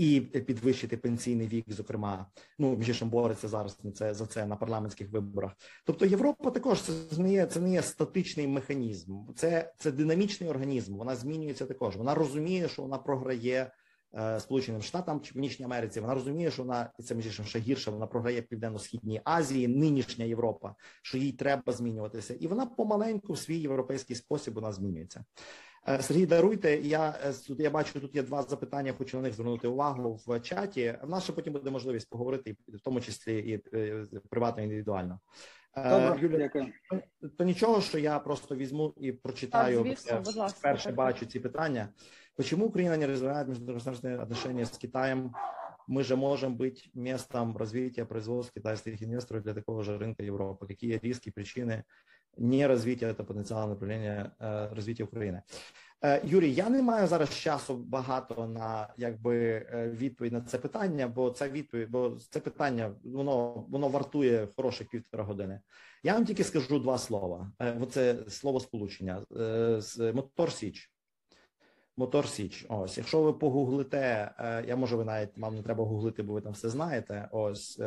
і 0.00 0.20
підвищити 0.20 0.96
пенсійний 0.96 1.48
вік, 1.48 1.64
зокрема, 1.68 2.26
ну 2.58 2.76
між 2.76 2.88
іншим 2.88 3.10
бореться 3.10 3.48
зараз 3.48 3.78
на 3.84 3.92
це 3.92 4.14
за 4.14 4.26
це 4.26 4.46
на 4.46 4.56
парламентських 4.56 5.10
виборах. 5.10 5.52
Тобто 5.86 6.06
Європа 6.06 6.50
також 6.50 6.82
це 6.82 7.22
не 7.22 7.32
є 7.32 7.46
це 7.46 7.60
не 7.60 7.72
є 7.72 7.82
статичний 7.82 8.46
механізм, 8.46 9.18
це 9.36 9.72
це 9.76 9.92
динамічний 9.92 10.50
організм. 10.50 10.96
Вона 10.96 11.16
змінюється 11.16 11.66
також. 11.66 11.96
Вона 11.96 12.14
розуміє, 12.14 12.68
що 12.68 12.82
вона 12.82 12.98
програє. 12.98 13.72
Е, 14.14 14.40
Сполученим 14.40 14.82
Штатам 14.82 15.20
чи 15.20 15.32
Північній 15.32 15.64
Америці 15.64 16.00
вона 16.00 16.14
розуміє, 16.14 16.50
що 16.50 16.62
вона 16.62 16.92
і 16.98 17.02
це 17.02 17.14
між 17.14 17.26
іншим 17.26 17.44
ще 17.44 17.58
гірше. 17.58 17.90
Вона 17.90 18.06
програє 18.06 18.42
південно-східній 18.42 19.20
Азії, 19.24 19.68
нинішня 19.68 20.24
Європа, 20.24 20.74
що 21.02 21.18
їй 21.18 21.32
треба 21.32 21.72
змінюватися, 21.72 22.34
і 22.34 22.46
вона 22.46 22.66
помаленьку 22.66 23.32
в 23.32 23.38
свій 23.38 23.58
європейський 23.58 24.16
спосіб 24.16 24.54
вона 24.54 24.72
змінюється. 24.72 25.24
Е, 25.87 26.01
Сергій, 26.01 26.25
даруйте. 26.25 26.77
Я 26.77 27.19
е, 27.23 27.33
тут 27.47 27.59
я 27.59 27.69
бачу, 27.69 27.99
тут 27.99 28.15
є 28.15 28.23
два 28.23 28.41
запитання. 28.43 28.93
Хочу 28.97 29.17
на 29.17 29.23
них 29.23 29.33
звернути 29.33 29.67
увагу 29.67 30.19
в 30.27 30.39
чаті. 30.39 30.97
В 31.03 31.09
нас 31.09 31.23
ще 31.23 31.33
потім 31.33 31.53
буде 31.53 31.69
можливість 31.69 32.09
поговорити, 32.09 32.55
в 32.67 32.79
тому 32.79 33.01
числі 33.01 33.37
і 33.39 33.77
е, 33.77 34.05
приватно 34.29 34.63
індивідуально. 34.63 35.19
Добре, 35.75 36.17
Юля, 36.21 36.37
дякую. 36.37 36.73
То 37.37 37.43
нічого, 37.43 37.81
що 37.81 37.99
я 37.99 38.19
просто 38.19 38.55
візьму 38.55 38.93
і 38.97 39.11
прочитаю. 39.11 39.77
Так, 39.77 39.87
звісно, 39.87 40.21
будь 40.25 40.35
ласка. 40.35 40.59
Перше 40.61 40.91
бачу 40.91 41.25
ці 41.25 41.39
питання. 41.39 41.89
Почему 42.35 42.65
Україна 42.65 42.97
не 42.97 43.07
развивает 43.07 43.47
международные 43.47 44.21
отношения 44.21 44.65
с 44.65 44.77
Китаем? 44.77 45.33
Мы 45.87 46.03
же 46.03 46.15
можем 46.15 46.57
быть 46.57 46.89
местом 46.93 47.57
развития 47.57 48.05
производств 48.05 48.53
китайских 48.53 49.03
инвесторов 49.03 49.43
для 49.43 49.53
такого 49.53 49.83
же 49.83 49.97
рынка 49.97 50.23
Европы. 50.23 50.67
Какие 50.67 50.97
риски, 50.97 51.31
причины 51.31 51.83
не 52.37 52.67
развития 52.67 53.09
этого 53.09 53.27
потенциала 53.27 53.67
направления 53.67 54.31
э, 54.39 54.73
развития 54.73 55.03
України. 55.03 55.41
Э, 56.01 56.21
Юрій, 56.23 56.53
я 56.53 56.69
не 56.69 56.81
маю 56.81 57.07
зараз 57.07 57.29
часу 57.29 57.75
багато 57.75 58.47
на 58.47 58.93
якби 58.97 59.37
е, 59.37 59.89
відповідь 59.89 60.33
на 60.33 60.41
це 60.41 60.57
питання, 60.57 61.07
бо 61.07 61.29
це 61.29 61.49
відповідь, 61.49 61.89
бо 61.89 62.17
це 62.29 62.39
питання 62.39 62.95
воно 63.03 63.65
воно 63.69 63.87
вартує 63.87 64.47
хороших 64.55 64.89
півтора 64.89 65.23
години. 65.23 65.59
Я 66.03 66.13
вам 66.13 66.25
тільки 66.25 66.43
скажу 66.43 66.79
два 66.79 66.97
слова. 66.97 67.51
Е, 67.59 67.77
оце 67.81 68.15
слово 68.27 68.59
сполучення 68.59 69.25
е, 69.39 69.81
з 69.81 70.13
Мотор 70.13 70.51
Січ. 70.51 70.91
Мотор 71.97 72.27
Січ. 72.27 72.65
Ось, 72.69 72.97
якщо 72.97 73.21
ви 73.21 73.33
погуглите, 73.33 74.31
я 74.67 74.75
може, 74.75 74.95
ви 74.95 75.05
навіть 75.05 75.37
вам 75.37 75.55
не 75.55 75.63
треба 75.63 75.83
гуглити, 75.83 76.23
бо 76.23 76.33
ви 76.33 76.41
там 76.41 76.53
все 76.53 76.69
знаєте. 76.69 77.29
Ось. 77.31 77.79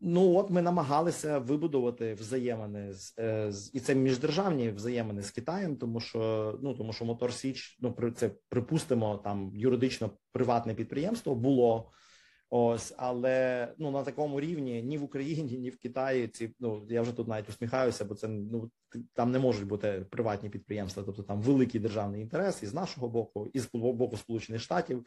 Ну 0.00 0.36
от 0.36 0.50
ми 0.50 0.62
намагалися 0.62 1.38
вибудувати 1.38 2.14
взаємини 2.14 2.92
з, 2.92 3.14
е, 3.18 3.52
з 3.52 3.74
і 3.74 3.80
це 3.80 3.94
міждержавні 3.94 4.70
взаємини 4.70 5.22
з 5.22 5.30
Китаєм, 5.30 5.76
тому 5.76 6.00
що 6.00 6.58
ну 6.62 6.74
тому, 6.74 6.92
що 6.92 7.04
Мотор 7.04 7.32
Січ, 7.32 7.78
ну 7.80 8.12
це 8.16 8.30
припустимо 8.48 9.20
там 9.24 9.50
юридично 9.54 10.10
приватне 10.32 10.74
підприємство 10.74 11.34
було. 11.34 11.90
Ось, 12.50 12.94
але 12.96 13.68
ну 13.78 13.90
на 13.90 14.02
такому 14.02 14.40
рівні 14.40 14.82
ні 14.82 14.98
в 14.98 15.02
Україні, 15.02 15.58
ні 15.58 15.70
в 15.70 15.78
Китаї 15.78 16.28
ці 16.28 16.54
ну 16.60 16.86
я 16.88 17.02
вже 17.02 17.12
тут 17.12 17.28
навіть 17.28 17.48
усміхаюся, 17.48 18.04
бо 18.04 18.14
це 18.14 18.28
ну 18.28 18.70
там 19.14 19.30
не 19.30 19.38
можуть 19.38 19.66
бути 19.66 20.06
приватні 20.10 20.50
підприємства, 20.50 21.02
тобто 21.02 21.22
там 21.22 21.40
великий 21.40 21.80
державний 21.80 22.22
інтерес 22.22 22.62
із 22.62 22.74
нашого 22.74 23.08
боку, 23.08 23.50
і 23.52 23.60
з 23.60 23.68
боку 23.72 24.16
Сполучених 24.16 24.62
Штатів, 24.62 25.06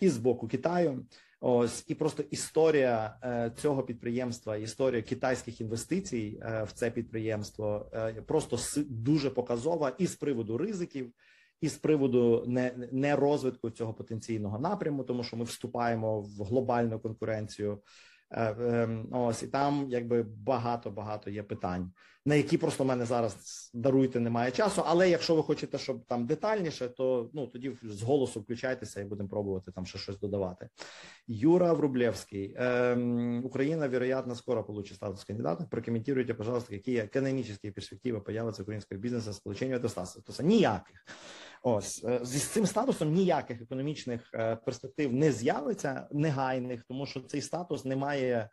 і 0.00 0.08
з 0.08 0.18
боку 0.18 0.48
Китаю. 0.48 1.06
Ось 1.44 1.84
і 1.88 1.94
просто 1.94 2.22
історія 2.30 3.18
е, 3.24 3.52
цього 3.56 3.82
підприємства, 3.82 4.56
історія 4.56 5.02
китайських 5.02 5.60
інвестицій 5.60 6.40
е, 6.42 6.64
в 6.64 6.72
це 6.72 6.90
підприємство 6.90 7.90
е, 7.94 8.12
просто 8.12 8.58
дуже 8.88 9.30
показова 9.30 9.92
і 9.98 10.06
з 10.06 10.16
приводу 10.16 10.58
ризиків, 10.58 11.12
і 11.60 11.68
з 11.68 11.76
приводу 11.76 12.44
не, 12.46 12.88
не 12.92 13.16
розвитку 13.16 13.70
цього 13.70 13.94
потенційного 13.94 14.58
напряму, 14.58 15.04
тому 15.04 15.24
що 15.24 15.36
ми 15.36 15.44
вступаємо 15.44 16.20
в 16.20 16.44
глобальну 16.44 17.00
конкуренцію. 17.00 17.82
Ем, 18.30 19.08
ось 19.12 19.42
і 19.42 19.46
там 19.46 19.86
якби 19.88 20.22
багато 20.22 20.90
багато 20.90 21.30
є 21.30 21.42
питань, 21.42 21.92
на 22.26 22.34
які 22.34 22.58
просто 22.58 22.84
в 22.84 22.86
мене 22.86 23.04
зараз 23.04 23.70
даруйте, 23.74 24.20
немає 24.20 24.50
часу. 24.50 24.82
Але 24.86 25.10
якщо 25.10 25.34
ви 25.34 25.42
хочете, 25.42 25.78
щоб 25.78 26.04
там 26.04 26.26
детальніше, 26.26 26.88
то 26.88 27.30
ну 27.34 27.46
тоді 27.46 27.76
з 27.82 28.02
голосу 28.02 28.40
включайтеся 28.40 29.00
і 29.00 29.04
будемо 29.04 29.28
пробувати 29.28 29.72
там 29.72 29.86
ще 29.86 29.98
щось 29.98 30.20
додавати. 30.20 30.68
Юра 31.26 31.72
Врублевський, 31.72 32.54
ем, 32.56 33.44
Україна, 33.44 33.88
вероятно, 33.88 34.34
скоро 34.34 34.64
получит 34.64 34.96
статус 34.96 35.24
кандидата. 35.24 35.64
Прокомментируйте, 35.70 36.34
пожалуйста, 36.34 36.74
які 36.74 36.96
економічні 36.96 37.70
перспективи 37.70 38.20
появляться 38.20 38.62
українського 38.62 39.00
бізнесу 39.00 39.32
з 39.32 39.38
получення 39.38 39.78
до 39.78 39.88
статусу. 39.88 40.42
Ніяких. 40.42 41.04
Ось 41.62 42.04
е, 42.04 42.20
з 42.22 42.42
цим 42.42 42.66
статусом 42.66 43.12
ніяких 43.12 43.62
економічних 43.62 44.30
е, 44.34 44.56
перспектив 44.56 45.12
не 45.12 45.32
з'явиться 45.32 46.08
негайних, 46.12 46.84
тому 46.88 47.06
що 47.06 47.20
цей 47.20 47.40
статус 47.40 47.84
не 47.84 47.96
має. 47.96 48.48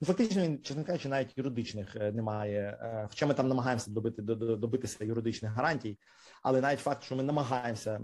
Ну, 0.00 0.06
фактично, 0.06 0.42
він, 0.42 0.62
чесно 0.62 0.84
кажучи, 0.84 1.08
навіть 1.08 1.38
юридичних 1.38 1.96
е, 1.96 2.12
немає. 2.12 2.78
Хоча 3.08 3.26
ми 3.26 3.34
там 3.34 3.48
намагаємося 3.48 3.90
добити 3.90 4.22
добитися 4.22 5.04
юридичних 5.04 5.52
гарантій, 5.52 5.98
але 6.42 6.60
навіть 6.60 6.80
факт, 6.80 7.02
що 7.02 7.16
ми 7.16 7.22
намагаємося 7.22 8.00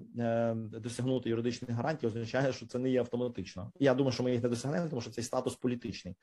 досягнути 0.57 1.30
юридичних 1.30 1.70
гарантій, 1.70 2.07
означає, 2.07 2.53
що 2.53 2.66
це 2.66 2.78
не 2.78 2.90
є 2.90 3.01
автоматично. 3.01 3.72
Я 3.80 3.95
думаю, 3.95 4.12
що 4.12 4.22
ми 4.22 4.32
їх 4.32 4.42
не 4.42 4.49
досягнемо, 4.49 4.88
тому 4.88 5.03
що 5.03 5.11
цей 5.11 5.24
статус 5.24 5.57
політичний. 5.57 6.14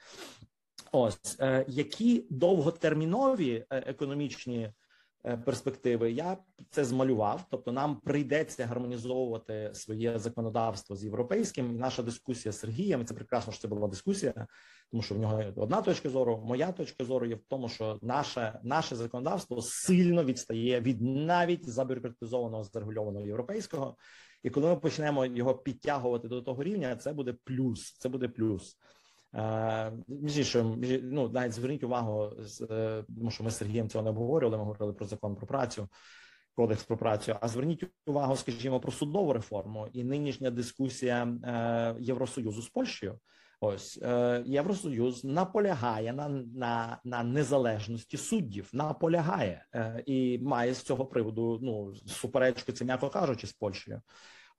Ось 0.92 1.38
які 1.68 2.28
довготермінові 2.30 3.66
економічні 3.70 4.58
Е, 4.64 4.74
перспективи, 5.46 6.12
я 6.12 6.38
це 6.70 6.86
змалював. 6.86 7.46
Тобто, 7.50 7.72
нам 7.72 7.96
прийдеться 7.96 8.66
гармонізовувати 8.66 9.72
своє 9.74 10.20
законодавство 10.20 10.96
з 10.96 11.04
європейським. 11.04 11.76
І 11.76 11.80
наша 11.80 12.04
дискусія 12.04 12.52
з 12.52 12.60
Сергієм 12.60 13.06
це 13.06 13.14
прекрасно, 13.14 13.54
що 13.54 13.62
це 13.62 13.68
була 13.68 13.88
дискусія, 13.88 14.48
тому 14.92 15.04
що 15.04 15.16
в 15.16 15.20
нього 15.20 15.44
одна 15.56 15.82
точка 15.82 16.10
зору. 16.10 16.44
Моя 16.46 16.72
точка 16.72 17.06
зору 17.06 17.26
є 17.26 17.36
в 17.36 17.44
тому, 17.48 17.70
що 17.70 18.00
наше 18.02 18.60
наше 18.64 18.96
законодавство 18.96 19.62
сильно 19.62 20.24
відстає 20.24 20.82
від 20.82 21.02
навіть 21.02 21.70
забюрократизованого 21.70 22.64
зарегульованого 22.64 23.26
європейського. 23.26 23.98
І 24.44 24.50
коли 24.50 24.68
ми 24.68 24.76
почнемо 24.76 25.26
його 25.26 25.56
підтягувати 25.56 26.28
до 26.28 26.42
того 26.42 26.64
рівня, 26.64 26.96
це 26.96 27.14
буде 27.14 27.36
плюс. 27.44 27.98
Це 27.98 28.10
буде 28.10 28.28
плюс. 28.28 28.78
Е, 29.36 29.92
між 30.08 30.38
іншим, 30.38 30.84
ну 31.04 31.30
навіть 31.30 31.54
зверніть 31.54 31.84
увагу, 31.84 32.32
е, 32.72 33.04
тому 33.18 33.32
що 33.32 33.44
ми 33.44 33.52
з 33.52 33.58
Сергієм 33.58 33.90
цього 33.90 34.04
не 34.04 34.10
обговорювали. 34.10 34.58
Ми 34.58 34.64
говорили 34.64 34.94
про 34.94 35.06
закон 35.06 35.36
про 35.36 35.48
працю, 35.48 35.88
кодекс 36.56 36.84
про 36.84 36.98
працю. 36.98 37.36
А 37.42 37.48
зверніть 37.48 37.86
увагу, 38.06 38.36
скажімо, 38.36 38.80
про 38.80 38.92
судову 38.92 39.34
реформу 39.34 39.88
і 39.94 40.04
нинішня 40.04 40.52
дискусія 40.52 41.24
е, 41.24 41.96
Євросоюзу 42.00 42.62
з 42.62 42.70
Польщею. 42.70 43.20
Ось 43.64 43.98
Євросоюз 44.46 45.24
наполягає 45.24 46.14
на 46.14 46.30
на, 46.30 47.00
на 47.04 47.24
незалежності 47.24 48.18
суддів, 48.18 48.70
наполягає 48.74 49.66
і 50.06 50.40
має 50.40 50.74
з 50.74 50.82
цього 50.82 51.06
приводу 51.06 51.60
ну 51.62 51.96
суперечку, 51.96 52.72
це 52.72 52.86
м'яко 52.86 53.10
кажучи, 53.10 53.48
з 53.48 53.54
Польщею. 53.54 54.02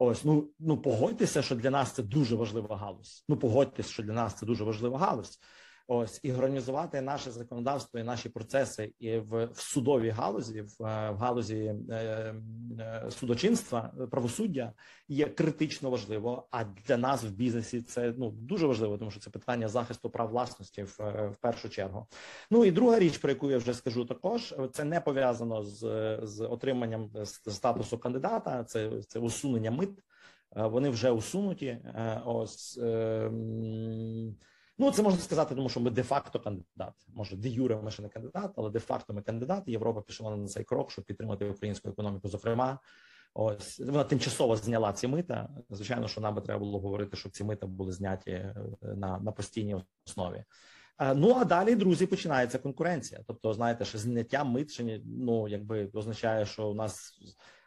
Ось 0.04 0.24
ну 0.24 0.50
ну 0.58 0.76
погодьтеся, 0.78 1.42
що 1.42 1.54
для 1.54 1.70
нас 1.70 1.92
це 1.92 2.02
дуже 2.02 2.36
важлива 2.36 2.76
галузь. 2.76 3.24
Ну 3.28 3.36
погодьтеся, 3.36 3.92
що 3.92 4.02
для 4.02 4.12
нас 4.12 4.34
це 4.34 4.46
дуже 4.46 4.64
важлива 4.64 4.98
галузь. 4.98 5.38
Ось 5.86 6.20
і 6.22 6.32
організувати 6.32 7.00
наше 7.00 7.30
законодавство 7.30 8.00
і 8.00 8.02
наші 8.02 8.28
процеси 8.28 8.94
і 8.98 9.18
в, 9.18 9.44
в 9.44 9.60
судовій 9.60 10.10
галузі, 10.10 10.62
в, 10.62 10.76
в 10.78 11.16
галузі 11.16 11.74
е, 11.90 11.94
е, 12.80 13.10
судочинства, 13.10 13.92
правосуддя 14.10 14.72
є 15.08 15.26
критично 15.26 15.90
важливо. 15.90 16.48
А 16.50 16.64
для 16.64 16.96
нас 16.96 17.24
в 17.24 17.30
бізнесі 17.30 17.82
це 17.82 18.14
ну 18.18 18.30
дуже 18.30 18.66
важливо, 18.66 18.98
тому 18.98 19.10
що 19.10 19.20
це 19.20 19.30
питання 19.30 19.68
захисту 19.68 20.10
прав 20.10 20.28
власності 20.28 20.82
в, 20.82 20.98
в 21.32 21.36
першу 21.40 21.68
чергу. 21.68 22.06
Ну 22.50 22.64
і 22.64 22.70
друга 22.70 22.98
річ, 22.98 23.18
про 23.18 23.30
яку 23.30 23.50
я 23.50 23.58
вже 23.58 23.74
скажу, 23.74 24.04
також 24.04 24.54
це 24.72 24.84
не 24.84 25.00
пов'язано 25.00 25.62
з 25.62 26.18
з 26.22 26.46
отриманням 26.46 27.10
статусу 27.24 27.98
кандидата. 27.98 28.64
Це 28.64 29.02
це 29.02 29.18
усунення 29.18 29.70
мит. 29.70 29.98
Е, 30.56 30.66
вони 30.66 30.88
вже 30.88 31.10
усунуті. 31.10 31.66
Е, 31.66 32.22
ось. 32.26 32.80
Ну, 34.78 34.90
це 34.90 35.02
можна 35.02 35.20
сказати, 35.20 35.54
тому 35.54 35.68
що 35.68 35.80
ми 35.80 35.90
де-факто 35.90 36.40
кандидат. 36.40 36.94
Може, 37.14 37.36
де 37.36 37.48
юре 37.48 37.76
ми 37.82 37.90
ще 37.90 38.02
не 38.02 38.08
кандидат, 38.08 38.52
але 38.56 38.70
де-факто 38.70 39.14
ми 39.14 39.22
кандидат. 39.22 39.68
Європа 39.68 40.00
пішла 40.00 40.36
на 40.36 40.48
цей 40.48 40.64
крок, 40.64 40.90
щоб 40.90 41.04
підтримати 41.04 41.44
українську 41.44 41.88
економіку. 41.88 42.28
Зокрема, 42.28 42.78
ось 43.34 43.78
вона 43.78 44.04
тимчасово 44.04 44.56
зняла 44.56 44.92
ці 44.92 45.08
мита. 45.08 45.48
Звичайно, 45.70 46.08
що 46.08 46.20
нам 46.20 46.34
би 46.34 46.40
треба 46.40 46.60
було 46.60 46.80
говорити, 46.80 47.16
щоб 47.16 47.32
ці 47.32 47.44
мита 47.44 47.66
були 47.66 47.92
зняті 47.92 48.30
е, 48.30 48.54
на, 48.82 49.18
на 49.18 49.32
постійній 49.32 49.76
основі. 50.06 50.44
Е, 50.98 51.14
ну 51.14 51.34
а 51.34 51.44
далі, 51.44 51.74
друзі, 51.74 52.06
починається 52.06 52.58
конкуренція. 52.58 53.20
Тобто, 53.26 53.52
знаєте, 53.52 53.84
що 53.84 53.98
зняття 53.98 54.44
мит 54.44 54.70
ще 54.70 55.00
ну 55.04 55.48
якби 55.48 55.90
означає, 55.94 56.46
що 56.46 56.68
у 56.68 56.74
нас 56.74 57.18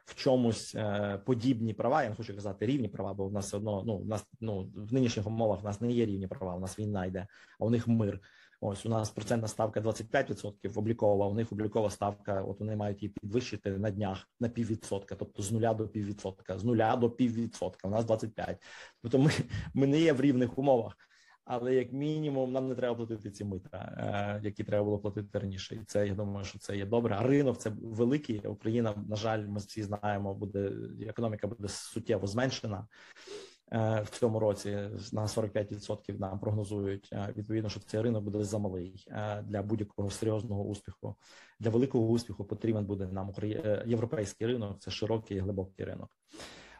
в 0.05 0.15
чомусь 0.15 0.75
е, 0.75 1.19
подібні 1.25 1.73
права. 1.73 2.03
Я 2.03 2.09
не 2.09 2.15
хочу 2.15 2.35
казати 2.35 2.65
рівні 2.65 2.87
права, 2.87 3.13
бо 3.13 3.27
в 3.27 3.33
нас 3.33 3.45
все 3.45 3.57
одно 3.57 3.83
ну 3.85 3.97
в 3.97 4.05
нас 4.05 4.25
ну 4.41 4.71
в 4.75 4.93
нинішніх 4.93 5.27
умовах 5.27 5.61
в 5.61 5.65
нас 5.65 5.81
не 5.81 5.91
є 5.91 6.05
рівні 6.05 6.27
права. 6.27 6.55
У 6.55 6.59
нас 6.59 6.79
війна 6.79 7.05
йде, 7.05 7.27
а 7.59 7.65
у 7.65 7.69
них 7.69 7.87
мир. 7.87 8.21
Ось 8.61 8.85
у 8.85 8.89
нас 8.89 9.09
процентна 9.09 9.47
ставка 9.47 9.81
25% 9.81 10.79
облікова. 10.79 11.27
У 11.27 11.33
них 11.33 11.51
облікова 11.51 11.89
ставка. 11.89 12.41
От 12.41 12.59
вони 12.59 12.75
мають 12.75 13.03
її 13.03 13.13
підвищити 13.21 13.69
на 13.71 13.91
днях 13.91 14.29
на 14.39 14.49
піввідсотка, 14.49 15.15
тобто 15.15 15.43
з 15.43 15.51
нуля 15.51 15.73
до 15.73 15.87
піввідсотка, 15.87 16.57
з 16.57 16.63
нуля 16.63 16.95
до 16.95 17.09
піввідсотка. 17.09 17.87
У 17.87 17.91
нас 17.91 18.05
25%. 18.05 18.57
Тобто 19.01 19.19
ми, 19.19 19.31
ми 19.73 19.87
не 19.87 19.99
є 19.99 20.13
в 20.13 20.21
рівних 20.21 20.57
умовах 20.57 20.97
але 21.45 21.75
як 21.75 21.93
мінімум 21.93 22.51
нам 22.51 22.67
не 22.67 22.75
треба 22.75 22.95
платити 22.95 23.31
ці 23.31 23.45
мита, 23.45 23.77
е, 23.77 24.45
які 24.45 24.63
треба 24.63 24.83
було 24.83 24.99
платити 24.99 25.39
раніше. 25.39 25.75
І 25.75 25.83
це 25.85 26.07
я 26.07 26.15
думаю, 26.15 26.45
що 26.45 26.59
це 26.59 26.77
є 26.77 26.85
добре. 26.85 27.15
А 27.19 27.23
ринок 27.23 27.57
це 27.57 27.71
великий. 27.81 28.39
Україна, 28.39 28.93
на 29.09 29.15
жаль, 29.15 29.47
ми 29.47 29.57
всі 29.57 29.83
знаємо, 29.83 30.33
буде 30.33 30.71
економіка 31.07 31.47
буде 31.47 31.67
суттєво 31.67 32.27
зменшена. 32.27 32.87
Е, 33.71 34.01
в 34.01 34.09
цьому 34.09 34.39
році 34.39 34.69
на 35.13 35.27
45% 35.27 36.19
нам 36.19 36.39
прогнозують 36.39 37.09
е, 37.13 37.33
відповідно, 37.37 37.69
що 37.69 37.79
цей 37.79 38.01
ринок 38.01 38.23
буде 38.23 38.43
замалий 38.43 39.05
для 39.43 39.61
будь-якого 39.61 40.09
серйозного 40.09 40.63
успіху. 40.63 41.15
Для 41.59 41.69
великого 41.69 42.07
успіху 42.07 42.45
потрібен 42.45 42.85
буде 42.85 43.07
нам 43.07 43.33
європейський 43.85 44.47
ринок. 44.47 44.79
Це 44.79 44.91
широкий 44.91 45.37
і 45.37 45.39
глибокий 45.39 45.85
ринок. 45.85 46.09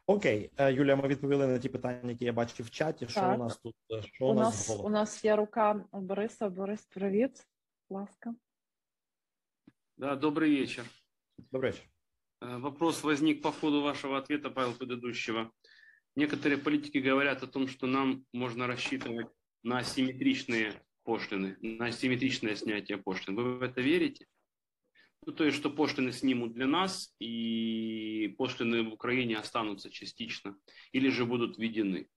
Окей, 0.07 0.51
е, 0.57 0.73
Юлія, 0.73 0.97
ми 0.97 1.09
відповіли 1.09 1.47
на 1.47 1.59
ті 1.59 1.69
питання, 1.69 2.11
які 2.11 2.25
я 2.25 2.33
бачив 2.33 2.67
в 2.67 2.71
чаті. 2.71 3.09
Що 3.09 3.21
так. 3.21 3.39
у 3.39 3.43
нас 3.43 3.57
тут? 3.57 3.75
Е, 3.91 4.03
що 4.03 4.27
у 4.27 4.35
нас 4.35 4.71
у 4.85 4.89
нас 4.89 5.25
є 5.25 5.37
рука 5.37 5.85
Бориса. 5.93 6.49
Борис, 6.49 6.87
привіт, 6.87 7.47
будь 7.89 7.99
ласка. 7.99 8.35
Да, 9.97 10.17
добрый 10.17 10.61
вечер. 10.61 10.85
Добрый 11.53 11.71
вечер. 11.73 11.85
Э, 12.41 12.59
вопрос 12.59 13.05
возник 13.05 13.43
по 13.43 13.53
ходу 13.53 13.83
вашего 13.83 14.17
ответа, 14.17 14.51
Павел, 14.51 14.73
предыдущего. 14.73 15.51
Некоторые 16.17 16.59
политики 16.59 16.99
говорят 16.99 17.43
о 17.43 17.47
том, 17.47 17.69
что 17.69 17.87
нам 17.87 18.25
можно 18.33 18.67
рассчитывать 18.67 19.29
на 19.63 19.79
асимметричные 19.79 20.73
пошлины, 21.05 21.57
на 21.61 21.87
асимметричное 21.87 22.57
снятие 22.57 22.99
пошлин. 22.99 23.37
Вы 23.37 23.59
в 23.59 23.63
это 23.63 23.81
верите? 23.81 24.27
Ну, 25.27 25.33
то 25.33 25.45
есть, 25.45 25.57
что 25.57 25.71
пошлины 25.71 26.13
снимут 26.13 26.55
для 26.55 26.67
нас, 26.67 27.15
и 27.21 28.35
пошлины 28.39 28.83
в 28.89 28.93
Украине 28.93 29.37
останутся 29.37 29.91
частично, 29.91 30.57
или 30.93 31.11
же 31.11 31.27
будут 31.27 31.59
введены. 31.59 32.09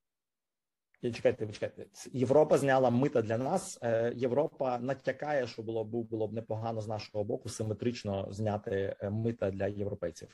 Чекайте, 1.11 1.47
чекайте. 1.51 1.86
Європа 2.14 2.57
зняла 2.57 2.89
мита 2.89 3.22
для 3.22 3.38
нас. 3.38 3.80
Е, 3.82 4.14
Європа 4.16 4.80
натякає, 4.80 5.47
що 5.47 5.61
було 5.61 5.84
б 5.84 5.89
було 5.89 6.28
б 6.28 6.34
непогано 6.34 6.82
з 6.82 6.88
нашого 6.88 7.24
боку 7.24 7.49
симетрично 7.49 8.28
зняти 8.32 8.95
е, 8.99 9.09
мита 9.09 9.51
для 9.51 9.68
європейців. 9.68 10.28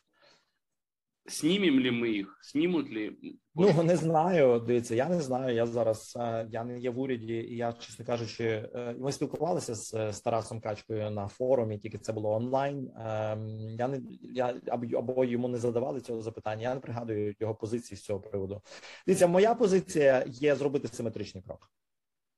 Знімемо 1.27 1.81
ли 1.81 1.91
ми 1.91 2.11
їх? 2.11 2.39
Знімуть 2.53 2.93
ли? 2.93 3.17
Ну 3.55 3.83
не 3.83 3.97
знаю. 3.97 4.61
Дивіться, 4.61 4.95
я 4.95 5.09
не 5.09 5.21
знаю. 5.21 5.55
Я 5.55 5.67
зараз 5.67 6.17
е, 6.21 6.49
я 6.51 6.65
не 6.65 6.79
є 6.79 6.91
в 6.91 6.99
уряді, 6.99 7.35
і 7.35 7.57
я, 7.57 7.73
чесно 7.73 8.05
кажучи, 8.05 8.45
е, 8.45 8.95
ми 8.99 9.13
спілкувалися 9.13 9.75
з, 9.75 10.13
з 10.13 10.21
Тарасом 10.21 10.61
Качкою 10.61 11.11
на 11.11 11.29
форумі, 11.29 11.79
тільки 11.79 11.99
це 11.99 12.13
було 12.13 12.31
онлайн. 12.35 12.91
Ем, 12.97 13.49
я 13.79 13.89
не 13.89 14.01
я 14.23 14.61
або 14.73 15.25
йому 15.25 15.49
не 15.49 15.59
задавали 15.59 16.01
цього 16.01 16.23
запитання. 16.23 16.63
Я 16.63 16.75
не 16.75 16.81
пригадую 16.81 17.35
його 17.41 17.55
позиції 17.55 17.99
з 17.99 18.03
цього 18.03 18.21
приводу. 18.21 18.63
Дивіться, 19.07 19.27
моя 19.27 19.55
позиція 19.55 20.25
є 20.27 20.57
зробити 20.57 20.89
симетричний 20.89 21.45
крок. 21.45 21.71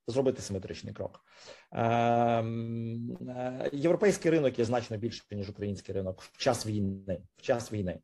Зробити 0.09 0.43
симетричний 0.43 0.95
крок. 0.95 1.25
Ем, 1.73 3.11
е, 3.29 3.71
європейський 3.73 4.31
ринок 4.31 4.59
є 4.59 4.65
значно 4.65 4.97
більше 4.97 5.37
ніж 5.37 5.51
український 5.51 5.95
ринок 5.95 6.23
в 6.23 6.39
час 6.39 6.67
війни. 6.67 7.23
В 7.37 7.43
час 7.43 7.73
війни. 7.73 7.99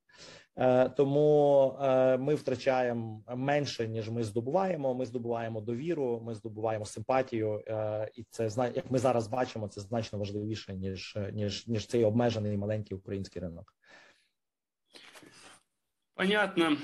Е, 0.57 0.89
тому 0.89 1.67
е, 1.83 2.19
ми 2.19 2.35
втрачаємо 2.35 3.25
менше 3.37 3.89
ніж 3.89 4.11
ми 4.11 4.25
здобуваємо. 4.25 4.95
Ми 4.95 5.07
здобуваємо 5.07 5.61
довіру, 5.61 6.23
ми 6.25 6.35
здобуваємо 6.35 6.85
симпатію, 6.85 7.63
і 8.15 8.25
це 8.31 8.49
як 8.75 8.91
ми 8.91 8.99
зараз 8.99 9.27
бачимо, 9.27 9.69
це 9.69 9.81
значно 9.81 10.19
важливіше 10.19 10.75
ніж 10.75 11.19
ніж 11.33 11.69
ніж 11.69 11.87
цей 11.87 12.05
обмежений 12.05 12.57
маленький 12.57 12.97
український 12.97 13.43
ринок. 13.43 13.75
Понятно. 16.15 16.77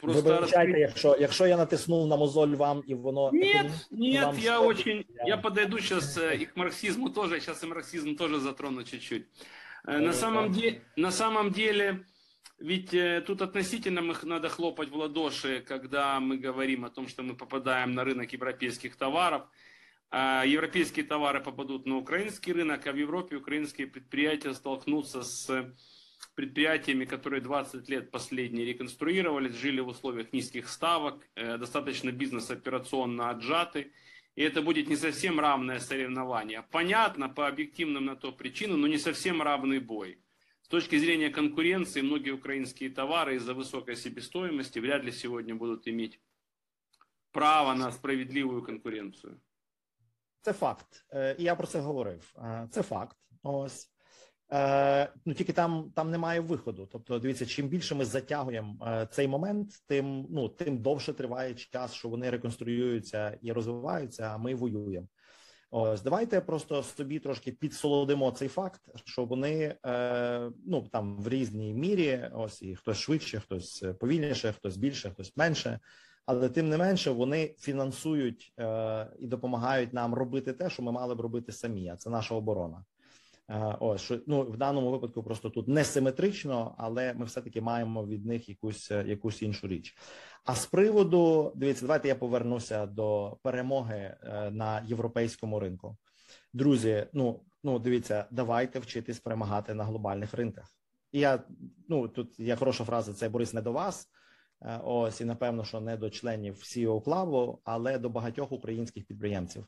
Просто 0.00 0.22
Ви 0.22 0.34
вибачайте, 0.34 0.80
якщо 0.80 1.16
якщо 1.20 1.46
я 1.46 1.56
натиснув 1.56 2.08
на 2.08 2.16
мозоль 2.16 2.48
вам 2.48 2.82
і 2.86 2.94
воно 2.94 3.30
нет, 3.32 3.66
нет, 3.90 4.24
вам 4.24 4.38
я 4.38 4.60
очень 4.60 5.04
я... 5.14 5.24
я 5.26 5.36
подойду 5.36 5.78
сейчас 5.78 6.18
и 6.18 6.46
к 6.46 6.56
марксизму 6.56 7.10
тоже, 7.10 7.40
сейчас 7.40 7.64
и 7.64 7.66
марксизм 7.66 8.14
тоже 8.16 8.40
затрону 8.40 8.84
чуть-чуть. 8.84 9.26
На 9.84 10.12
самом 10.12 10.52
деле, 10.52 10.80
на 10.96 11.10
самом 11.10 11.50
деле. 11.50 12.04
Ведь 12.60 12.92
э, 12.92 13.20
тут 13.20 13.42
относительно 13.42 14.02
мы 14.02 14.16
надо 14.24 14.48
хлопать 14.48 14.90
в 14.90 14.96
ладоши, 14.96 15.60
когда 15.60 16.18
мы 16.18 16.36
говорим 16.38 16.84
о 16.84 16.90
том, 16.90 17.06
что 17.06 17.22
мы 17.22 17.36
попадаем 17.36 17.94
на 17.94 18.02
рынок 18.04 18.32
европейских 18.32 18.96
товаров. 18.96 19.42
А 20.10 20.44
европейские 20.44 21.04
товары 21.04 21.40
попадут 21.40 21.86
на 21.86 21.96
украинский 21.96 22.52
рынок, 22.52 22.86
а 22.86 22.92
в 22.92 22.96
Европе 22.96 23.36
украинские 23.36 23.86
предприятия 23.86 24.54
столкнутся 24.54 25.22
с 25.22 25.72
предприятиями, 26.35 27.05
которые 27.05 27.41
20 27.41 27.89
лет 27.89 28.11
последние 28.11 28.65
реконструировались, 28.65 29.55
жили 29.55 29.81
в 29.81 29.87
условиях 29.87 30.33
низких 30.33 30.69
ставок, 30.69 31.27
э, 31.35 31.57
достаточно 31.57 32.11
бизнес 32.11 32.49
операционно 32.49 33.29
отжаты. 33.29 33.91
И 34.35 34.41
это 34.41 34.63
будет 34.63 34.89
не 34.89 34.95
совсем 34.95 35.39
равное 35.39 35.79
соревнование. 35.79 36.63
Понятно, 36.71 37.29
по 37.29 37.47
объективным 37.47 38.05
на 38.05 38.15
то 38.15 38.31
причинам, 38.31 38.81
но 38.81 38.87
не 38.87 38.97
совсем 38.97 39.41
равный 39.41 39.79
бой. 39.79 40.17
С 40.63 40.67
точки 40.67 40.97
зрения 40.97 41.29
конкуренции, 41.29 42.01
многие 42.01 42.31
украинские 42.31 42.89
товары 42.89 43.35
из-за 43.35 43.53
высокой 43.53 43.95
себестоимости 43.95 44.79
вряд 44.79 45.03
ли 45.03 45.11
сегодня 45.11 45.53
будут 45.53 45.87
иметь 45.87 46.19
право 47.31 47.75
на 47.75 47.91
справедливу 47.91 48.61
конкуренцію. 48.61 49.39
Це 50.41 50.53
факт. 50.53 51.05
І 51.37 51.43
я 51.43 51.55
про 51.55 51.67
це 51.67 51.79
говорив. 51.79 52.35
Це 52.71 52.81
факт. 52.83 53.17
Ось. 53.43 53.89
Е, 54.52 55.12
ну 55.24 55.34
тільки 55.34 55.52
там 55.52 55.92
там 55.94 56.10
немає 56.10 56.40
виходу. 56.40 56.88
Тобто, 56.92 57.18
дивіться, 57.18 57.46
чим 57.46 57.68
більше 57.68 57.94
ми 57.94 58.04
затягуємо 58.04 58.86
е, 58.86 59.08
цей 59.10 59.28
момент, 59.28 59.68
тим 59.86 60.26
ну 60.30 60.48
тим 60.48 60.78
довше 60.78 61.12
триває 61.12 61.54
час, 61.54 61.94
що 61.94 62.08
вони 62.08 62.30
реконструюються 62.30 63.38
і 63.42 63.52
розвиваються. 63.52 64.22
А 64.22 64.38
ми 64.38 64.54
воюємо. 64.54 65.06
Ось 65.70 66.02
давайте 66.02 66.40
просто 66.40 66.82
собі 66.82 67.18
трошки 67.18 67.52
підсолодимо 67.52 68.30
цей 68.30 68.48
факт, 68.48 68.80
що 69.04 69.24
вони 69.24 69.74
е, 69.86 70.50
ну 70.66 70.88
там 70.92 71.16
в 71.22 71.28
різній 71.28 71.74
мірі, 71.74 72.30
ось 72.34 72.62
і 72.62 72.74
хтось 72.74 72.98
швидше, 72.98 73.40
хтось 73.40 73.84
повільніше, 74.00 74.52
хтось 74.52 74.76
більше, 74.76 75.10
хтось 75.10 75.36
менше. 75.36 75.80
Але 76.26 76.48
тим 76.48 76.68
не 76.68 76.76
менше 76.76 77.10
вони 77.10 77.54
фінансують 77.58 78.52
е, 78.58 79.10
і 79.18 79.26
допомагають 79.26 79.92
нам 79.92 80.14
робити 80.14 80.52
те, 80.52 80.70
що 80.70 80.82
ми 80.82 80.92
мали 80.92 81.14
б 81.14 81.20
робити 81.20 81.52
самі. 81.52 81.88
А 81.88 81.96
це 81.96 82.10
наша 82.10 82.34
оборона. 82.34 82.84
Е, 83.50 83.76
ось 83.80 84.00
що 84.00 84.20
ну 84.26 84.42
в 84.42 84.56
даному 84.56 84.90
випадку 84.90 85.22
просто 85.22 85.50
тут 85.50 85.68
не 85.68 85.84
симетрично, 85.84 86.74
але 86.78 87.14
ми 87.14 87.24
все 87.24 87.40
таки 87.40 87.60
маємо 87.60 88.06
від 88.06 88.26
них 88.26 88.48
якусь 88.48 88.90
якусь 88.90 89.42
іншу 89.42 89.68
річ. 89.68 89.96
А 90.44 90.54
з 90.54 90.66
приводу 90.66 91.52
дивіться, 91.56 91.86
давайте 91.86 92.08
я 92.08 92.14
повернуся 92.14 92.86
до 92.86 93.38
перемоги 93.42 94.16
е, 94.22 94.50
на 94.50 94.80
європейському 94.86 95.60
ринку. 95.60 95.96
Друзі, 96.52 97.06
ну 97.12 97.44
ну 97.64 97.78
дивіться, 97.78 98.26
давайте 98.30 98.78
вчитись 98.78 99.20
перемагати 99.20 99.74
на 99.74 99.84
глобальних 99.84 100.34
ринках. 100.34 100.64
І 101.12 101.20
я 101.20 101.42
ну 101.88 102.08
тут 102.08 102.40
є 102.40 102.56
хороша 102.56 102.84
фраза. 102.84 103.14
Це 103.14 103.28
Борис 103.28 103.54
не 103.54 103.62
до 103.62 103.72
вас. 103.72 104.08
Е, 104.62 104.80
ось 104.84 105.20
і 105.20 105.24
напевно, 105.24 105.64
що 105.64 105.80
не 105.80 105.96
до 105.96 106.10
членів 106.10 106.54
CEO 106.54 107.02
Club, 107.02 107.58
але 107.64 107.98
до 107.98 108.08
багатьох 108.08 108.52
українських 108.52 109.06
підприємців. 109.06 109.66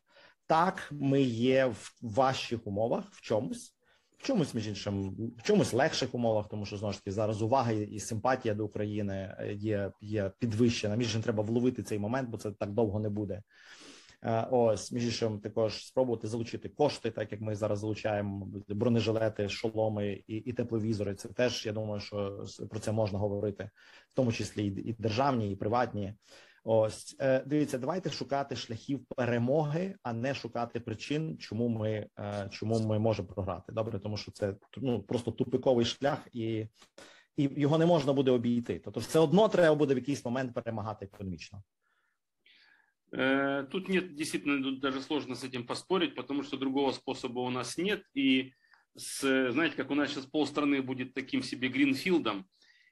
Так, 0.51 0.88
ми 0.92 1.22
є 1.22 1.66
в 1.66 1.94
важчих 2.03 2.66
умовах 2.66 3.05
в 3.11 3.20
чомусь, 3.20 3.74
в 4.18 4.22
чомусь 4.22 4.55
між 4.55 4.68
іншим, 4.68 5.16
в 5.38 5.42
чомусь 5.42 5.72
легших 5.72 6.14
умовах, 6.14 6.48
тому 6.48 6.66
що 6.66 6.76
знову 6.76 6.92
ж 6.92 6.98
таки 6.98 7.12
зараз 7.12 7.42
увага 7.42 7.72
і 7.72 8.01
симпатія 8.01 8.55
до 8.55 8.64
України 8.64 9.36
е, 9.38 9.53
є 9.53 9.92
є 10.01 10.32
підвищена. 10.38 10.96
Між 10.96 11.07
іншим, 11.07 11.22
треба 11.22 11.42
вловити 11.42 11.82
цей 11.82 11.98
момент, 11.98 12.28
бо 12.28 12.38
це 12.38 12.51
так 12.53 12.70
довго 12.70 13.01
не 13.01 13.09
буде. 13.09 13.42
Е, 14.22 14.46
ось 14.51 14.92
між 14.92 15.05
іншим, 15.05 15.40
також 15.40 15.86
спробувати 15.86 16.28
залучити 16.28 16.68
кошти, 16.68 17.11
так 17.11 17.32
як 17.32 17.40
ми 17.40 17.55
зараз 17.55 17.78
залучаємо 17.78 18.48
бронежилети, 18.68 19.48
шоломи 19.48 20.22
і 20.26 20.36
і 20.36 20.53
тепловізори. 20.53 21.14
Це 21.14 21.28
теж 21.28 21.66
я 21.66 21.72
думаю, 21.72 22.01
що 22.01 22.44
про 22.70 22.78
це 22.78 22.92
можна 22.92 23.18
говорити, 23.18 23.70
в 24.12 24.14
тому 24.14 24.32
числі 24.32 24.66
і 24.66 24.96
державні, 24.98 25.53
і 25.53 25.57
приватні. 25.57 26.14
Ось 26.64 27.16
е, 27.20 27.44
дивіться, 27.46 27.78
давайте 27.78 28.11
шукати 28.11 28.56
шляхів 28.56 29.06
перемоги, 29.16 29.96
а 30.02 30.12
не 30.12 30.34
шукати 30.34 30.80
причин, 30.80 31.38
чому 31.38 31.68
ми 31.68 32.06
е, 32.18 32.48
чому 32.52 32.80
ми 32.80 32.98
можемо 32.98 33.28
програти. 33.28 33.72
Добре, 33.72 33.98
тому 33.98 34.16
що 34.16 34.32
це 34.32 34.54
ну 34.76 35.02
просто 35.02 35.30
тупиковий 35.30 35.84
шлях, 35.84 36.28
і 36.32 36.66
і 37.36 37.50
його 37.56 37.78
не 37.78 37.86
можна 37.86 38.12
буде 38.12 38.30
обійти. 38.30 38.80
Тобто, 38.84 39.00
все 39.00 39.18
одно 39.18 39.48
треба 39.48 39.74
буде 39.74 39.94
в 39.94 39.96
якийсь 39.96 40.24
момент 40.24 40.54
перемагати 40.54 41.04
економічно. 41.04 41.62
Е, 43.14 43.66
тут 43.70 43.88
нет, 43.88 44.14
действительно, 44.14 44.80
даже 44.80 45.00
сложно 45.00 45.34
с 45.34 45.44
этим 45.44 45.66
поспорить, 45.66 46.14
потому 46.14 46.42
что 46.42 46.56
другого 46.56 46.92
способа 46.92 47.40
у 47.40 47.50
нас 47.50 47.78
нет. 47.78 48.02
И, 48.16 48.52
с, 48.96 49.52
знаете, 49.52 49.76
как 49.76 49.90
у 49.90 49.94
нас 49.94 50.11
сейчас 50.11 50.26
полстраны 50.26 50.82
будет 50.82 51.14
таким 51.14 51.42
себе 51.42 51.68
гринфилдом, 51.68 52.44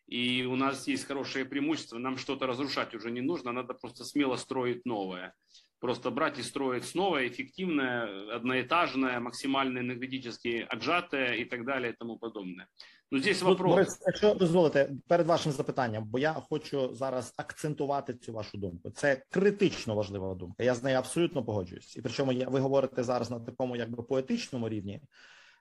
и 0.07 0.45
у 0.45 0.55
нас 0.55 0.87
есть 0.87 1.05
хорошее 1.05 1.45
преимущество, 1.45 1.97
нам 1.97 2.17
что-то 2.17 2.47
разрушать 2.47 2.93
уже 2.93 3.11
не 3.11 3.21
нужно, 3.21 3.51
надо 3.51 3.73
просто 3.73 4.03
смело 4.03 4.35
строить 4.35 4.85
новое. 4.85 5.33
Просто 5.79 6.11
брать 6.11 6.39
и 6.39 6.43
строить 6.43 6.85
снова 6.85 7.27
эффективное, 7.27 8.35
одноэтажное, 8.35 9.19
максимально 9.19 9.79
энергетически 9.79 10.65
отжатое 10.69 11.33
и 11.33 11.45
так 11.45 11.65
далее 11.65 11.91
и 11.91 11.95
тому 11.95 12.17
подобное. 12.17 12.67
Ну, 13.11 13.19
здесь 13.19 13.41
вопрос. 13.41 13.75
Борис, 13.75 13.99
якщо 14.05 14.33
дозволите 14.33 14.89
перед 15.07 15.27
вашим 15.27 15.51
запитанням, 15.51 16.05
бо 16.05 16.19
я 16.19 16.33
хочу 16.33 16.93
зараз 16.93 17.33
акцентувати 17.37 18.13
цю 18.13 18.33
вашу 18.33 18.57
думку. 18.57 18.89
Це 18.89 19.23
критично 19.29 19.95
важлива 19.95 20.35
думка. 20.35 20.63
Я 20.63 20.75
з 20.75 20.83
нею 20.83 20.97
абсолютно 20.97 21.43
погоджуюсь. 21.43 21.97
І 21.97 22.01
причому 22.01 22.31
я, 22.31 22.49
ви 22.49 22.59
говорите 22.59 23.03
зараз 23.03 23.31
на 23.31 23.39
такому, 23.39 23.75
якби 23.75 24.03
поетичному 24.03 24.69
рівні. 24.69 25.01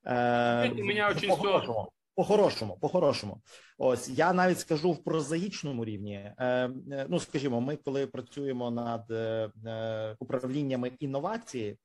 Е, 0.05 0.75
Мене 0.75 1.15
дуже 1.15 1.27
все 1.27 1.61
по-хорошому, 2.18 2.78
по-хорошому, 2.82 3.42
ось 3.78 4.10
я 4.10 4.34
навіть 4.34 4.60
скажу 4.60 4.92
в 4.92 5.04
прозаїчному 5.04 5.86
рівні. 5.86 6.14
Е, 6.16 6.34
е, 6.92 7.06
ну 7.10 7.20
скажімо, 7.20 7.62
ми 7.62 7.76
коли 7.76 8.08
працюємо 8.08 8.72
над 8.72 9.12
е, 9.12 9.50
е 9.66 10.16
управліннями 10.20 10.92
інновації, 11.00 11.78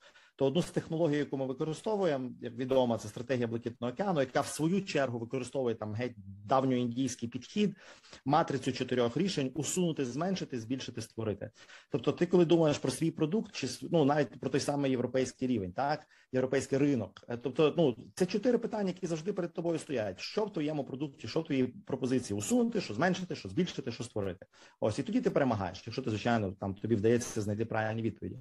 то 0.42 0.46
одну 0.46 0.62
з 0.62 0.70
технологій, 0.70 1.16
яку 1.16 1.36
ми 1.36 1.46
використовуємо, 1.46 2.30
як 2.40 2.54
відомо, 2.54 2.98
це 2.98 3.08
стратегія 3.08 3.46
Блакитного 3.46 3.92
океану, 3.92 4.20
яка 4.20 4.40
в 4.40 4.46
свою 4.46 4.82
чергу 4.84 5.18
використовує 5.18 5.74
там 5.74 5.94
геть 5.94 6.14
давньоіндійський 6.44 7.28
підхід, 7.28 7.76
матрицю 8.24 8.72
чотирьох 8.72 9.16
рішень, 9.16 9.50
усунути, 9.54 10.04
зменшити, 10.04 10.60
збільшити, 10.60 11.02
створити. 11.02 11.50
Тобто, 11.90 12.12
ти, 12.12 12.26
коли 12.26 12.44
думаєш 12.44 12.78
про 12.78 12.90
свій 12.90 13.10
продукт, 13.10 13.52
чи 13.54 13.68
ну 13.90 14.04
навіть 14.04 14.40
про 14.40 14.50
той 14.50 14.60
самий 14.60 14.90
європейський 14.90 15.48
рівень, 15.48 15.72
так 15.72 16.06
європейський 16.32 16.78
ринок, 16.78 17.24
е, 17.28 17.36
тобто, 17.36 17.74
ну 17.76 17.96
це 18.14 18.26
чотири 18.26 18.58
питання, 18.58 18.88
які 18.88 19.06
завжди 19.06 19.32
перед 19.32 19.52
тобою 19.52 19.78
стоять: 19.78 20.20
що 20.20 20.44
в 20.44 20.52
твоєму 20.52 20.84
продукті, 20.84 21.28
що 21.28 21.40
в 21.40 21.44
твоїй 21.44 21.64
пропозиції 21.64 22.38
усунути, 22.38 22.80
що 22.80 22.94
зменшити, 22.94 23.34
що 23.34 23.48
збільшити, 23.48 23.92
що 23.92 24.04
створити. 24.04 24.46
Ось 24.80 24.98
і 24.98 25.02
тоді 25.02 25.20
ти 25.20 25.30
перемагаєш. 25.30 25.82
Якщо 25.86 26.02
ти 26.02 26.10
звичайно 26.10 26.52
там 26.52 26.74
тобі 26.74 26.96
вдається 26.96 27.40
знайти 27.40 27.64
правильні 27.64 28.02
відповіді. 28.02 28.36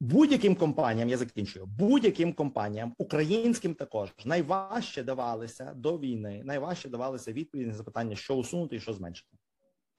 Будь-яким 0.00 0.54
компаніям 0.54 1.08
я 1.08 1.16
закінчую, 1.16 1.66
будь-яким 1.66 2.32
компаніям, 2.32 2.94
українським 2.98 3.74
також 3.74 4.10
найважче 4.24 5.02
давалися 5.02 5.74
до 5.74 5.98
війни, 5.98 6.42
найважче 6.44 6.88
давалися 6.88 7.32
відповіді 7.32 7.66
на 7.66 7.74
запитання, 7.74 8.16
що 8.16 8.34
усунути 8.34 8.76
і 8.76 8.80
що 8.80 8.92
зменшити. 8.92 9.37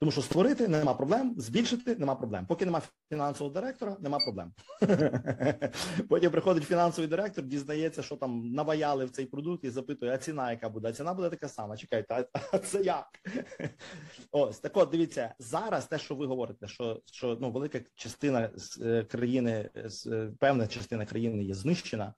Тому 0.00 0.12
що 0.12 0.22
створити 0.22 0.68
нема 0.68 0.94
проблем, 0.94 1.34
збільшити 1.36 1.96
нема 1.96 2.14
проблем. 2.14 2.46
Поки 2.46 2.64
нема 2.64 2.82
фінансового 3.08 3.54
директора, 3.54 3.96
нема 4.00 4.18
проблем. 4.18 4.52
Потім 6.08 6.30
приходить 6.30 6.64
фінансовий 6.64 7.08
директор, 7.08 7.44
дізнається, 7.44 8.02
що 8.02 8.16
там 8.16 8.52
наваяли 8.52 9.04
в 9.04 9.10
цей 9.10 9.26
продукт 9.26 9.64
і 9.64 9.70
запитує, 9.70 10.12
а 10.12 10.18
ціна 10.18 10.50
яка 10.50 10.68
буде? 10.68 10.88
А 10.88 10.92
ціна 10.92 11.14
буде 11.14 11.30
така 11.30 11.48
сама. 11.48 11.76
Чекайте, 11.76 12.24
а 12.52 12.58
це 12.58 12.82
як? 12.82 13.06
Ось 14.32 14.58
так 14.58 14.76
от 14.76 14.90
дивіться, 14.90 15.34
зараз 15.38 15.86
те, 15.86 15.98
що 15.98 16.14
ви 16.14 16.26
говорите, 16.26 16.68
що 16.68 17.02
що 17.04 17.38
ну 17.40 17.50
велика 17.50 17.80
частина 17.94 18.50
е, 18.82 19.04
країни, 19.04 19.70
е, 20.06 20.32
певна 20.38 20.66
частина 20.66 21.06
країни 21.06 21.44
є 21.44 21.54
знищена 21.54 22.14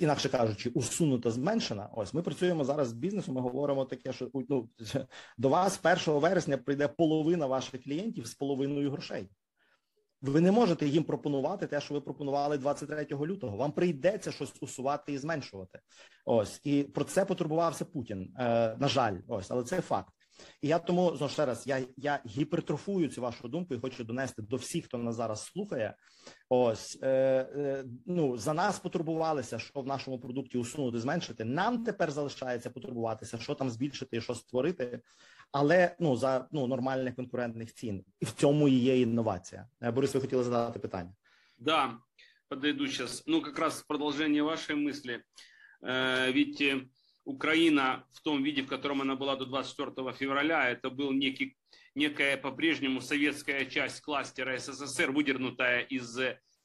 інакше 0.00 0.28
кажучи, 0.28 0.70
усунута, 0.70 1.30
зменшена. 1.30 1.88
Ось 1.92 2.14
ми 2.14 2.22
працюємо 2.22 2.64
зараз 2.64 2.88
з 2.88 2.92
бізнесом. 2.92 3.34
Ми 3.34 3.40
говоримо 3.40 3.84
таке, 3.84 4.12
що 4.12 4.30
ну, 4.48 4.68
до 5.38 5.48
вас 5.48 5.80
1 6.06 6.20
вересня 6.20 6.56
прийде 6.56 6.85
половина 6.88 7.46
ваших 7.46 7.82
клієнтів 7.82 8.26
з 8.26 8.34
половиною 8.34 8.90
грошей. 8.90 9.30
Ви 10.22 10.40
не 10.40 10.52
можете 10.52 10.86
їм 10.86 11.04
пропонувати 11.04 11.66
те, 11.66 11.80
що 11.80 11.94
ви 11.94 12.00
пропонували 12.00 12.58
23 12.58 13.06
лютого. 13.10 13.56
Вам 13.56 13.72
прийдеться 13.72 14.32
щось 14.32 14.52
усувати 14.60 15.12
і 15.12 15.18
зменшувати. 15.18 15.80
Ось 16.24 16.60
і 16.64 16.82
про 16.82 17.04
це 17.04 17.24
потурбувався 17.24 17.84
Путін. 17.84 18.34
Е, 18.38 18.76
На 18.80 18.88
жаль, 18.88 19.16
ось, 19.28 19.50
але 19.50 19.64
це 19.64 19.80
факт. 19.80 20.12
І 20.62 20.68
я 20.68 20.78
тому 20.78 21.16
знову 21.16 21.32
ще 21.32 21.46
раз 21.46 21.66
я 21.66 21.82
я 21.96 22.20
гіпертрофую 22.26 23.08
цю 23.08 23.22
вашу 23.22 23.48
думку 23.48 23.74
і 23.74 23.80
хочу 23.80 24.04
донести 24.04 24.42
до 24.42 24.56
всіх, 24.56 24.84
хто 24.84 24.98
нас 24.98 25.16
зараз 25.16 25.44
слухає. 25.44 25.94
Ось 26.48 26.98
е, 27.02 27.08
е, 27.08 27.84
ну 28.06 28.38
за 28.38 28.54
нас 28.54 28.78
потурбувалися, 28.78 29.58
що 29.58 29.80
в 29.80 29.86
нашому 29.86 30.20
продукті 30.20 30.58
усунути, 30.58 30.98
зменшити. 30.98 31.44
Нам 31.44 31.84
тепер 31.84 32.10
залишається 32.10 32.70
потурбуватися, 32.70 33.38
що 33.38 33.54
там 33.54 33.70
збільшити, 33.70 34.20
що 34.20 34.34
створити, 34.34 35.00
але 35.51 35.95
ну 35.99 36.15
за 36.15 36.47
ну 36.51 36.67
нормальних 36.67 37.15
конкурентних 37.15 37.73
цін, 37.73 38.03
і 38.19 38.25
в 38.25 38.31
цьому 38.31 38.67
і 38.67 38.73
є 38.73 39.01
інновація. 39.01 39.67
Е, 39.81 39.91
Борис, 39.91 40.13
ви 40.13 40.21
хотіли 40.21 40.43
задати 40.43 40.79
питання? 40.79 41.13
Да, 41.57 41.97
подойду 42.49 42.87
сейчас. 42.87 43.23
Ну, 43.27 43.41
как 43.41 43.59
раз 43.59 43.83
продолжение 43.83 44.41
вашей 44.41 44.75
мысли. 44.75 45.23
Э, 45.83 46.31
ведь 46.31 46.63
Украина 47.23 48.03
в 48.11 48.21
том 48.21 48.43
виде, 48.43 48.61
в 48.61 48.67
котором 48.67 49.01
она 49.01 49.15
была 49.15 49.35
до 49.35 49.45
24 49.45 50.13
февраля, 50.13 50.69
это 50.69 50.89
был 50.89 51.11
некий, 51.11 51.57
некая 51.95 52.37
по-прежнему 52.37 53.01
советская 53.01 53.65
часть 53.65 54.01
кластера 54.01 54.57
СССР, 54.57 55.11
выдернутая 55.11 55.81
из 55.81 56.19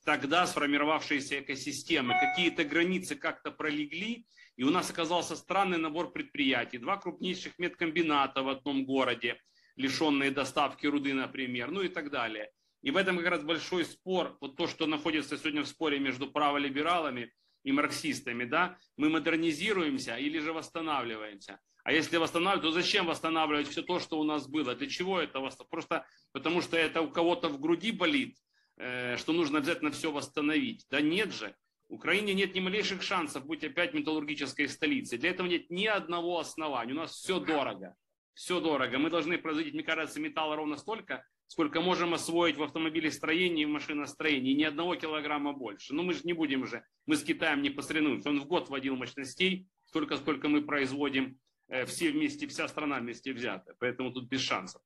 тогда 0.07 0.47
сформировавшейся 0.47 1.41
экосистемы. 1.41 2.15
Какие-то 2.21 2.65
границы 2.65 3.17
как-то 3.17 3.51
пролегли, 3.51 4.25
и 4.58 4.64
у 4.64 4.70
нас 4.70 4.90
оказался 4.90 5.36
странный 5.36 5.78
набор 5.78 6.12
предприятий. 6.12 6.78
Два 6.78 6.98
крупнейших 6.98 7.58
медкомбината 7.58 8.44
в 8.44 8.50
одном 8.50 8.86
городе, 8.86 9.40
лишенные 9.76 10.32
доставки 10.32 10.86
руды, 10.86 11.14
например, 11.14 11.72
ну 11.72 11.82
и 11.82 11.88
так 11.88 12.12
далее. 12.12 12.52
И 12.82 12.92
в 12.92 12.98
этом 12.98 13.18
как 13.18 13.28
раз 13.28 13.44
большой 13.44 13.86
спор, 13.86 14.38
вот 14.42 14.56
то, 14.56 14.68
что 14.68 14.88
находится 14.88 15.38
сегодня 15.38 15.64
в 15.64 15.68
споре 15.68 16.00
между 16.00 16.28
праволибералами 16.30 17.32
и 17.64 17.72
марксистами, 17.72 18.44
да, 18.44 18.78
мы 18.98 19.10
модернизируемся 19.10 20.18
или 20.18 20.40
же 20.40 20.52
восстанавливаемся. 20.52 21.60
А 21.84 21.92
если 21.92 22.18
восстанавливать, 22.18 22.64
то 22.64 22.72
зачем 22.72 23.06
восстанавливать 23.08 23.68
все 23.68 23.82
то, 23.82 24.00
что 24.00 24.20
у 24.20 24.24
нас 24.24 24.48
было? 24.48 24.76
Для 24.76 24.88
чего 24.88 25.20
это? 25.20 25.40
Просто 25.70 26.06
потому 26.32 26.62
что 26.62 26.78
это 26.78 27.02
у 27.02 27.10
кого-то 27.10 27.50
в 27.50 27.60
груди 27.60 27.92
болит, 27.92 28.38
э, 28.78 29.18
что 29.18 29.34
нужно 29.34 29.60
обязательно 29.60 29.92
все 29.92 30.12
восстановить. 30.12 30.86
Да 30.90 31.02
нет 31.02 31.34
же. 31.34 31.56
Украине 31.92 32.34
нет 32.34 32.56
ни 32.56 32.62
малейших 32.62 33.02
шансов 33.02 33.46
быть 33.46 33.66
опять 33.66 33.94
металлургической 33.94 34.70
столицей. 34.70 35.18
Для 35.18 35.32
этого 35.32 35.48
нет 35.48 35.70
ни 35.70 35.86
одного 35.86 36.40
основания. 36.40 36.94
У 36.94 36.96
нас 36.96 37.12
все 37.12 37.40
дорого. 37.40 37.96
Все 38.34 38.62
дорого. 38.62 38.98
Мы 38.98 39.10
должны 39.10 39.38
производить, 39.38 39.74
мне 39.74 39.84
кажется, 39.84 40.22
металла 40.22 40.56
ровно 40.56 40.78
столько, 40.78 41.26
сколько 41.48 41.82
можем 41.82 42.14
освоить 42.14 42.56
в 42.56 42.64
автомобилестроении 42.64 43.64
и 43.64 43.66
в 43.66 43.70
машиностроении, 43.70 44.54
ни 44.54 44.64
одного 44.64 44.96
килограмма 44.96 45.52
больше. 45.52 45.94
Но 45.94 46.04
мы 46.04 46.14
же 46.14 46.22
не 46.24 46.32
будем 46.32 46.66
же, 46.66 46.86
мы 47.06 47.18
с 47.18 47.24
Китаем 47.24 47.62
не 47.62 47.70
посоревнуемся. 47.70 48.30
Он 48.30 48.40
в 48.40 48.46
год 48.46 48.70
вводил 48.70 48.96
мощностей, 48.96 49.68
столько, 49.84 50.16
сколько 50.16 50.48
мы 50.48 50.62
производим 50.62 51.38
э, 51.68 51.86
все 51.86 52.12
вместе, 52.12 52.48
вся 52.48 52.70
страна 52.70 53.00
вместе 53.00 53.34
взята. 53.34 53.76
Поэтому 53.80 54.14
тут 54.14 54.30
без 54.30 54.40
шансов. 54.40 54.82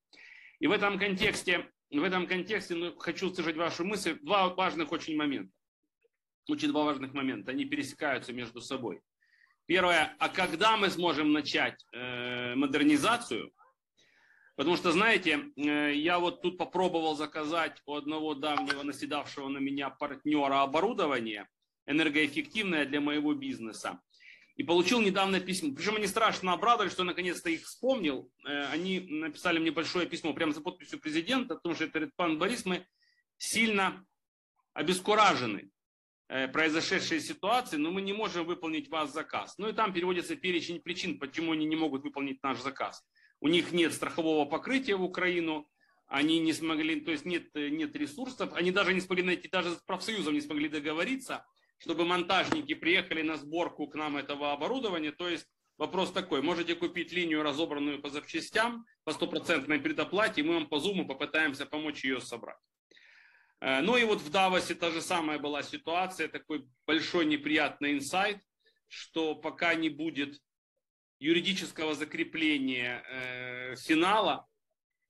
И 0.59 0.65
в 0.65 0.71
этом 0.71 0.97
контексте, 0.97 1.69
в 1.91 2.03
этом 2.03 2.25
контексте 2.25 2.73
ну, 2.73 2.95
хочу 2.97 3.27
услышать 3.27 3.57
вашу 3.57 3.85
мысль. 3.85 4.17
Два 4.23 4.49
важных 4.55 4.91
очень 4.91 5.15
момента. 5.15 5.54
Очень 6.47 6.69
два 6.69 6.83
важных 6.83 7.13
момента. 7.13 7.51
Они 7.51 7.65
пересекаются 7.65 8.33
между 8.33 8.61
собой. 8.61 9.01
Первое, 9.65 10.15
а 10.19 10.29
когда 10.29 10.77
мы 10.77 10.89
сможем 10.89 11.33
начать 11.33 11.83
э, 11.91 12.55
модернизацию– 12.55 13.51
Потому 14.55 14.77
что, 14.77 14.91
знаете, 14.93 15.51
э, 15.57 15.93
я 15.95 16.17
вот 16.17 16.41
тут 16.41 16.57
попробовал 16.57 17.15
заказать 17.15 17.81
у 17.85 17.95
одного 17.95 18.35
давнего 18.35 18.83
наседавшего 18.83 19.49
на 19.49 19.57
меня 19.57 19.89
партнера 19.89 20.61
оборудование 20.61 21.47
энергоэффективное 21.87 22.85
для 22.85 23.01
моего 23.01 23.33
бизнеса. 23.33 23.99
И 24.55 24.63
получил 24.63 25.01
недавно 25.01 25.41
письмо. 25.41 25.75
Причем 25.75 25.97
они 25.97 26.07
страшно 26.07 26.53
обрадовались, 26.53 26.93
что 26.93 27.03
наконец-то 27.03 27.49
их 27.49 27.65
вспомнил. 27.65 28.31
Э, 28.47 28.67
они 28.67 29.01
написали 29.01 29.59
мне 29.59 29.71
большое 29.71 30.07
письмо 30.07 30.33
прямо 30.33 30.53
за 30.53 30.61
подписью 30.61 31.01
президента, 31.01 31.55
потому 31.55 31.75
что 31.75 31.83
это 31.83 31.93
говорит, 31.93 32.15
пан 32.15 32.39
Борис, 32.39 32.65
мы 32.65 32.87
сильно 33.37 34.05
обескуражены 34.73 35.69
э, 36.27 36.47
произошедшей 36.47 37.19
ситуации, 37.19 37.77
но 37.77 37.91
мы 37.91 38.01
не 38.01 38.13
можем 38.13 38.45
выполнить 38.45 38.89
ваш 38.89 39.09
заказ. 39.09 39.55
Ну 39.57 39.69
и 39.69 39.73
там 39.73 39.93
переводится 39.93 40.35
перечень 40.35 40.81
причин, 40.81 41.19
почему 41.19 41.51
они 41.51 41.65
не 41.65 41.75
могут 41.75 42.03
выполнить 42.03 42.41
наш 42.43 42.61
заказ 42.61 43.03
у 43.45 43.47
них 43.47 43.71
нет 43.71 43.93
страхового 43.93 44.45
покрытия 44.45 44.95
в 44.95 45.03
Украину, 45.03 45.69
они 46.07 46.39
не 46.39 46.53
смогли, 46.53 46.99
то 47.01 47.11
есть 47.11 47.25
нет, 47.25 47.53
нет 47.53 47.95
ресурсов, 47.95 48.53
они 48.53 48.71
даже 48.71 48.93
не 48.93 49.01
смогли 49.01 49.23
найти, 49.23 49.47
даже 49.47 49.75
с 49.75 49.81
профсоюзом 49.83 50.33
не 50.33 50.41
смогли 50.41 50.69
договориться, 50.69 51.45
чтобы 51.77 52.05
монтажники 52.05 52.73
приехали 52.73 53.21
на 53.21 53.37
сборку 53.37 53.87
к 53.87 53.95
нам 53.95 54.17
этого 54.17 54.51
оборудования. 54.51 55.11
То 55.11 55.27
есть 55.27 55.47
вопрос 55.77 56.11
такой, 56.11 56.41
можете 56.41 56.75
купить 56.75 57.11
линию, 57.11 57.43
разобранную 57.43 58.01
по 58.01 58.09
запчастям, 58.09 58.85
по 59.03 59.11
стопроцентной 59.11 59.79
предоплате, 59.79 60.41
и 60.41 60.43
мы 60.43 60.55
вам 60.55 60.67
по 60.67 60.79
зуму 60.79 61.07
попытаемся 61.07 61.65
помочь 61.65 62.03
ее 62.03 62.21
собрать. 62.21 62.57
Э, 63.65 63.81
ну 63.81 63.97
и 63.97 64.03
вот 64.03 64.21
в 64.21 64.29
Давосе 64.29 64.75
та 64.75 64.91
же 64.91 65.01
самая 65.01 65.39
была 65.39 65.63
ситуация, 65.63 66.27
такой 66.27 66.67
большой 66.85 67.25
неприятный 67.25 67.93
инсайт, 67.93 68.39
что 68.87 69.33
пока 69.33 69.73
не 69.73 69.89
будет 69.89 70.39
юридического 71.17 71.95
закрепления 71.95 73.03
э, 73.09 73.75
финала, 73.77 74.45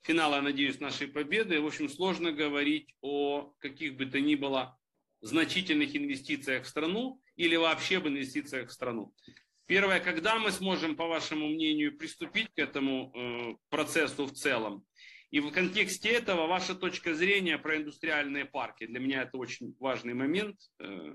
финала, 0.03 0.39
надеюсь, 0.39 0.80
нашей 0.80 1.10
победы, 1.10 1.60
в 1.60 1.68
общем, 1.68 1.89
сложно 1.89 2.32
говорить 2.32 2.95
о 3.01 3.51
каких 3.60 3.97
бы 3.97 4.06
то 4.06 4.22
ни 4.22 4.36
было 4.36 4.78
значительных 5.20 5.93
инвестициях 5.93 6.64
в 6.64 6.70
страну 6.70 7.22
или 7.36 7.58
вообще 7.58 7.97
об 7.97 8.08
инвестициях 8.08 8.70
в 8.70 8.72
страну. 8.72 9.14
Первое, 9.66 9.99
когда 9.99 10.39
мы 10.39 10.51
сможем, 10.51 10.95
по 10.95 11.08
вашему 11.08 11.49
мнению, 11.49 11.97
приступить 11.97 12.47
к 12.56 12.60
этому 12.60 13.12
э, 13.14 13.56
процессу 13.70 14.28
в 14.28 14.32
целом? 14.32 14.86
И 15.31 15.41
в 15.41 15.53
контексте 15.53 16.09
этого 16.09 16.47
ваша 16.47 16.75
точка 16.75 17.14
зрения 17.14 17.59
про 17.59 17.77
индустриальные 17.77 18.45
парки. 18.45 18.87
Для 18.87 18.99
меня 18.99 19.23
это 19.23 19.39
очень 19.39 19.75
важный 19.79 20.14
момент. 20.14 20.57
Э, 20.81 21.14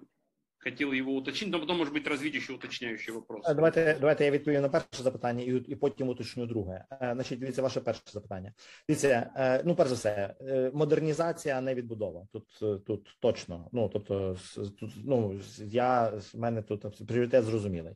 хотел 0.66 0.94
його 0.94 1.12
уточнити, 1.12 1.52
но 1.52 1.60
потім 1.60 1.78
може 1.78 1.92
бути 1.92 2.10
розвити 2.10 2.42
ще 2.42 2.54
уточняючий 2.54 3.14
вопрос. 3.14 3.50
Е, 3.50 3.54
давайте 3.54 3.98
давайте 4.00 4.26
я 4.26 4.32
відповім 4.32 4.62
на 4.62 4.70
перше 4.70 5.04
запитання 5.04 5.44
і 5.44 5.52
і 5.52 5.76
потім 5.76 6.10
уточню 6.10 6.46
друге. 6.46 6.86
Е, 6.92 7.12
значить, 7.14 7.40
дивіться, 7.40 7.62
ваше 7.62 7.82
перше 7.82 8.02
запитання. 8.14 8.54
Дивіться, 8.90 9.32
е, 9.36 9.62
ну 9.66 9.76
перш 9.76 9.90
за 9.90 9.96
все, 9.96 10.36
модернізація 10.74 11.62
не 11.62 11.76
відбудова. 11.76 12.28
Тут 12.32 12.86
тут 12.86 13.18
точно. 13.20 13.70
Ну 13.72 13.90
тобто, 13.94 14.38
тут 14.80 14.92
ну 15.06 15.40
я 15.58 16.10
в 16.34 16.38
мене 16.40 16.62
тут 16.62 17.08
пріоритет 17.08 17.44
зрозумілий. 17.44 17.94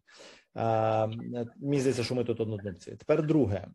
Мені 0.56 1.80
здається, 1.80 2.04
що 2.04 2.16
ми 2.16 2.24
тут 2.24 2.40
однодумці. 2.40 2.96
Тепер 2.96 3.28
друге. 3.28 3.68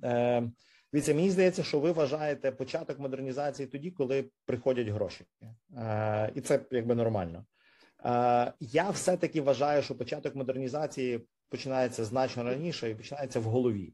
Дивіться, 0.94 1.14
мені 1.14 1.30
здається, 1.30 1.64
що 1.64 1.80
ви 1.80 1.92
вважаєте 1.92 2.52
початок 2.52 3.00
модернізації 3.00 3.68
тоді, 3.68 3.92
коли 3.92 4.26
приходять 4.46 4.88
гроші, 4.88 5.26
і 6.36 6.42
це 6.42 6.60
якби 6.72 6.96
нормально. 6.96 7.46
Я 8.60 8.90
все-таки 8.90 9.42
вважаю, 9.42 9.84
що 9.84 9.96
початок 9.96 10.36
модернізації 10.36 11.28
починається 11.50 12.06
значно 12.06 12.44
раніше 12.44 12.90
і 12.90 12.96
починається 12.96 13.40
в 13.40 13.44
голові. 13.44 13.94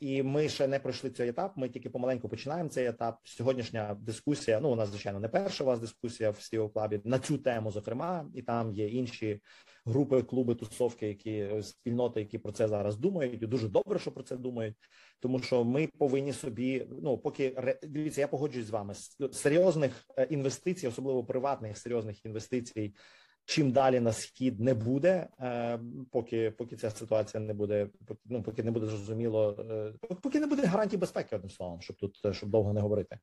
І 0.00 0.22
ми 0.22 0.48
ще 0.48 0.66
не 0.66 0.78
пройшли 0.78 1.10
цей 1.10 1.28
етап. 1.28 1.52
Ми 1.56 1.68
тільки 1.68 1.90
помаленьку 1.90 2.28
починаємо 2.28 2.68
цей 2.68 2.86
етап. 2.86 3.18
Сьогоднішня 3.24 3.96
дискусія. 4.00 4.60
Ну 4.60 4.70
у 4.70 4.76
нас 4.76 4.88
звичайно 4.88 5.20
не 5.20 5.28
перша 5.28 5.64
у 5.64 5.66
вас 5.66 5.80
дискусія 5.80 6.30
в 6.30 6.40
Стіо 6.40 6.68
Клабі 6.68 7.00
на 7.04 7.18
цю 7.18 7.38
тему, 7.38 7.70
зокрема, 7.70 8.30
і 8.34 8.42
там 8.42 8.72
є 8.72 8.88
інші 8.88 9.40
групи, 9.84 10.22
клуби, 10.22 10.54
тусовки, 10.54 11.08
які 11.08 11.48
спільноти, 11.62 12.20
які 12.20 12.38
про 12.38 12.52
це 12.52 12.68
зараз 12.68 12.96
думають, 12.96 13.42
і 13.42 13.46
дуже 13.46 13.68
добре, 13.68 13.98
що 13.98 14.12
про 14.12 14.22
це 14.22 14.36
думають, 14.36 14.76
тому 15.20 15.38
що 15.38 15.64
ми 15.64 15.88
повинні 15.98 16.32
собі. 16.32 16.86
Ну 17.02 17.18
поки 17.18 17.76
дивіться, 17.82 18.20
я 18.20 18.28
погоджуюсь 18.28 18.66
з 18.66 18.70
вами 18.70 18.94
серйозних 19.32 20.04
е, 20.18 20.24
інвестицій, 20.30 20.88
особливо 20.88 21.24
приватних 21.24 21.78
серйозних 21.78 22.24
інвестицій 22.24 22.94
чим 23.46 23.72
далі 23.72 24.00
на 24.00 24.12
схід 24.12 24.60
не 24.60 24.74
буде, 24.74 25.28
е, 25.40 25.80
поки 26.10 26.50
поки 26.50 26.76
ця 26.76 26.90
ситуація 26.90 27.42
не 27.42 27.54
буде, 27.54 27.88
ну 28.24 28.42
поки 28.42 28.62
не 28.62 28.70
буде 28.70 28.86
зрозуміло, 28.86 29.56
е, 29.70 30.14
поки 30.22 30.40
не 30.40 30.46
буде 30.46 30.66
гарантій 30.66 30.96
безпеки, 30.96 31.36
одним 31.36 31.50
словом, 31.50 31.80
щоб 31.80 31.96
тут 31.96 32.18
щоб 32.32 32.48
довго 32.48 32.72
не 32.72 32.80
говорити. 32.80 33.18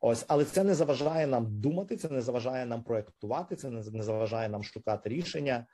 Ось, 0.00 0.24
але 0.28 0.44
це 0.44 0.64
не 0.64 0.74
заважає 0.74 1.26
нам 1.26 1.60
думати, 1.60 1.96
це 1.96 2.08
не 2.08 2.20
заважає 2.20 2.66
нам 2.66 2.82
проектувати, 2.82 3.56
це 3.56 3.70
не 3.70 4.02
заважає 4.02 4.48
нам 4.48 4.62
шукати 4.62 5.08
рішення. 5.08 5.66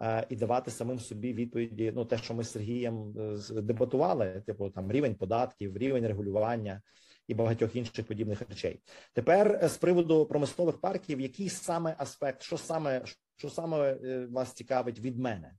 Е, 0.00 0.26
і 0.28 0.36
давати 0.36 0.70
самим 0.70 0.98
собі 0.98 1.32
відповіді. 1.32 1.92
Ну, 1.94 2.04
те, 2.04 2.18
що 2.18 2.34
ми 2.34 2.44
з 2.44 2.50
Сергієм 2.50 3.14
дебатували, 3.50 4.42
типу 4.46 4.70
там 4.70 4.92
рівень 4.92 5.14
податків, 5.14 5.76
рівень 5.76 6.06
регулювання 6.06 6.82
і 7.28 7.34
багатьох 7.34 7.76
інших 7.76 8.06
подібних 8.06 8.40
речей. 8.48 8.80
Тепер 9.12 9.68
з 9.68 9.76
приводу 9.76 10.26
промислових 10.26 10.80
парків, 10.80 11.20
який 11.20 11.48
саме 11.48 11.94
аспект, 11.98 12.42
що 12.42 12.58
саме 12.58 13.04
Що 13.36 13.50
саме 13.50 13.94
вас 14.30 14.52
цікавить 14.52 14.98
від 14.98 15.18
мене? 15.18 15.54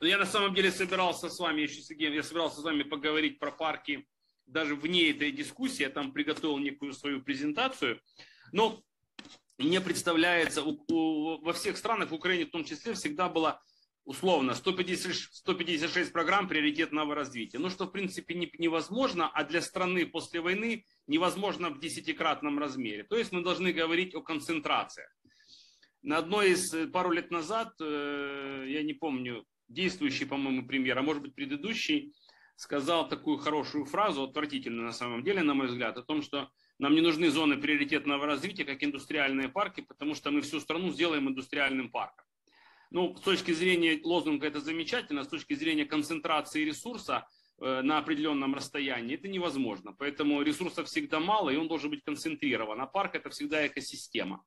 Я 0.00 0.18
на 0.18 0.26
самом 0.26 0.54
деле 0.54 0.70
собирался 0.70 1.28
с 1.28 1.40
вами, 1.40 1.62
еще 1.62 1.82
Сергей, 1.82 2.14
я 2.14 2.22
собирался 2.22 2.60
с 2.60 2.64
вами 2.64 2.84
поговорить 2.84 3.38
про 3.38 3.52
парки 3.52 4.06
даже 4.46 4.74
вне 4.74 5.10
этой 5.10 5.32
дискуссии. 5.32 5.82
Я 5.82 5.90
там 5.90 6.12
приготовил 6.12 6.58
некую 6.58 6.92
свою 6.92 7.22
презентацию. 7.22 8.00
Но 8.52 8.80
мне 9.58 9.80
представляется, 9.80 10.62
у, 10.62 10.84
у, 10.88 11.40
во 11.42 11.52
всех 11.52 11.76
странах, 11.76 12.10
в 12.10 12.14
Украине 12.14 12.46
в 12.46 12.50
том 12.50 12.64
числе, 12.64 12.94
всегда 12.94 13.28
было 13.28 13.60
условно 14.04 14.54
150, 14.54 15.14
156 15.14 16.12
программ 16.12 16.48
приоритетного 16.48 17.14
развития. 17.14 17.58
Ну, 17.58 17.70
что, 17.70 17.86
в 17.86 17.90
принципе, 17.90 18.34
не, 18.34 18.50
невозможно, 18.58 19.28
а 19.28 19.44
для 19.44 19.60
страны 19.60 20.06
после 20.06 20.40
войны 20.40 20.84
невозможно 21.06 21.70
в 21.70 21.80
десятикратном 21.80 22.58
размере. 22.58 23.04
То 23.04 23.16
есть 23.16 23.32
мы 23.32 23.42
должны 23.42 23.72
говорить 23.72 24.14
о 24.14 24.22
концентрациях. 24.22 25.10
На 26.02 26.18
одной 26.18 26.52
из, 26.52 26.72
э, 26.72 26.86
пару 26.86 27.10
лет 27.10 27.30
назад, 27.30 27.74
э, 27.80 28.64
я 28.68 28.82
не 28.82 28.94
помню, 28.94 29.44
действующий, 29.68 30.24
по-моему, 30.24 30.66
премьер, 30.66 30.98
а 30.98 31.02
может 31.02 31.22
быть 31.22 31.34
предыдущий, 31.34 32.14
сказал 32.56 33.08
такую 33.08 33.38
хорошую 33.38 33.84
фразу, 33.84 34.22
отвратительную 34.22 34.84
на 34.84 34.92
самом 34.92 35.22
деле, 35.22 35.42
на 35.42 35.54
мой 35.54 35.66
взгляд, 35.66 35.96
о 35.96 36.02
том, 36.02 36.22
что 36.22 36.50
нам 36.78 36.94
не 36.94 37.00
нужны 37.00 37.30
зоны 37.30 37.58
приоритетного 37.58 38.26
развития, 38.26 38.64
как 38.64 38.82
индустриальные 38.82 39.48
парки, 39.48 39.82
потому 39.82 40.14
что 40.14 40.30
мы 40.30 40.40
всю 40.40 40.60
страну 40.60 40.90
сделаем 40.90 41.28
индустриальным 41.28 41.90
парком. 41.90 42.26
Ну, 42.90 43.16
с 43.16 43.20
точки 43.20 43.52
зрения 43.52 44.00
лозунга 44.02 44.46
это 44.46 44.60
замечательно, 44.60 45.24
с 45.24 45.28
точки 45.28 45.54
зрения 45.54 45.84
концентрации 45.84 46.64
ресурса 46.64 47.26
э, 47.60 47.82
на 47.82 47.98
определенном 47.98 48.54
расстоянии 48.54 49.14
это 49.14 49.28
невозможно. 49.28 49.92
Поэтому 49.92 50.42
ресурсов 50.42 50.88
всегда 50.88 51.20
мало, 51.20 51.50
и 51.50 51.56
он 51.56 51.68
должен 51.68 51.90
быть 51.90 52.02
концентрирован. 52.04 52.80
А 52.80 52.86
парк 52.86 53.14
это 53.14 53.30
всегда 53.30 53.66
экосистема. 53.66 54.44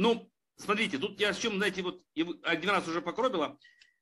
Ну, 0.00 0.30
смотрите, 0.56 0.96
тут 0.96 1.20
я 1.20 1.34
с 1.34 1.38
чем, 1.38 1.56
знаете, 1.56 1.82
вот 1.82 2.02
один 2.42 2.70
раз 2.70 2.88
уже 2.88 3.02
покробила. 3.02 3.58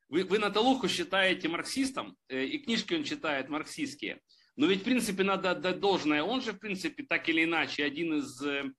Вы, 0.07 0.23
вы 0.23 0.39
Наталуху 0.39 0.87
считаете 0.87 1.49
марксистом, 1.49 2.15
э, 2.29 2.45
и 2.45 2.57
книжки 2.59 2.93
он 2.93 3.03
читает 3.03 3.49
марксистские. 3.49 4.21
Но 4.55 4.65
ведь, 4.65 4.81
в 4.81 4.83
принципе, 4.85 5.23
надо 5.23 5.51
отдать 5.51 5.79
должное. 5.79 6.23
Он 6.23 6.41
же, 6.41 6.53
в 6.53 6.59
принципе, 6.59 7.03
так 7.03 7.27
или 7.29 7.43
иначе, 7.43 7.83
один 7.83 8.13
из, 8.15 8.41
э, 8.41 8.71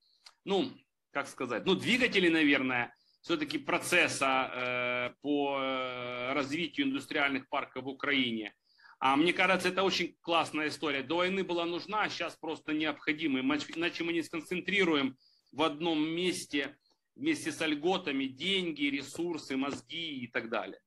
ну, 0.44 0.72
как 1.12 1.28
сказать, 1.28 1.66
ну, 1.66 1.74
двигателей, 1.74 2.30
наверное, 2.30 2.94
все-таки 3.20 3.58
процесса 3.58 4.50
э, 4.52 5.14
по 5.20 5.58
э, 5.58 6.32
развитию 6.32 6.86
индустриальных 6.86 7.48
парков 7.48 7.84
в 7.84 7.88
Украине. 7.88 8.54
А 8.98 9.16
мне 9.16 9.32
кажется, 9.32 9.68
это 9.68 9.82
очень 9.82 10.16
классная 10.20 10.68
история. 10.68 11.02
До 11.02 11.16
войны 11.16 11.42
была 11.42 11.64
нужна, 11.64 12.02
а 12.02 12.08
сейчас 12.08 12.36
просто 12.36 12.72
необходима. 12.72 13.40
Иначе 13.40 14.04
мы 14.04 14.12
не 14.12 14.22
сконцентрируем 14.22 15.16
в 15.52 15.62
одном 15.62 16.06
месте 16.06 16.76
вместе 17.16 17.50
с 17.50 17.66
льготами 17.66 18.24
деньги, 18.24 18.84
ресурсы, 18.84 19.56
мозги 19.56 20.24
и 20.24 20.26
так 20.26 20.50
далее. 20.50 20.80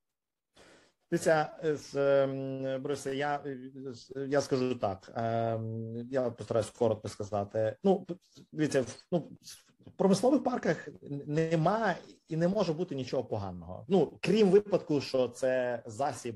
Дивіться, 1.12 1.50
Борисе, 2.82 3.16
я 3.16 3.44
я 4.16 4.42
скажу 4.42 4.76
так. 4.76 5.12
Я 6.12 6.30
постараюсь 6.30 6.70
коротко 6.70 7.10
сказати. 7.10 7.78
Ну, 7.84 8.08
дивіться, 8.52 8.86
ну, 9.12 9.32
в 9.88 9.92
промислових 9.92 10.44
парках 10.44 10.88
нема 11.28 11.96
і 12.28 12.36
не 12.36 12.48
може 12.48 12.74
бути 12.74 12.96
нічого 12.96 13.24
поганого. 13.24 13.86
Ну, 13.88 14.18
крім 14.22 14.50
випадку, 14.50 15.02
що 15.02 15.28
це 15.28 15.84
засіб 15.86 16.36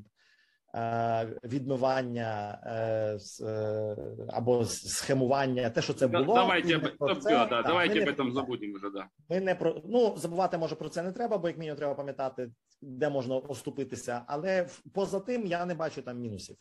відмивання 1.43 2.59
е, 2.63 3.45
е, 3.45 3.95
або 4.27 4.65
схемування, 4.65 5.69
те, 5.69 5.81
що 5.81 5.93
це 5.93 6.07
було. 6.07 6.35
Давайте 6.35 6.79
про 6.79 7.15
це, 7.15 7.29
да, 7.29 7.45
да, 7.45 7.61
давайте 7.61 8.01
об 8.01 8.07
этом 8.07 8.33
забудемо 8.33 8.77
вже. 8.77 8.89
Да. 8.89 9.07
Ми 9.29 9.39
не 9.39 9.55
про 9.55 9.81
ну 9.85 10.17
забувати 10.17 10.57
може 10.57 10.75
про 10.75 10.89
це 10.89 11.03
не 11.03 11.11
треба, 11.11 11.37
бо 11.37 11.47
як 11.47 11.57
мінімум 11.57 11.77
треба 11.77 11.95
пам'ятати, 11.95 12.51
де 12.81 13.09
можна 13.09 13.35
оступитися. 13.35 14.23
Але 14.27 14.67
поза 14.93 15.19
тим 15.19 15.45
я 15.45 15.65
не 15.65 15.75
бачу 15.75 16.01
там 16.01 16.19
мінусів. 16.19 16.55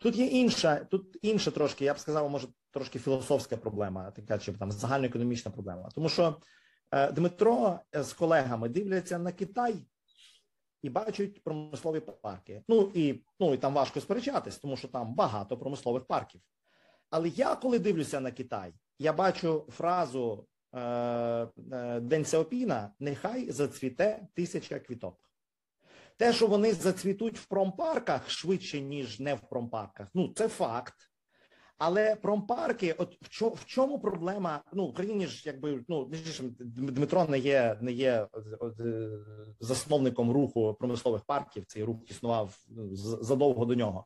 Тут 0.00 0.16
є 0.16 0.26
інша, 0.26 0.76
тут 0.76 1.18
інша 1.22 1.50
трошки, 1.50 1.84
я 1.84 1.94
б 1.94 1.98
сказав, 1.98 2.30
може 2.30 2.48
трошки 2.70 2.98
філософська 2.98 3.56
проблема, 3.56 4.10
така 4.10 4.38
чи 4.38 4.52
там 4.52 4.72
загальноекономічна 4.72 5.50
проблема, 5.50 5.88
тому 5.94 6.08
що 6.08 6.36
Дмитро 7.12 7.80
з 7.92 8.12
колегами 8.12 8.68
дивляться 8.68 9.18
на 9.18 9.32
Китай 9.32 9.74
і 10.82 10.90
бачать 10.90 11.42
промислові 11.42 12.00
парки. 12.00 12.62
Ну 12.68 12.90
і 12.94 13.22
ну 13.40 13.54
і 13.54 13.58
там 13.58 13.74
важко 13.74 14.00
сперечатись, 14.00 14.58
тому 14.58 14.76
що 14.76 14.88
там 14.88 15.14
багато 15.14 15.58
промислових 15.58 16.04
парків. 16.04 16.40
Але 17.10 17.28
я, 17.28 17.56
коли 17.56 17.78
дивлюся 17.78 18.20
на 18.20 18.30
Китай, 18.30 18.72
я 18.98 19.12
бачу 19.12 19.66
фразу 19.68 20.46
е, 20.72 20.80
е, 20.80 22.00
День 22.00 22.24
Сяопіна 22.24 22.94
нехай 23.00 23.50
зацвіте 23.50 24.28
тисяча 24.34 24.78
квіток. 24.78 25.30
Те, 26.16 26.32
що 26.32 26.46
вони 26.46 26.72
зацвітуть 26.72 27.38
в 27.38 27.46
промпарках 27.46 28.30
швидше, 28.30 28.80
ніж 28.80 29.20
не 29.20 29.34
в 29.34 29.40
промпарках, 29.40 30.08
ну 30.14 30.32
це 30.36 30.48
факт. 30.48 30.94
Але 31.78 32.16
промпарки, 32.16 32.92
от 32.92 33.16
в 33.22 33.28
чому 33.28 33.54
в 33.54 33.64
чому 33.64 33.98
проблема? 33.98 34.62
Ну 34.72 34.86
в 34.86 34.88
Україні 34.88 35.26
ж 35.26 35.42
якби 35.46 35.84
ну 35.88 36.10
Дмитро 36.58 37.24
не 37.24 37.38
є 37.38 37.78
не 37.80 37.92
є 37.92 38.28
е, 38.80 39.10
засновником 39.60 40.30
руху 40.32 40.76
промислових 40.78 41.24
парків. 41.24 41.64
Цей 41.66 41.84
рух 41.84 42.10
існував 42.10 42.56
ну, 42.68 42.96
задовго 42.96 43.64
до 43.64 43.74
нього. 43.74 44.04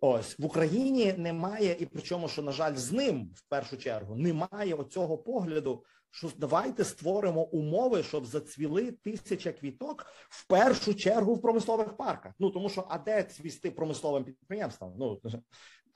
Ось 0.00 0.38
в 0.38 0.44
Україні 0.44 1.14
немає, 1.18 1.76
і 1.80 1.86
причому, 1.86 2.28
що 2.28 2.42
на 2.42 2.52
жаль, 2.52 2.74
з 2.74 2.92
ним 2.92 3.30
в 3.34 3.48
першу 3.48 3.76
чергу 3.76 4.16
немає 4.16 4.74
оцього 4.74 5.18
погляду. 5.18 5.84
Що 6.14 6.30
давайте 6.38 6.84
створимо 6.84 7.42
умови, 7.42 8.02
щоб 8.02 8.26
зацвіли 8.26 8.92
тисяча 8.92 9.52
квіток 9.52 10.06
в 10.28 10.46
першу 10.46 10.94
чергу 10.94 11.34
в 11.34 11.42
промислових 11.42 11.96
парках. 11.96 12.32
Ну 12.38 12.50
тому 12.50 12.68
що 12.68 12.86
а 12.88 12.98
де 12.98 13.22
цвісти 13.22 13.70
промисловим 13.70 14.24
підприємствам? 14.24 14.92
Ну 14.98 15.20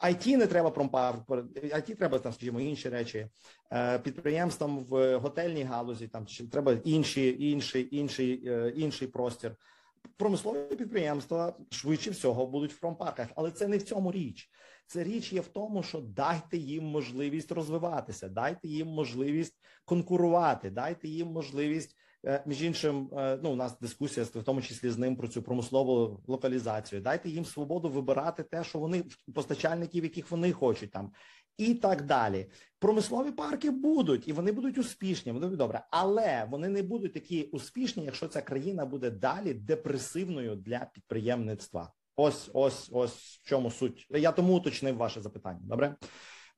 IT 0.05 0.37
не 0.37 0.47
треба 0.47 0.71
промпарк, 0.71 1.29
IT 1.29 1.95
треба 1.97 2.19
там, 2.19 2.33
скажімо, 2.33 2.61
інші 2.61 2.89
речі. 2.89 3.29
Е, 3.73 3.99
підприємствам 3.99 4.79
в 4.79 5.17
готельній 5.17 5.63
галузі 5.63 6.09
там 6.09 6.27
чи 6.27 6.47
треба 6.47 6.73
інші, 6.85 7.51
інший, 7.51 7.97
інший, 7.97 8.49
е, 8.49 8.73
інший 8.77 9.09
простір. 9.09 9.57
промислові 10.17 10.77
підприємства 10.77 11.57
швидше 11.71 12.11
всього 12.11 12.47
будуть 12.47 12.73
в 12.73 12.81
промпарках, 12.81 13.29
але 13.35 13.51
це 13.51 13.69
не 13.69 13.77
в 13.77 13.83
цьому 13.83 14.13
річ. 14.13 14.51
Це 14.89 15.05
річ 15.05 15.33
є 15.33 15.41
в 15.41 15.47
тому, 15.49 15.83
що 15.83 16.01
дайте 16.01 16.57
їм 16.57 16.85
можливість 16.85 17.53
розвиватися, 17.53 18.29
дайте 18.29 18.69
їм 18.69 18.89
можливість 18.89 19.55
конкурувати, 19.85 20.71
дайте 20.71 21.09
їм 21.09 21.29
можливість. 21.29 21.97
Е, 22.27 22.43
між 22.47 22.63
іншим, 22.63 23.11
е, 23.17 23.39
ну 23.43 23.51
у 23.51 23.57
нас 23.57 23.79
дискусія 23.81 24.27
в 24.27 24.43
тому 24.43 24.63
числі 24.63 24.91
з 24.91 24.99
ним 24.99 25.17
про 25.17 25.29
цю 25.29 25.43
промислову 25.43 26.21
локалізацію. 26.27 27.01
Дайте 27.01 27.29
їм 27.29 27.45
свободу 27.45 27.89
вибирати 27.89 28.43
те, 28.43 28.65
що 28.65 28.79
вони 28.79 29.05
постачальників, 29.35 30.05
яких 30.05 30.31
вони 30.31 30.53
хочуть 30.53 30.91
там, 30.91 31.13
і 31.59 31.75
так 31.75 32.03
далі. 32.03 32.51
Промислові 32.79 33.31
парки 33.31 33.71
будуть 33.71 34.29
і 34.29 34.33
вони 34.33 34.53
будуть 34.53 34.79
успішні. 34.79 35.33
Вони 35.33 35.47
будуть 35.47 35.59
добре, 35.59 35.87
але 35.91 36.47
вони 36.51 36.69
не 36.69 36.83
будуть 36.83 37.13
такі 37.13 37.43
успішні, 37.43 38.05
якщо 38.05 38.29
ця 38.29 38.43
країна 38.43 38.87
буде 38.87 39.11
далі 39.11 39.55
депресивною 39.55 40.57
для 40.57 40.91
підприємництва. 40.95 41.93
Ось, 42.21 42.51
ось, 42.53 42.91
ось 42.93 43.41
в 43.43 43.49
чому 43.49 43.71
суть. 43.71 44.07
Я 44.11 44.33
тому 44.33 44.57
уточнив 44.57 44.97
ваше 44.97 45.21
запитання. 45.21 45.61
Добре, 45.63 45.97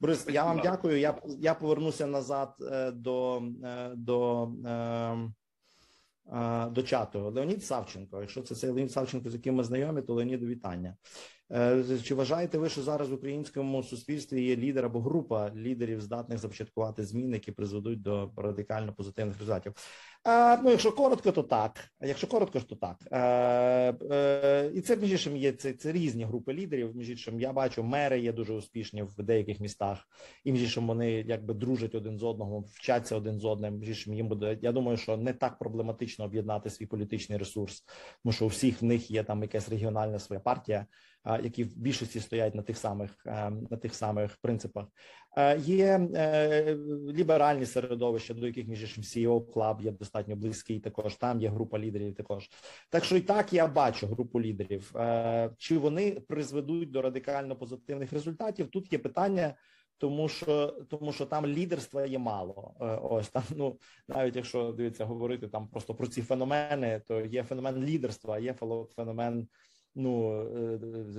Борис, 0.00 0.26
я 0.28 0.44
вам 0.44 0.60
дякую. 0.62 0.98
Я 0.98 1.22
я 1.40 1.54
повернуся 1.54 2.06
назад 2.06 2.54
е, 2.60 2.90
до 2.90 3.42
е, 3.64 3.90
до. 3.94 4.48
Е, 4.66 5.30
до 6.70 6.82
чату 6.82 7.30
Леонід 7.30 7.64
Савченко. 7.64 8.20
Якщо 8.20 8.42
це 8.42 8.54
цей 8.54 8.70
Леонід 8.70 8.92
Савченко, 8.92 9.30
з 9.30 9.34
яким 9.34 9.54
ми 9.54 9.64
знайомі, 9.64 10.02
то 10.02 10.14
Леоніду 10.14 10.46
вітання. 10.46 10.96
Е, 11.52 11.84
чи 12.04 12.14
вважаєте 12.14 12.58
ви, 12.58 12.68
що 12.68 12.82
зараз 12.82 13.10
в 13.10 13.14
українському 13.14 13.82
суспільстві 13.82 14.42
є 14.42 14.56
лідер 14.56 14.84
або 14.84 15.00
група 15.00 15.50
лідерів, 15.54 16.00
здатних 16.00 16.38
започаткувати 16.38 17.04
зміни, 17.04 17.32
які 17.32 17.52
призведуть 17.52 18.02
до 18.02 18.30
радикально 18.36 18.92
позитивних 18.92 19.38
результатів? 19.38 19.72
А, 20.24 20.58
Ну, 20.62 20.70
якщо 20.70 20.92
коротко, 20.92 21.32
то 21.32 21.42
так. 21.42 21.90
А 22.00 22.06
якщо 22.06 22.26
коротко, 22.26 22.60
то 22.60 22.76
так. 22.76 22.96
А, 23.10 23.92
е, 24.10 24.70
І 24.74 24.80
це 24.80 24.96
між 24.96 25.12
іншим 25.12 25.36
є 25.36 25.52
це, 25.52 25.72
це 25.72 25.92
різні 25.92 26.24
групи 26.24 26.54
лідерів. 26.54 26.96
Між 26.96 27.10
іншим, 27.10 27.40
я 27.40 27.52
бачу, 27.52 27.82
мери 27.82 28.20
є 28.20 28.32
дуже 28.32 28.52
успішні 28.52 29.02
в 29.02 29.22
деяких 29.22 29.60
містах, 29.60 30.08
і 30.44 30.52
між 30.52 30.62
іншим 30.62 30.86
вони 30.86 31.10
якби 31.12 31.54
дружать 31.54 31.94
один 31.94 32.18
з 32.18 32.22
одного, 32.22 32.64
вчаться 32.74 33.16
один 33.16 33.40
з 33.40 33.44
одним. 33.44 33.78
Між 33.78 33.88
іншим, 33.88 34.14
їм 34.14 34.28
буде. 34.28 34.58
Я 34.62 34.72
думаю, 34.72 34.96
що 34.96 35.16
не 35.16 35.32
так 35.32 35.58
проблематично 35.58 36.24
об'єднати 36.24 36.70
свій 36.70 36.86
політичний 36.86 37.38
ресурс, 37.38 37.84
тому 38.22 38.32
що 38.32 38.44
у 38.44 38.48
всіх 38.48 38.82
в 38.82 38.84
них 38.84 39.10
є 39.10 39.24
там 39.24 39.42
якась 39.42 39.68
регіональна 39.68 40.18
своя 40.18 40.40
партія 40.40 40.86
які 41.42 41.64
в 41.64 41.78
більшості 41.78 42.20
стоять 42.20 42.54
на 42.54 42.62
тих 42.62 42.78
самих 42.78 43.10
е, 43.26 43.50
на 43.70 43.76
тих 43.76 43.94
самих 43.94 44.38
принципах. 44.42 44.86
Е, 45.36 45.58
є 45.58 46.08
е, 46.14 46.76
ліберальні 47.12 47.66
середовища, 47.66 48.34
до 48.34 48.46
яких 48.46 48.68
між 48.68 48.82
іншим 48.82 49.04
CEO 49.04 49.52
Club 49.52 49.82
є 49.82 49.90
достатньо 49.90 50.36
близький. 50.36 50.80
Також 50.80 51.14
там 51.14 51.40
є 51.40 51.48
група 51.48 51.78
лідерів. 51.78 52.14
Також 52.14 52.50
так, 52.88 53.04
що 53.04 53.16
і 53.16 53.20
так 53.20 53.52
я 53.52 53.66
бачу 53.66 54.06
групу 54.06 54.40
лідерів. 54.40 54.92
Чи 55.56 55.78
вони 55.78 56.10
призведуть 56.10 56.90
до 56.90 57.02
радикально 57.02 57.56
позитивних 57.56 58.12
результатів? 58.12 58.70
Тут 58.70 58.92
є 58.92 58.98
питання. 58.98 59.54
Тому 59.98 60.28
що 60.28 60.66
тому, 60.66 61.12
що 61.12 61.26
там 61.26 61.46
лідерства 61.46 62.06
є 62.06 62.18
мало. 62.18 62.74
Ось 63.02 63.28
там. 63.28 63.42
Ну 63.56 63.78
навіть 64.08 64.36
якщо 64.36 64.72
дивіться 64.72 65.04
говорити 65.04 65.48
там 65.48 65.68
просто 65.68 65.94
про 65.94 66.06
ці 66.06 66.22
феномени, 66.22 67.02
то 67.06 67.20
є 67.20 67.42
феномен 67.42 67.84
лідерства, 67.84 68.38
є 68.38 68.54
феномен 68.96 69.48
ну 69.94 70.42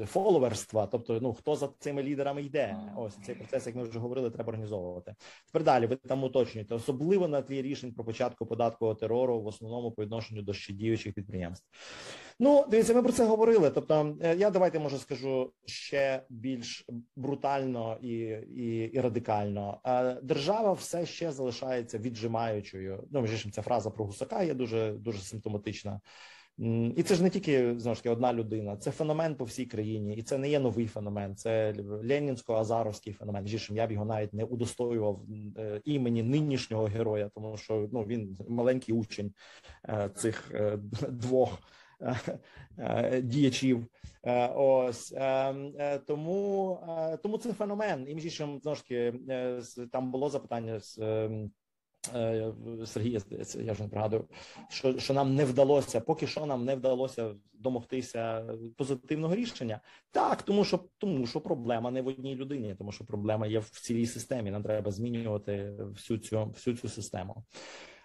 е, 0.02 0.06
фоловерства, 0.06 0.88
тобто 0.88 1.20
ну 1.22 1.34
хто 1.34 1.56
за 1.56 1.70
цими 1.80 2.04
лідерами 2.04 2.44
йде. 2.44 2.78
Ось 2.98 3.18
цей 3.26 3.36
процес, 3.36 3.68
як 3.68 3.76
ми 3.76 3.84
вже 3.84 4.00
говорили, 4.00 4.30
треба 4.30 4.50
організовувати. 4.50 5.16
Тепер 5.48 5.64
далі 5.64 5.86
ви 5.86 5.96
там 5.96 6.24
уточнюєте, 6.24 6.76
особливо 6.76 7.28
на 7.28 7.42
тлі 7.42 7.62
рішень 7.62 7.94
про 7.94 8.04
початку 8.04 8.46
податкового 8.46 8.96
терору, 8.96 9.42
в 9.42 9.48
основному 9.48 9.92
по 9.92 10.04
відношенню 10.04 10.42
до 10.42 10.54
ще 10.54 10.74
діючих 10.74 11.14
підприємств. 11.14 11.68
Ну, 12.40 12.66
дивіться, 12.70 12.94
ми 12.94 13.04
про 13.04 13.12
це 13.12 13.26
говорили. 13.26 13.70
Тобто, 13.70 14.18
е, 14.22 14.36
я 14.36 14.50
давайте 14.50 14.80
може 14.80 14.98
скажу 14.98 15.54
ще 15.66 16.24
більш 16.30 16.86
брутально 17.16 17.98
і 18.02 18.12
і, 18.56 18.90
і 18.94 19.00
радикально. 19.00 19.82
Держава 20.24 20.74
все 20.74 21.06
ще 21.06 21.32
залишається 21.32 21.98
віджимаючою. 21.98 23.08
Ну, 23.12 23.22
між 23.22 23.32
іншим, 23.32 23.52
ця 23.52 23.62
фраза 23.62 23.90
про 23.90 24.06
гусака 24.06 24.44
є 24.44 24.54
дуже 24.54 24.92
дуже 24.92 25.20
симптоматична. 25.20 26.02
І 26.96 27.04
це 27.04 27.16
ж 27.16 27.24
не 27.24 27.30
тільки 27.30 27.80
знову 27.80 27.96
ж 27.96 28.04
таки 28.04 28.10
одна 28.10 28.34
людина, 28.34 28.78
це 28.78 28.92
феномен 28.92 29.36
по 29.36 29.46
всій 29.46 29.66
країні, 29.66 30.16
і 30.16 30.22
це 30.22 30.38
не 30.38 30.50
є 30.50 30.60
новий 30.60 30.88
феномен. 30.88 31.36
Це 31.36 31.74
ленінсько-азаровський 31.78 33.14
феномен. 33.14 33.48
Жішим 33.48 33.78
я 33.78 33.88
б 33.88 33.92
його 33.92 34.06
навіть 34.06 34.34
не 34.34 34.44
удостоював 34.44 35.22
е, 35.58 35.82
імені 35.86 36.24
нинішнього 36.24 36.86
героя, 36.86 37.30
тому 37.36 37.58
що 37.58 37.90
ну 37.92 38.04
він 38.04 38.38
маленький 38.50 38.96
учень 38.96 39.34
е, 39.90 40.10
цих 40.16 40.52
е, 40.54 40.78
двох 41.10 41.60
діячів. 43.22 43.86
Ось 44.56 45.16
тому 46.08 46.80
тому 47.24 47.38
це 47.38 47.54
феномен. 47.54 48.06
І 48.10 48.16
між 48.16 48.26
іншим, 48.26 48.60
знову 48.62 48.76
ж 48.76 48.84
таки, 48.84 49.14
там 49.92 50.12
було 50.12 50.30
запитання 50.30 50.80
з. 50.80 51.00
Е, 52.16 52.54
Сергія 52.86 53.20
здається, 53.20 53.62
я 53.62 53.74
вже 53.74 53.84
не 53.84 53.90
пригадую, 53.90 54.26
що 54.70 55.00
що 55.00 55.14
нам 55.14 55.36
не 55.36 55.46
вдалося, 55.46 56.02
поки 56.02 56.28
що 56.28 56.46
нам 56.46 56.66
не 56.66 56.76
вдалося 56.76 57.36
домогтися 57.54 58.46
позитивного 58.78 59.36
рішення. 59.36 59.82
Так, 60.12 60.42
тому 60.42 60.64
що 60.64 60.80
тому 60.98 61.28
що 61.28 61.42
проблема 61.42 61.92
не 61.92 62.02
в 62.02 62.08
одній 62.08 62.36
людині, 62.36 62.76
тому 62.78 62.92
що 62.92 63.06
проблема 63.06 63.48
є 63.48 63.60
в 63.60 63.70
цілій 63.70 64.06
системі. 64.06 64.52
Нам 64.52 64.64
треба 64.64 64.92
змінювати 64.92 65.74
всю 65.80 66.20
цю 66.20 66.46
всю 66.46 66.78
цю 66.78 66.90
систему. 66.90 67.44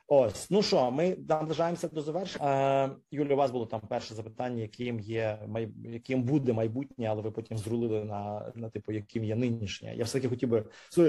Ось, 0.09 0.51
ну 0.51 0.62
що, 0.62 0.90
ми 0.90 1.16
наближаємося 1.28 1.88
до 1.88 2.03
завершення. 2.03 2.84
Е, 2.84 2.90
Юлі, 3.11 3.34
у 3.34 3.36
вас 3.36 3.51
було 3.51 3.66
там 3.66 3.80
перше 3.80 4.14
запитання, 4.14 4.62
яким 4.62 5.01
є 5.01 5.38
яким 5.84 6.22
буде 6.22 6.53
майбутнє, 6.53 7.07
але 7.07 7.22
ви 7.22 7.30
потім 7.30 7.59
зрулили 7.59 8.05
на 8.05 8.53
на 8.55 8.70
типу, 8.70 8.92
яким 8.92 9.24
є 9.24 9.36
нинішнє. 9.36 9.94
Я 9.97 10.05
все 10.05 10.12
таки 10.12 10.28
хотів 10.28 10.49
би 10.49 10.64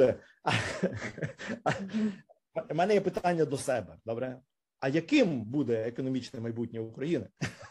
у 2.71 2.75
мене 2.75 2.93
є 2.93 3.01
питання 3.01 3.45
до 3.45 3.57
себе. 3.57 3.97
Добре, 4.05 4.41
а 4.79 4.89
яким 4.89 5.41
буде 5.41 5.87
економічне 5.87 6.39
майбутнє 6.39 6.79
України? 6.79 7.27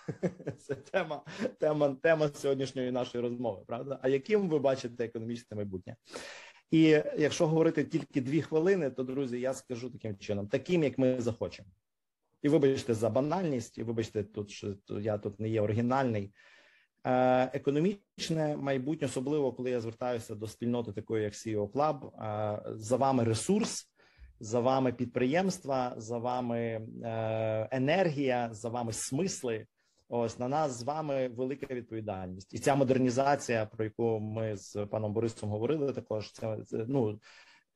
Це 0.58 0.74
тема, 0.74 1.24
тема, 1.60 1.96
тема 2.02 2.28
сьогоднішньої 2.28 2.90
нашої 2.90 3.22
розмови. 3.22 3.62
Правда? 3.66 3.98
А 4.02 4.08
яким 4.08 4.48
ви 4.48 4.58
бачите 4.58 5.04
економічне 5.04 5.56
майбутнє? 5.56 5.96
І 6.70 6.82
якщо 7.18 7.46
говорити 7.46 7.84
тільки 7.84 8.20
дві 8.20 8.42
хвилини, 8.42 8.90
то 8.90 9.02
друзі, 9.02 9.40
я 9.40 9.54
скажу 9.54 9.90
таким 9.90 10.16
чином: 10.16 10.48
таким, 10.48 10.84
як 10.84 10.98
ми 10.98 11.20
захочемо. 11.20 11.68
І 12.42 12.48
вибачте 12.48 12.94
за 12.94 13.10
банальність, 13.10 13.78
і 13.78 13.82
вибачте, 13.82 14.22
тут 14.22 14.50
що 14.50 14.74
я 14.88 15.18
тут 15.18 15.40
не 15.40 15.48
є 15.48 15.60
оригінальний. 15.60 16.32
Е, 17.04 17.50
економічне 17.52 18.56
майбутнє, 18.56 19.06
особливо 19.06 19.52
коли 19.52 19.70
я 19.70 19.80
звертаюся 19.80 20.34
до 20.34 20.46
спільноти, 20.46 20.92
такої 20.92 21.24
як 21.24 21.32
CEO 21.32 21.70
Club, 21.70 22.24
е, 22.24 22.62
за 22.76 22.96
вами 22.96 23.24
ресурс 23.24 23.95
за 24.40 24.60
вами 24.60 24.92
підприємства, 24.92 25.94
за 25.96 26.18
вами 26.18 26.58
е, 26.58 27.68
енергія, 27.70 28.48
за 28.52 28.68
вами 28.68 28.92
смисли. 28.92 29.66
Ось 30.08 30.38
на 30.38 30.48
нас 30.48 30.72
з 30.72 30.82
вами 30.82 31.28
велика 31.28 31.74
відповідальність, 31.74 32.54
і 32.54 32.58
ця 32.58 32.74
модернізація, 32.74 33.66
про 33.66 33.84
яку 33.84 34.20
ми 34.20 34.56
з 34.56 34.86
паном 34.86 35.12
Борисом 35.12 35.50
говорили, 35.50 35.92
також 35.92 36.32
це, 36.32 36.58
це 36.66 36.84
ну 36.88 37.20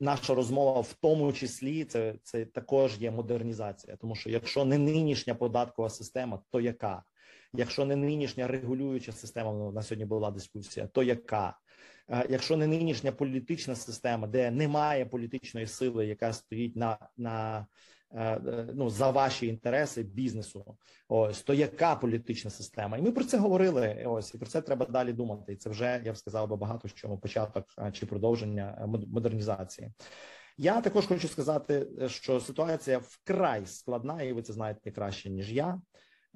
наша 0.00 0.34
розмова 0.34 0.80
в 0.80 0.92
тому 0.92 1.32
числі 1.32 1.84
це 1.84 2.14
це 2.22 2.44
також 2.44 2.98
є 2.98 3.11
модернізація. 3.11 3.96
Тому 3.96 4.14
що 4.14 4.30
якщо 4.30 4.64
не 4.64 4.78
нинішня 4.78 5.34
податкова 5.34 5.90
система, 5.90 6.42
то 6.50 6.61
яка? 6.61 7.02
Якщо 7.52 7.84
не 7.84 7.96
нинішня 7.96 8.46
регулююча 8.46 9.12
система, 9.12 9.52
ну, 9.52 9.72
на 9.72 9.82
сьогодні 9.82 10.04
була 10.04 10.30
дискусія, 10.30 10.86
то 10.86 11.02
яка? 11.02 11.58
Якщо 12.28 12.56
не 12.56 12.66
нинішня 12.66 13.12
політична 13.12 13.74
система, 13.76 14.26
де 14.26 14.50
немає 14.50 15.06
політичної 15.06 15.66
сили, 15.66 16.06
яка 16.06 16.32
стоїть 16.32 16.76
на 16.76 16.98
на 17.16 17.66
е, 18.12 18.24
е, 18.24 18.68
ну 18.74 18.90
за 18.90 19.11
ваші 19.11 19.46
інтереси 19.46 20.02
бізнесу, 20.02 20.76
ось 21.08 21.42
то 21.42 21.54
яка 21.54 21.96
політична 21.96 22.50
система? 22.50 22.98
І 22.98 23.02
ми 23.02 23.12
про 23.12 23.24
це 23.24 23.38
говорили. 23.38 24.04
Ось 24.06 24.34
і 24.34 24.38
про 24.38 24.46
це 24.46 24.61
треба 24.61 24.86
далі 24.86 25.12
думати. 25.12 25.52
І 25.52 25.56
це 25.56 25.70
вже 25.70 26.02
я 26.04 26.12
б 26.12 26.16
сказав 26.16 26.48
би 26.48 26.56
багато 26.56 26.88
в 26.88 26.94
чому 26.94 27.18
початок 27.18 27.66
чи 27.92 28.06
продовження 28.06 28.86
модернізації. 28.86 29.92
Я 30.56 30.80
також 30.80 31.06
хочу 31.06 31.28
сказати, 31.28 31.86
що 32.06 32.40
ситуація 32.40 32.98
вкрай 32.98 33.66
складна, 33.66 34.22
і 34.22 34.32
ви 34.32 34.42
це 34.42 34.52
знаєте 34.52 34.90
краще 34.90 35.30
ніж 35.30 35.52
я. 35.52 35.80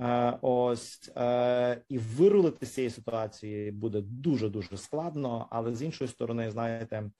Е, 0.00 0.38
ось 0.42 1.12
е, 1.16 1.82
і 1.88 1.98
вирулити 1.98 2.66
з 2.66 2.74
цієї 2.74 2.90
ситуації 2.90 3.70
буде 3.70 4.00
дуже 4.00 4.48
дуже 4.48 4.76
складно. 4.76 5.48
Але 5.50 5.74
з 5.74 5.82
іншої 5.82 6.08
сторони, 6.08 6.50
знаєте, 6.50 7.10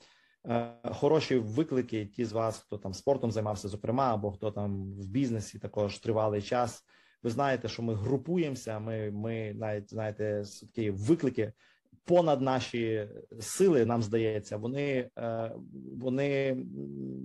е, 0.47 0.75
хороші 0.85 1.37
виклики. 1.37 2.07
Ті 2.07 2.25
з 2.25 2.33
вас, 2.33 2.59
хто 2.59 2.79
там 2.79 2.95
спортом 2.95 3.33
займався, 3.33 3.69
зокрема, 3.69 4.15
або 4.15 4.33
хто 4.33 4.51
там 4.51 4.93
в 4.93 5.07
бізнесі 5.07 5.59
також 5.59 5.99
тривалий 5.99 6.43
час. 6.43 6.85
Ви 7.23 7.31
знаєте, 7.31 7.69
що 7.69 7.83
ми 7.83 7.95
групуємося. 7.95 8.79
Ми 8.79 9.11
ми 9.11 9.55
навіть 9.55 9.91
знаєте, 9.91 10.43
такі 10.61 10.91
виклики 10.91 11.53
понад 12.05 12.41
наші 12.43 13.09
сили, 13.41 13.85
нам 13.85 14.03
здається, 14.03 14.57
вони 14.57 15.11
вони 15.97 16.57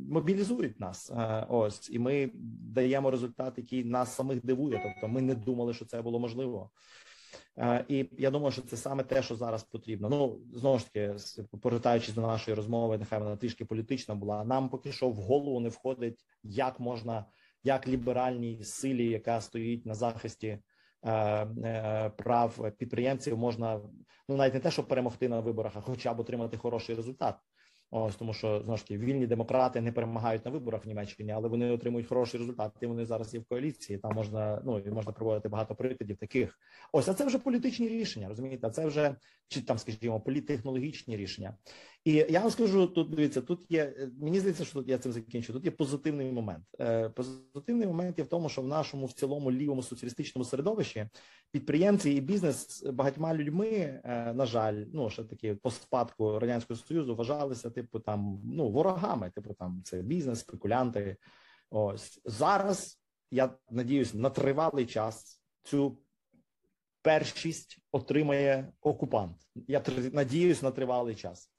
мобілізують 0.09 0.80
нас. 0.80 1.11
Ось 1.49 1.89
і 1.89 1.99
ми 1.99 2.32
даємо 2.73 3.11
результат, 3.11 3.53
який 3.57 3.84
нас 3.84 4.15
самих 4.15 4.45
дивує. 4.45 4.82
Тобто, 4.84 5.07
ми 5.13 5.21
не 5.21 5.36
думали, 5.36 5.73
що 5.73 5.86
це 5.86 6.01
було 6.01 6.19
можливо. 6.19 6.71
І 7.88 8.09
я 8.17 8.32
думаю, 8.32 8.51
що 8.51 8.61
це 8.61 8.77
саме 8.77 9.03
те, 9.03 9.23
що 9.23 9.36
зараз 9.36 9.63
потрібно. 9.63 10.09
Ну 10.09 10.39
знову 10.53 10.80
ж 10.80 10.86
таки, 10.86 11.15
повертаючись 11.61 12.15
до 12.15 12.21
нашої 12.21 12.55
розмови, 12.55 12.97
нехай 12.97 13.19
вона 13.19 13.36
трішки 13.36 13.65
політична 13.65 14.15
була. 14.15 14.43
Нам 14.43 14.69
поки 14.69 14.91
що 14.91 15.09
в 15.09 15.15
голову 15.15 15.59
не 15.59 15.69
входить, 15.69 16.25
як 16.43 16.80
можна, 16.80 17.25
як 17.63 17.88
ліберальній 17.88 18.63
силі, 18.63 19.09
яка 19.09 19.41
стоїть 19.41 19.86
на 19.86 19.93
захисті 19.93 20.47
е, 20.47 20.57
е, 20.57 20.61
прав 22.18 22.72
підприємців, 22.78 23.38
можна 23.38 23.82
ну 24.30 24.36
навіть 24.36 24.54
не 24.54 24.60
те, 24.60 24.72
щоб 24.72 24.88
перемогти 24.88 25.30
на 25.30 25.39
виборах, 25.39 25.74
а 25.76 25.82
хоча 25.82 26.14
б 26.14 26.20
отримати 26.20 26.58
хороший 26.58 26.95
результат. 26.95 27.36
Ось 27.91 28.16
тому, 28.16 28.34
що 28.34 28.62
знову 28.62 28.78
ж 28.78 28.84
таки 28.84 28.97
вільні 28.97 29.28
демократи 29.28 29.82
не 29.82 29.91
перемагають 29.91 30.45
на 30.45 30.52
виборах 30.52 30.86
в 30.86 30.88
Німеччині, 30.88 31.32
але 31.32 31.47
вони 31.47 31.72
отримують 31.72 32.08
хороший 32.08 32.39
результат. 32.39 32.72
І 32.82 32.86
вони 32.86 33.06
зараз 33.06 33.34
є 33.34 33.39
в 33.39 33.45
коаліції. 33.45 34.00
Там 34.00 34.12
можна 34.16 34.62
ну 34.66 34.80
і 34.80 34.91
можна 34.91 35.12
проводити 35.12 35.50
багато 35.50 35.76
прикладів 35.76 36.18
таких. 36.18 36.60
Ось 36.91 37.08
а 37.08 37.14
це 37.14 37.26
вже 37.26 37.39
політичні 37.39 37.88
рішення. 37.88 38.28
Розумієте, 38.28 38.68
а 38.68 38.70
це 38.70 38.86
вже 38.86 39.16
чи 39.47 39.62
там, 39.62 39.78
скажімо, 39.78 40.20
політтехнологічні 40.20 41.18
рішення. 41.18 41.54
І 42.06 42.26
я 42.30 42.39
вам 42.39 42.52
скажу 42.52 42.88
тут. 42.88 43.10
Дивіться, 43.10 43.41
тут 43.41 43.72
є 43.72 44.10
мені 44.22 44.39
здається, 44.39 44.66
що 44.66 44.74
тут 44.74 44.89
я 44.89 44.97
цим 44.97 45.12
закінчу. 45.12 45.54
Тут 45.54 45.66
є 45.66 45.72
позитивний 45.72 46.32
момент. 46.32 46.66
Е, 46.80 47.10
позитивний 47.10 47.88
момент 47.88 48.18
є 48.18 48.24
в 48.24 48.28
тому, 48.28 48.50
що 48.50 48.62
в 48.62 48.68
нашому 48.68 49.06
в 49.06 49.14
цілому 49.14 49.52
лівому 49.52 49.84
соціалістичному 49.84 50.45
середовищі 50.45 51.10
підприємці 51.52 52.12
і 52.12 52.22
бізнес 52.22 52.84
багатьма 52.84 53.34
людьми, 53.34 53.70
е, 54.04 54.34
на 54.34 54.45
жаль, 54.45 54.86
ну 54.93 55.10
ще 55.10 55.24
такі 55.24 55.54
по 55.54 55.72
спадку 55.72 56.39
радянського 56.39 56.80
союзу 56.80 57.16
вважалися, 57.16 57.70
типу 57.70 58.00
там 58.00 58.41
ну 58.43 58.70
ворогами, 58.70 59.32
типу 59.36 59.54
там 59.54 59.82
це 59.84 60.02
бізнес, 60.02 60.39
спекулянти. 60.39 61.18
Ось 61.70 62.22
зараз 62.26 63.00
я 63.32 63.50
надіюсь 63.70 64.14
на 64.14 64.30
тривалий 64.30 64.86
час 64.86 65.41
цю 65.64 65.97
першість 67.02 67.78
отримає 67.91 68.74
окупант. 68.82 69.38
Я 69.68 69.84
надіюсь 70.14 70.62
на 70.62 70.72
тривалий 70.72 71.16
час. 71.16 71.52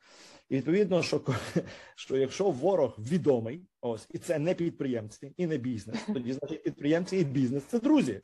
І 0.50 0.56
відповідно, 0.56 1.02
що 1.02 1.20
що 1.94 2.16
якщо 2.16 2.50
ворог 2.50 2.96
відомий, 2.98 3.62
ось 3.80 4.08
і 4.10 4.18
це 4.18 4.38
не 4.38 4.54
підприємці 4.54 5.32
і 5.36 5.46
не 5.46 5.58
бізнес, 5.58 5.98
тоді 6.06 6.32
значить 6.32 6.62
підприємці 6.62 7.16
і 7.16 7.24
бізнес 7.24 7.64
це 7.64 7.80
друзі. 7.80 8.20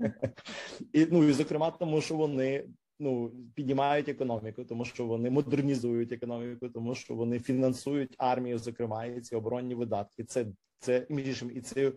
І 0.92 1.06
ну 1.10 1.28
і 1.28 1.32
зокрема, 1.32 1.70
тому 1.70 2.00
що 2.00 2.14
вони 2.14 2.64
ну 2.98 3.32
піднімають 3.54 4.08
економіку, 4.08 4.64
тому 4.64 4.84
що 4.84 5.06
вони 5.06 5.30
модернізують 5.30 6.12
економіку, 6.12 6.68
тому 6.68 6.94
що 6.94 7.14
вони 7.14 7.38
фінансують 7.38 8.14
армію, 8.18 8.58
зокрема, 8.58 9.06
і 9.06 9.20
ці 9.20 9.36
оборонні 9.36 9.74
видатки. 9.74 10.24
Це 10.24 10.46
це 10.78 11.06
між 11.08 11.44
і 11.54 11.60
це 11.60 11.92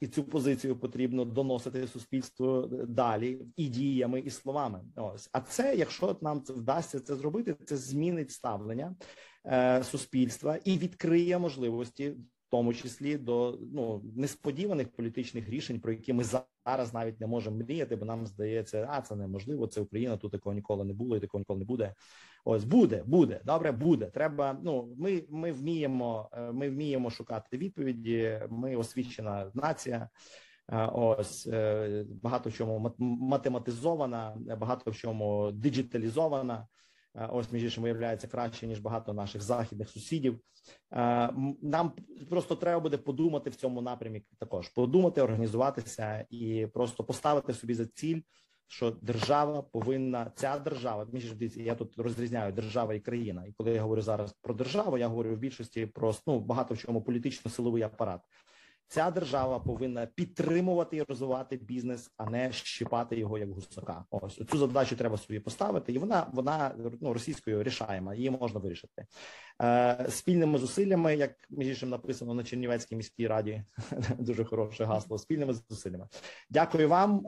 і 0.00 0.06
цю 0.06 0.24
позицію 0.24 0.76
потрібно 0.76 1.24
доносити 1.24 1.86
суспільству 1.86 2.62
далі 2.88 3.46
і 3.56 3.68
діями, 3.68 4.20
і 4.20 4.30
словами. 4.30 4.80
Ось 4.96 5.30
а 5.32 5.40
це, 5.40 5.76
якщо 5.76 6.16
нам 6.20 6.42
це 6.42 6.52
вдасться 6.52 7.00
це 7.00 7.16
зробити, 7.16 7.56
це 7.64 7.76
змінить 7.76 8.30
ставлення 8.30 8.96
е, 9.46 9.84
суспільства 9.84 10.56
і 10.64 10.78
відкриє 10.78 11.38
можливості 11.38 12.10
В 12.10 12.50
тому 12.50 12.74
числі 12.74 13.18
до 13.18 13.58
ну 13.72 14.02
несподіваних 14.16 14.88
політичних 14.88 15.48
рішень, 15.48 15.80
про 15.80 15.92
які 15.92 16.12
ми 16.12 16.24
зараз 16.24 16.94
навіть 16.94 17.20
не 17.20 17.26
можемо 17.26 17.56
мріяти, 17.56 17.96
бо 17.96 18.04
нам 18.04 18.26
здається, 18.26 18.88
а 18.90 19.00
це 19.02 19.16
неможливо. 19.16 19.66
Це 19.66 19.80
Україна, 19.80 20.16
тут 20.16 20.32
такого 20.32 20.54
ніколи 20.54 20.84
не 20.84 20.92
було, 20.92 21.16
і 21.16 21.20
такого 21.20 21.40
ніколи 21.40 21.58
не 21.58 21.64
буде. 21.64 21.94
Ось 22.44 22.64
буде, 22.64 23.02
буде 23.06 23.40
добре, 23.44 23.72
буде. 23.72 24.06
Треба. 24.06 24.58
Ну 24.62 24.94
ми 24.98 25.22
ми 25.28 25.52
вміємо, 25.52 26.30
е, 26.32 26.52
ми 26.52 26.70
вміємо 26.70 27.10
шукати 27.10 27.58
відповіді. 27.58 28.40
Ми 28.50 28.76
освічена 28.76 29.50
нація. 29.54 30.08
Е, 30.72 30.86
ось 30.86 31.46
е, 31.46 32.04
багато 32.22 32.50
в 32.50 32.52
чому 32.52 32.94
математизована, 32.98 34.36
багато 34.58 34.90
в 34.90 34.96
чому 34.96 35.52
диджиталізована. 35.52 36.66
Ось 37.30 37.52
між 37.52 37.64
іншим 37.64 37.82
виявляється 37.82 38.28
краще 38.28 38.66
ніж 38.66 38.78
багато 38.78 39.12
наших 39.12 39.42
західних 39.42 39.88
сусідів. 39.88 40.40
Нам 41.62 41.92
просто 42.30 42.56
треба 42.56 42.80
буде 42.80 42.96
подумати 42.96 43.50
в 43.50 43.54
цьому 43.54 43.82
напрямі. 43.82 44.22
Також 44.38 44.68
подумати, 44.68 45.22
організуватися 45.22 46.26
і 46.30 46.66
просто 46.74 47.04
поставити 47.04 47.54
собі 47.54 47.74
за 47.74 47.86
ціль, 47.86 48.20
що 48.68 48.90
держава 48.90 49.62
повинна 49.62 50.32
ця 50.34 50.58
держава. 50.58 51.06
між 51.12 51.34
я 51.56 51.74
тут 51.74 51.98
розрізняю 51.98 52.52
держава 52.52 52.94
і 52.94 53.00
країна. 53.00 53.44
І 53.46 53.52
коли 53.52 53.70
я 53.70 53.82
говорю 53.82 54.02
зараз 54.02 54.32
про 54.42 54.54
державу, 54.54 54.98
я 54.98 55.08
говорю 55.08 55.34
в 55.34 55.38
більшості 55.38 55.86
про 55.86 56.14
ну, 56.26 56.40
багато 56.40 56.74
в 56.74 56.78
чому 56.78 57.02
політично-силовий 57.02 57.82
апарат. 57.82 58.20
Ця 58.90 59.10
держава 59.10 59.60
повинна 59.60 60.06
підтримувати 60.06 60.96
і 60.96 61.02
розвивати 61.02 61.56
бізнес, 61.56 62.10
а 62.16 62.30
не 62.30 62.52
щипати 62.52 63.18
його 63.18 63.38
як 63.38 63.50
гусака. 63.50 64.04
Ось 64.10 64.40
цю 64.50 64.58
задачу 64.58 64.96
треба 64.96 65.16
собі 65.16 65.40
поставити, 65.40 65.92
і 65.92 65.98
вона 65.98 66.26
вона 66.32 66.74
ну 67.00 67.12
російською 67.12 67.62
рішаємо, 67.62 68.14
її 68.14 68.30
можна 68.30 68.60
вирішити 68.60 69.06
Е, 69.62 70.06
спільними 70.10 70.58
зусиллями, 70.58 71.16
як 71.16 71.30
між 71.50 71.82
написано 71.82 72.34
на 72.34 72.44
Чернівецькій 72.44 72.96
міській 72.96 73.26
раді. 73.26 73.64
Дуже 74.18 74.44
хороше 74.44 74.84
гасло. 74.84 75.18
Спільними 75.18 75.54
зусиллями. 75.70 76.08
Дякую 76.50 76.88
вам. 76.88 77.26